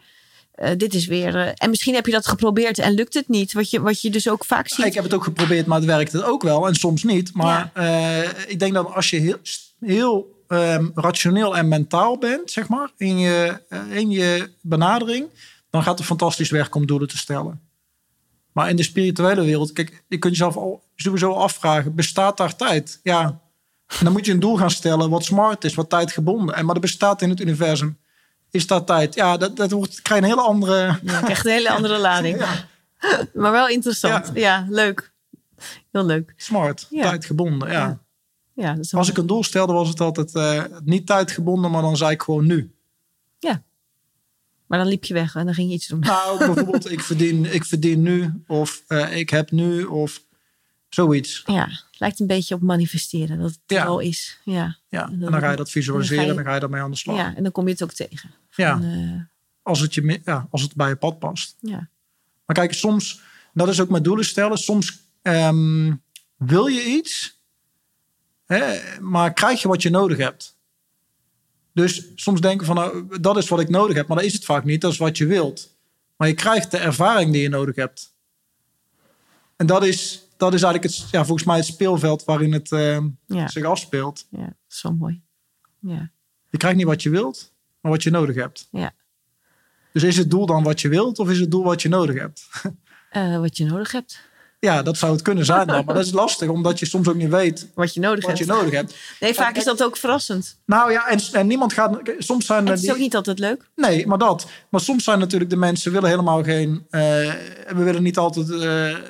[0.60, 1.36] eh, dit is weer.
[1.36, 3.52] eh, en misschien heb je dat geprobeerd en lukt het niet.
[3.52, 4.84] Wat je, wat je dus ook vaak ziet.
[4.84, 6.66] Ik heb het ook geprobeerd, maar het werkt het ook wel.
[6.66, 7.34] En soms niet.
[7.34, 9.36] Maar eh, ik denk dat als je heel,
[9.80, 15.26] heel ehm, rationeel en mentaal bent, zeg maar, in je, in je benadering,
[15.70, 17.60] dan gaat het fantastisch werk om doelen te stellen.
[18.52, 23.00] Maar in de spirituele wereld, kijk, je kunt jezelf al sowieso afvragen, bestaat daar tijd?
[23.02, 23.40] Ja.
[23.86, 26.54] En dan moet je een doel gaan stellen wat smart is, wat tijdgebonden.
[26.54, 27.98] En maar er bestaat in het universum.
[28.50, 29.14] Is dat tijd?
[29.14, 30.98] Ja, dat, dat wordt, krijg je een hele andere...
[31.02, 32.42] Ja, krijgt een hele andere lading.
[33.34, 34.30] Maar wel interessant.
[34.34, 34.66] Ja.
[34.68, 35.12] leuk.
[35.92, 36.34] Heel leuk.
[36.36, 37.86] Smart, tijdgebonden, ja.
[37.86, 38.00] Ja.
[38.54, 41.82] Ja, dat is Als ik een doel stelde, was het altijd eh, niet tijdgebonden, maar
[41.82, 42.74] dan zei ik gewoon nu.
[43.38, 43.62] ja.
[44.66, 46.00] Maar dan liep je weg en dan ging je iets doen.
[46.00, 50.22] Nou, bijvoorbeeld, ik verdien, ik verdien nu, of eh, ik heb nu, of
[50.88, 51.42] zoiets.
[51.46, 51.68] Ja,
[52.00, 53.38] lijkt een beetje op manifesteren.
[53.38, 53.82] Dat het Ja.
[53.82, 54.40] er al is.
[54.44, 54.76] Ja.
[54.88, 56.80] Ja, en dan ga je dat visualiseren dan ga en je- dan ga je daarmee
[56.80, 57.16] aan de slag.
[57.16, 58.30] ja, en dan kom je het ook tegen.
[58.50, 58.80] Ja.
[58.82, 59.20] Eh,
[59.62, 61.56] Als, het je, ja, als het bij je pad past.
[61.60, 61.88] ja.
[62.46, 63.20] Maar kijk, soms,
[63.52, 65.94] dat is ook met doelen stellen, soms ehm,
[66.36, 67.40] wil je iets,
[68.46, 70.56] hè, maar krijg je wat je nodig hebt.
[71.72, 74.44] Dus soms denken van, nou, dat is wat ik nodig heb, maar dat is het
[74.44, 75.76] vaak niet, dat is wat je wilt.
[76.16, 78.14] Maar je krijgt de ervaring die je nodig hebt.
[79.56, 83.08] En dat is, dat is eigenlijk het, ja, volgens mij het speelveld waarin het ehm,
[83.26, 83.48] Ja.
[83.48, 84.26] zich afspeelt.
[84.30, 85.22] ja, dat is wel mooi.
[85.80, 86.10] Ja,
[86.50, 88.68] Je krijgt niet wat je wilt, maar wat je nodig hebt.
[88.70, 88.92] ja.
[89.92, 92.18] Dus is het doel dan wat je wilt of is het doel wat je nodig
[92.18, 92.48] hebt?
[93.10, 94.20] Eh, wat je nodig hebt.
[94.60, 95.84] Ja, dat zou het kunnen zijn dan.
[95.84, 98.44] Maar dat is lastig, omdat je soms ook niet weet Wat je nodig wat je
[98.44, 98.56] hebt.
[98.58, 98.94] nodig hebt.
[99.20, 100.58] Nee, vaak is dat ook verrassend.
[100.66, 102.00] Nou ja, en, en niemand gaat...
[102.18, 103.70] Soms zijn het is die- ook niet altijd leuk.
[103.76, 104.46] Nee, maar dat.
[104.68, 106.86] Maar soms zijn natuurlijk de mensen willen helemaal geen...
[106.90, 107.00] eh,
[107.68, 108.58] we willen niet altijd eh,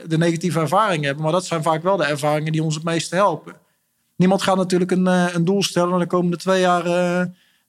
[0.07, 1.23] de negatieve ervaring hebben.
[1.23, 3.55] Maar dat zijn vaak wel de ervaringen die ons het meeste helpen.
[4.17, 5.93] Niemand gaat natuurlijk een, eh, een doel stellen...
[5.93, 6.83] en de komende twee jaar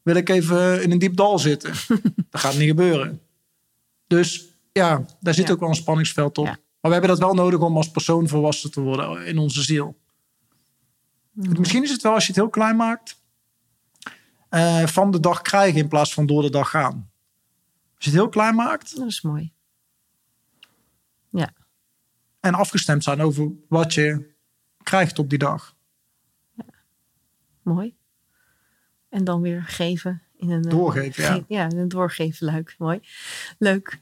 [0.02, 1.74] wil ik even in een diep dal zitten.
[2.32, 3.22] dat gaat niet gebeuren.
[4.08, 5.54] Dus ja, daar zit Ja.
[5.54, 6.46] ook wel een spanningsveld op.
[6.46, 6.58] Ja.
[6.82, 10.00] Maar we hebben dat wel nodig om als persoon volwassen te worden in onze ziel.
[11.32, 13.22] Misschien is het wel als je het heel klein maakt...
[14.50, 17.12] eh, van de dag krijgen in plaats van door de dag gaan.
[17.96, 19.54] Als je het heel klein maakt Dat is mooi.
[21.30, 21.54] Ja,
[22.40, 24.34] en afgestemd zijn over wat je
[24.84, 25.76] krijgt op die dag.
[27.62, 27.96] mooi.
[29.10, 30.22] En dan weer geven.
[30.36, 31.44] In een, eh, Doorgeven, ja.
[31.48, 32.76] Ja, in een doorgeven luik.
[32.78, 33.00] Mooi.
[33.58, 34.00] Leuk.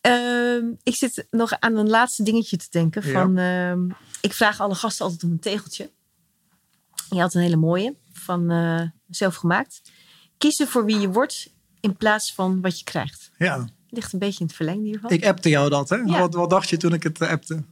[0.00, 3.06] Ehm, ik zit nog aan een laatste dingetje te denken.
[3.06, 3.12] Ja.
[3.12, 3.88] Van, ehm,
[4.20, 5.90] ik vraag alle gasten altijd om een tegeltje.
[7.10, 7.94] Je had een hele mooie.
[8.12, 9.80] Van eh, zelf gemaakt.
[10.38, 13.30] Kiezen voor wie je wordt in plaats van wat je krijgt.
[13.38, 15.10] Ja, Ligt een beetje in het verlengde hiervan.
[15.10, 15.96] ik appte jou dat, hè?
[15.96, 16.18] Ja.
[16.18, 17.62] Wat, wat dacht je toen ik het eh, appte?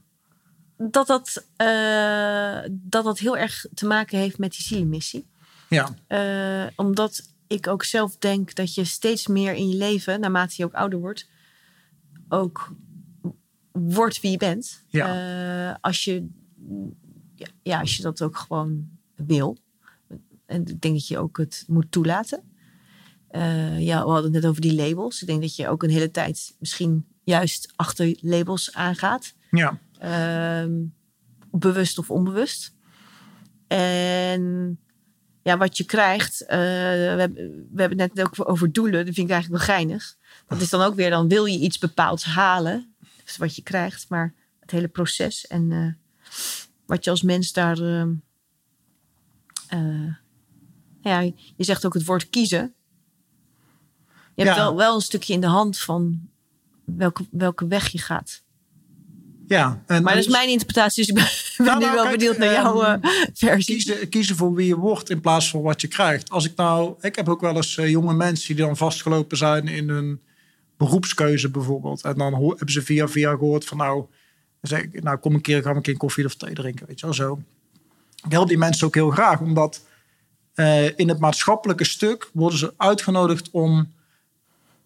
[0.77, 5.27] dat dat, eh, dat dat heel erg te maken heeft met die zielmissie.
[5.69, 5.95] Ja,
[6.75, 10.73] omdat ik ook zelf denk dat je steeds meer in je leven, naarmate je ook
[10.73, 11.27] ouder wordt,
[12.29, 12.71] ook
[13.71, 14.83] wordt wie je bent.
[14.91, 16.27] Eh, als, je,
[17.35, 19.57] ja, ja, als je dat ook gewoon wil.
[20.45, 22.43] En ik denk dat je ook het moet toelaten.
[23.27, 25.21] Eh, ja, we hadden het net over die labels.
[25.21, 29.33] Ik denk dat je ook een hele tijd misschien juist achter labels aangaat.
[29.51, 30.71] ja, Ehm,
[31.51, 32.73] bewust of onbewust.
[33.67, 34.79] En
[35.49, 39.13] ja, wat je krijgt, eh, we, hebben, we hebben het net ook over doelen, dat
[39.15, 40.17] vind ik eigenlijk wel geinig.
[40.47, 42.93] Dat is dan ook weer, dan wil je iets bepaalds halen,
[43.23, 45.93] dus wat je krijgt, maar het hele proces en eh,
[46.85, 47.77] wat je als mens daar.
[47.77, 48.13] ehm,
[49.67, 50.13] eh,
[51.01, 51.19] ja,
[51.55, 52.73] je zegt ook het woord kiezen.
[54.35, 54.63] Je hebt Ja.
[54.63, 56.29] wel, wel een stukje in de hand van
[56.85, 58.43] welke, welke weg je gaat.
[59.49, 59.83] Ja.
[59.85, 62.37] En Maar dat is mijn interpretatie, dus ik ben, Nou, nu nou, wel kijk, benieuwd
[62.37, 63.75] naar jouw ehm, eh, versie.
[63.75, 66.29] kiezen, kiezen voor wie je wordt in plaats van wat je krijgt.
[66.29, 69.67] Als ik nou, ik heb ook wel eens eh, jonge mensen die dan vastgelopen zijn
[69.67, 70.21] in hun
[70.77, 72.03] beroepskeuze bijvoorbeeld.
[72.03, 74.05] En dan hebben ze via via gehoord van nou,
[74.61, 76.99] zeg ik, nou kom een keer, gaan we een keer koffie of thee drinken, weet
[76.99, 77.39] je wel zo.
[78.25, 79.81] Ik help die mensen ook heel graag, omdat
[80.53, 83.93] eh, in het maatschappelijke stuk worden ze uitgenodigd om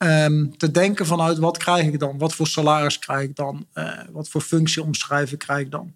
[0.03, 2.17] ehm, te denken vanuit wat krijg ik dan?
[2.17, 3.67] Wat voor salaris krijg ik dan?
[3.73, 5.95] Eh, wat voor functieomschrijving krijg ik dan?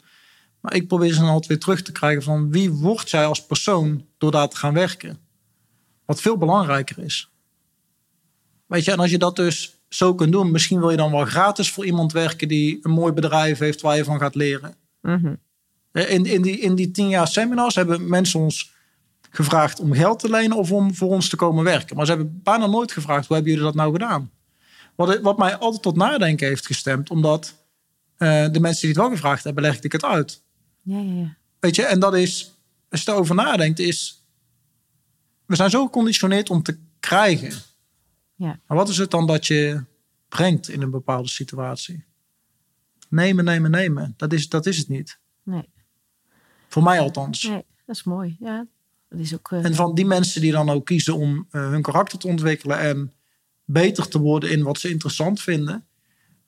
[0.62, 3.45] Maar ik probeer ze dan altijd weer terug te krijgen van wie word jij als
[3.45, 5.18] persoon door daar te gaan werken?
[6.05, 7.32] Wat veel belangrijker is.
[8.66, 11.26] Weet je, en als je dat dus zo kunt doen, misschien wil je dan wel
[11.26, 14.76] gratis voor iemand werken die een mooi bedrijf heeft waar je van gaat leren.
[15.01, 15.36] Mhm.
[15.91, 18.76] Eh, In, in, die, in die tien jaar seminars hebben mensen ons
[19.30, 21.96] gevraagd om geld te lenen of om voor ons te komen werken.
[21.96, 24.32] Maar ze hebben bijna nooit gevraagd, hoe hebben jullie dat nou gedaan?
[24.96, 27.56] Wat, wat mij altijd tot nadenken heeft gestemd, omdat
[28.18, 30.42] eh, de mensen die het wel gevraagd hebben, legde ik het uit.
[30.82, 31.36] Ja, ja, ja.
[31.60, 32.52] Weet je, en dat is,
[32.90, 34.26] als je erover nadenkt, is.
[35.46, 37.52] We zijn zo geconditioneerd om te krijgen.
[38.36, 38.60] Ja.
[38.68, 39.84] Maar wat is het dan dat je
[40.30, 42.06] brengt in een bepaalde situatie?
[43.10, 44.14] Nemen, nemen, nemen.
[44.18, 45.20] Dat is, dat is het niet.
[45.44, 45.70] Nee,
[46.68, 47.44] Voor mij althans.
[47.44, 48.38] nee, dat is mooi.
[48.40, 48.66] Ja,
[49.10, 49.51] dat is ook.
[49.51, 52.80] eh, En van die mensen die dan ook kiezen om eh, hun karakter te ontwikkelen
[52.80, 53.14] en
[53.66, 55.88] beter te worden in wat ze interessant vinden,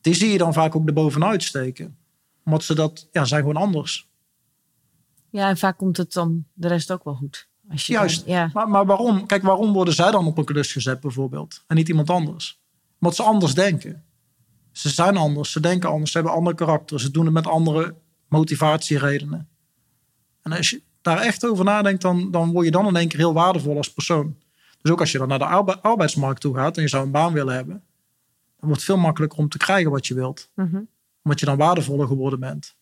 [0.01, 1.97] die zie je dan vaak ook erbovenuit steken.
[2.45, 4.09] Omdat ze dat, ja, zijn gewoon anders.
[5.29, 7.47] ja, en vaak komt het dan de rest ook wel goed.
[7.69, 8.25] Als je Juist.
[8.25, 9.25] ja, Maar, maar waarom?
[9.25, 11.63] Kijk, waarom worden zij dan op een klus gezet bijvoorbeeld?
[11.67, 12.61] En niet iemand anders?
[12.99, 14.03] Omdat ze anders denken.
[14.71, 17.03] Ze zijn anders, ze denken anders, ze hebben andere karakters.
[17.03, 17.95] Ze doen het met andere
[18.27, 19.49] motivatieredenen.
[20.41, 20.81] En als je
[21.15, 23.93] daar echt over nadenkt, dan, dan word je dan in één keer heel waardevol als
[23.93, 24.35] persoon.
[24.81, 27.11] Dus ook als je dan naar de arbe- arbeidsmarkt toe gaat en je zou een
[27.11, 30.49] baan willen hebben, dan wordt het veel makkelijker om te krijgen wat je wilt.
[30.55, 30.81] Mhm.
[31.23, 32.75] Omdat je dan waardevoller geworden bent.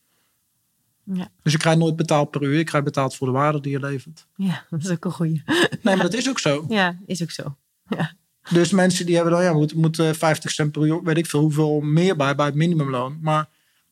[1.03, 1.28] Ja.
[1.43, 3.80] Dus je krijgt nooit betaald per uur, je krijgt betaald voor de waarde die je
[3.80, 4.28] levert.
[4.36, 5.43] ja, dat is ook een goeie.
[5.82, 6.65] Nee, maar dat is ook zo.
[6.67, 7.55] Ja, is ook zo.
[7.89, 8.13] Ja,
[8.51, 11.25] Dus mensen die hebben dan, ja, moet, moet eh, 50 cent per uur, weet ik
[11.25, 13.17] veel, hoeveel meer bij, bij het minimumloon.
[13.21, 13.49] Maar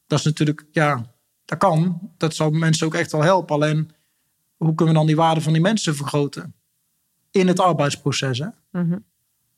[0.08, 1.14] dat is natuurlijk, ja,
[1.46, 2.00] dat kan.
[2.18, 3.56] Dat zou mensen ook echt wel helpen.
[3.56, 3.92] Alleen,
[4.58, 6.56] hoe kunnen we dan die waarde van die mensen vergroten?
[7.32, 8.48] In het arbeidsproces, hè?
[8.72, 8.98] Mhm.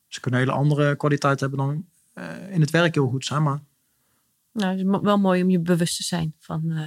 [0.06, 3.42] Ze kunnen een hele andere kwaliteit hebben dan eh, in het werk heel goed zijn.
[3.42, 3.60] Maar
[4.52, 6.86] nou, het is wel mooi om je bewust te zijn van eh,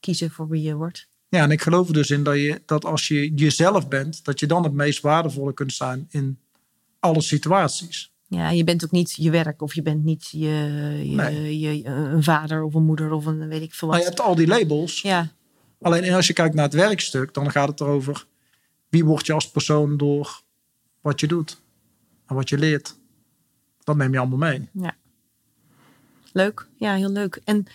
[0.00, 1.08] kiezen voor wie je wordt.
[1.28, 4.40] ja, en ik geloof er dus in dat, je, dat als je jezelf bent, dat
[4.40, 6.38] je dan het meest waardevolle kunt zijn in
[7.00, 8.12] alle situaties.
[8.26, 10.38] Ja, je bent ook niet je werk of je bent niet je,
[11.04, 11.58] je, Nee.
[11.58, 14.06] je, een vader of een moeder of een weet ik veel Maar wat.
[14.06, 15.00] je hebt al die labels.
[15.02, 15.32] Ja,
[15.80, 18.26] Alleen als je kijkt naar het werkstuk, dan gaat het erover
[18.88, 20.42] wie word je als persoon door
[21.00, 21.60] wat je doet
[22.26, 22.96] en wat je leert.
[23.84, 24.68] Dat neem je allemaal mee.
[26.32, 26.66] leuk.
[26.78, 27.40] Ja, heel leuk.
[27.44, 27.66] En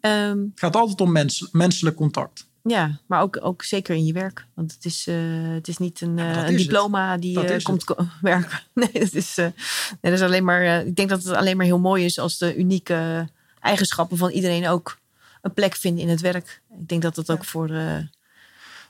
[0.00, 2.46] ehm, Het gaat altijd om mens, menselijk contact.
[2.62, 4.46] ja, maar ook, ook zeker in je werk.
[4.54, 5.14] Want het is, eh,
[5.48, 8.60] het is niet een, Ja, eh, een diploma die eh, komt ko- werken.
[8.74, 9.52] Nee, dat is, nee,
[10.00, 10.86] dat is alleen maar.
[10.86, 13.28] ik denk dat het alleen maar heel mooi is als de unieke
[13.60, 14.98] eigenschappen van iedereen ook
[15.46, 16.60] een plek vinden in het werk.
[16.80, 17.70] Ik denk dat dat ook voor.
[17.70, 17.98] eh,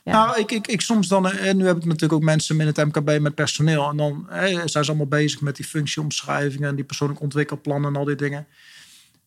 [0.03, 0.11] Ja.
[0.13, 2.67] Nou, ik, ik, ik soms dan, eh, en nu heb ik natuurlijk ook mensen in
[2.67, 3.89] het MKB met personeel.
[3.89, 7.99] En dan eh, zijn ze allemaal bezig met die functieomschrijvingen en die persoonlijk ontwikkelplannen en
[7.99, 8.47] al die dingen.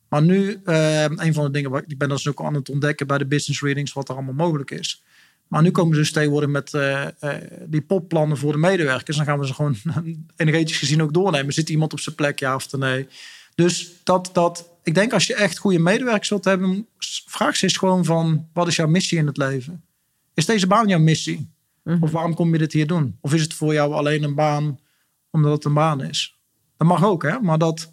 [0.09, 2.68] Maar nu, eh, een van de dingen, waar ik ben dat dus ook aan het
[2.68, 5.03] ontdekken bij de business readings, wat er allemaal mogelijk is.
[5.49, 9.16] Maar nu komen ze dus tegenwoordig met eh, eh, die popplannen voor de medewerkers.
[9.16, 9.76] Dan gaan we ze gewoon
[10.37, 11.53] energetisch gezien ook doornemen.
[11.53, 13.09] Zit iemand op zijn plek, ja of nee?
[13.55, 16.87] Dus dat, dat, ik denk als je echt goede medewerkers wilt hebben,
[17.26, 19.85] vraag ze eens gewoon van, wat is jouw missie in het leven?
[20.35, 21.51] Is deze baan jouw missie?
[21.83, 22.03] Mhm.
[22.03, 23.18] Of waarom kom je dit hier doen?
[23.20, 24.81] Of is het voor jou alleen een baan
[25.31, 26.39] omdat het een baan is?
[26.76, 27.41] Dat mag ook, hè?
[27.41, 27.93] Maar dat,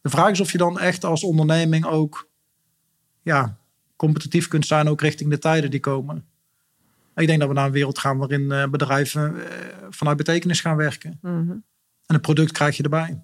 [0.00, 2.28] de vraag is of je dan echt als onderneming ook
[3.22, 3.58] ja,
[3.96, 6.24] competitief kunt zijn ook richting de tijden die komen.
[7.14, 10.76] Ik denk dat we naar een wereld gaan waarin eh, bedrijven eh, vanuit betekenis gaan
[10.76, 11.18] werken.
[11.22, 11.50] Mhm.
[12.06, 13.22] En een product krijg je erbij.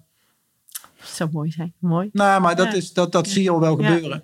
[1.15, 1.73] Zou mooi zijn.
[1.79, 2.09] Mooi.
[2.11, 2.73] Nou, maar dat, Ja.
[2.73, 4.23] is, dat, dat zie je al wel gebeuren.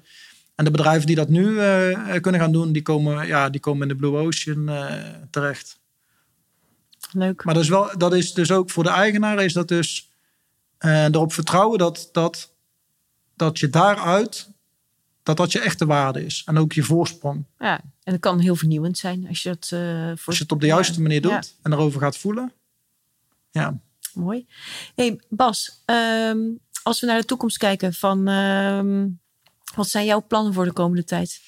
[0.55, 3.81] En de bedrijven die dat nu eh, kunnen gaan doen, die komen, ja, die komen
[3.81, 5.79] in de Blue Ocean eh, terecht.
[7.11, 7.43] Leuk.
[7.43, 10.11] Maar dat is, wel, dat is dus ook voor de eigenaar is dat dus
[10.77, 12.53] eh, erop vertrouwen dat, dat,
[13.35, 14.49] dat je daaruit,
[15.23, 16.41] dat dat je echte waarde is.
[16.45, 17.45] En ook je voorsprong.
[17.59, 20.23] Ja, en het kan heel vernieuwend zijn als je het eh voor...
[20.25, 21.01] Als je het op de juiste Ja.
[21.01, 21.41] manier doet Ja.
[21.61, 22.51] en erover gaat voelen.
[23.51, 23.79] Ja,
[24.13, 24.45] Mooi.
[24.95, 26.39] hey, Bas, ehm,
[26.85, 28.27] als we naar de toekomst kijken van...
[28.27, 29.07] ehm,
[29.75, 31.39] wat zijn jouw plannen voor de komende tijd?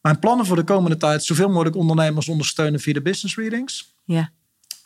[0.00, 3.94] mijn plannen voor de komende tijd, zoveel mogelijk ondernemers ondersteunen via de business readings.
[4.04, 4.30] Ja,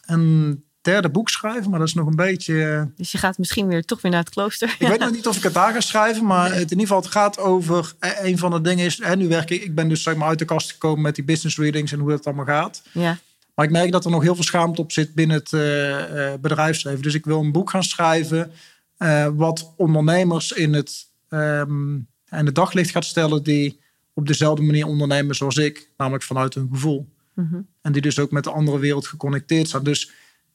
[0.06, 2.64] Een derde boek schrijven, maar dat is nog een beetje...
[2.64, 4.76] eh, dus je gaat misschien weer toch weer naar het klooster.
[4.78, 7.00] Ik weet nog niet of ik het daar ga schrijven, maar het, in ieder geval
[7.02, 7.92] het gaat over...
[7.98, 9.62] eh, Een van de dingen is, hè, nu werk ik...
[9.62, 12.10] Ik ben dus zeg maar uit de kast gekomen met die business readings en hoe
[12.10, 12.82] dat allemaal gaat.
[12.92, 13.18] Ja,
[13.54, 17.02] Maar ik merk dat er nog heel veel schaamte op zit binnen het eh, bedrijfsleven.
[17.02, 18.52] Dus ik wil een boek gaan schrijven...
[19.02, 21.94] eh, wat ondernemers in het, ehm,
[22.30, 23.42] in het daglicht gaat stellen...
[23.42, 23.80] die
[24.14, 25.90] op dezelfde manier ondernemen zoals ik.
[25.96, 27.08] Namelijk vanuit hun gevoel.
[27.34, 27.60] Mhm.
[27.80, 29.82] En die dus ook met de andere wereld geconnecteerd zijn.
[29.82, 30.10] Dus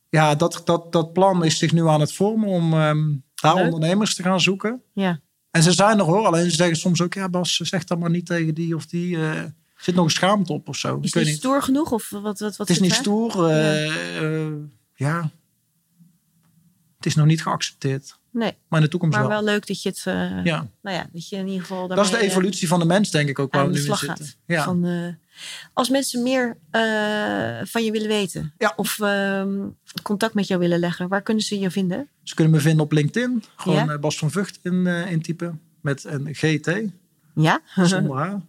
[0.09, 2.49] ja, dat, dat, dat plan is zich nu aan het vormen...
[2.49, 3.63] om ehm, daar Leuk.
[3.63, 4.81] ondernemers te gaan zoeken...
[4.93, 5.19] ja.
[5.51, 7.13] En ze zijn er hoor, alleen ze zeggen soms ook...
[7.13, 9.17] ja Bas, zeg dat maar niet tegen die of die.
[9.17, 10.99] er zit nog een schaamte op of zo.
[11.01, 11.91] Is het niet stoer genoeg?
[11.91, 13.49] Of wat, wat, wat Het is niet stoer.
[13.49, 14.51] eh,
[14.95, 15.31] ja.
[16.97, 18.19] Het is nog niet geaccepteerd.
[18.37, 19.37] Nee, Maar in de toekomst maar wel.
[19.43, 20.01] wel leuk dat je het...
[20.05, 20.67] eh, Ja.
[20.81, 21.87] Nou ja, dat je in ieder geval...
[21.87, 23.83] Dat is de eh, evolutie van de mens, denk ik ook, waar we nu in
[23.83, 24.07] zitten.
[24.07, 24.37] gaat.
[24.45, 24.63] Ja.
[24.63, 25.07] Van, eh,
[25.73, 26.57] als mensen meer
[27.67, 28.73] van je willen weten Ja.
[28.75, 29.49] of ehm,
[30.01, 32.07] contact met jou willen leggen, waar kunnen ze je vinden?
[32.23, 33.43] Ze kunnen me vinden op LinkedIn.
[33.55, 33.97] Gewoon Ja?
[33.97, 35.61] Bas van Vught in, intypen.
[35.81, 36.71] Met een GT,
[37.35, 37.61] Ja?
[37.75, 38.41] zonder haar.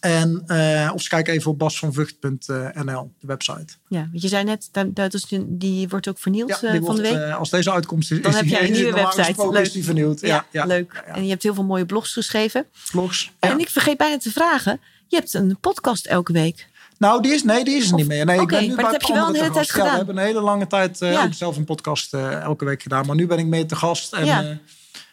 [0.00, 3.74] En, eh, of ze kijken even op basvanvught.nl, de website.
[3.88, 7.02] ja, want je zei net, dat, is, die- wordt ook vernield Ja, eh, van de
[7.02, 7.12] week.
[7.12, 9.50] eh, als deze uitkomst is, Dan is heb jij een nieuwe website.
[9.50, 9.62] Leuk.
[9.66, 10.20] Is die vernieuwd.
[10.20, 11.02] Ja, ja, leuk.
[11.06, 11.14] Ja.
[11.14, 12.66] En je hebt heel veel mooie blogs geschreven.
[12.72, 13.32] Vlogs.
[13.38, 16.68] En ik vergeet bijna te vragen, je hebt een podcast elke week.
[16.98, 18.24] Nou, die is, nee, die is er niet meer.
[18.24, 19.90] Nee, ik ben nu maar bij dat heb je wel een hele tijd gedaan.
[19.90, 23.06] we hebben een hele lange tijd eh, ook zelf een podcast eh, elke week gedaan.
[23.06, 24.12] Maar nu ben ik mee te gast.
[24.12, 24.38] En eh,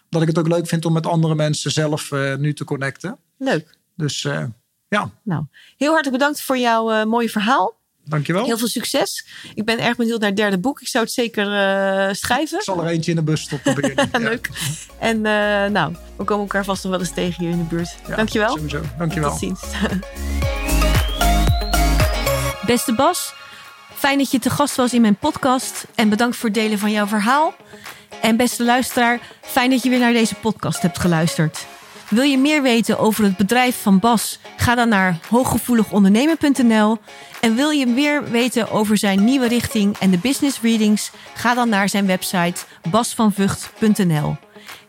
[0.03, 3.17] omdat ik het ook leuk vind om met andere mensen zelf eh, nu te connecten.
[3.37, 3.77] Leuk.
[3.95, 4.43] Dus eh,
[4.93, 5.43] ja, Nou,
[5.77, 7.73] heel hartelijk bedankt voor jouw eh, mooie verhaal.
[8.05, 8.45] dankjewel.
[8.45, 9.25] Heel veel succes.
[9.55, 10.81] Ik ben erg benieuwd naar het derde boek.
[10.81, 12.57] Ik zou het zeker eh, schrijven.
[12.57, 13.93] Ik zal er eentje in de bus stoppen.
[14.29, 14.49] Leuk.
[14.99, 17.95] En eh, nou, we komen elkaar vast nog wel eens tegen hier in de buurt.
[18.07, 18.55] Ja, Dankjewel.
[18.55, 18.81] Sowieso.
[18.97, 19.29] Dankjewel.
[19.29, 19.61] Tot ziens.
[22.65, 23.33] Beste Bas,
[23.93, 26.91] fijn dat je te gast was in mijn podcast en bedankt voor het delen van
[26.91, 27.53] jouw verhaal.
[28.21, 31.65] En beste luisteraar, fijn dat je weer naar deze podcast hebt geluisterd.
[32.13, 34.39] Wil je meer weten over het bedrijf van Bas?
[34.57, 36.97] Ga dan naar hooggevoeligondernemen.nl.
[37.41, 41.11] En wil je meer weten over zijn nieuwe richting en de business readings?
[41.33, 44.37] Ga dan naar zijn website basvanvucht.nl.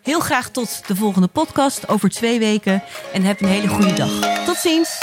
[0.03, 4.45] Heel graag tot de volgende podcast over twee weken en heb een hele goede dag.
[4.45, 4.99] Tot ziens!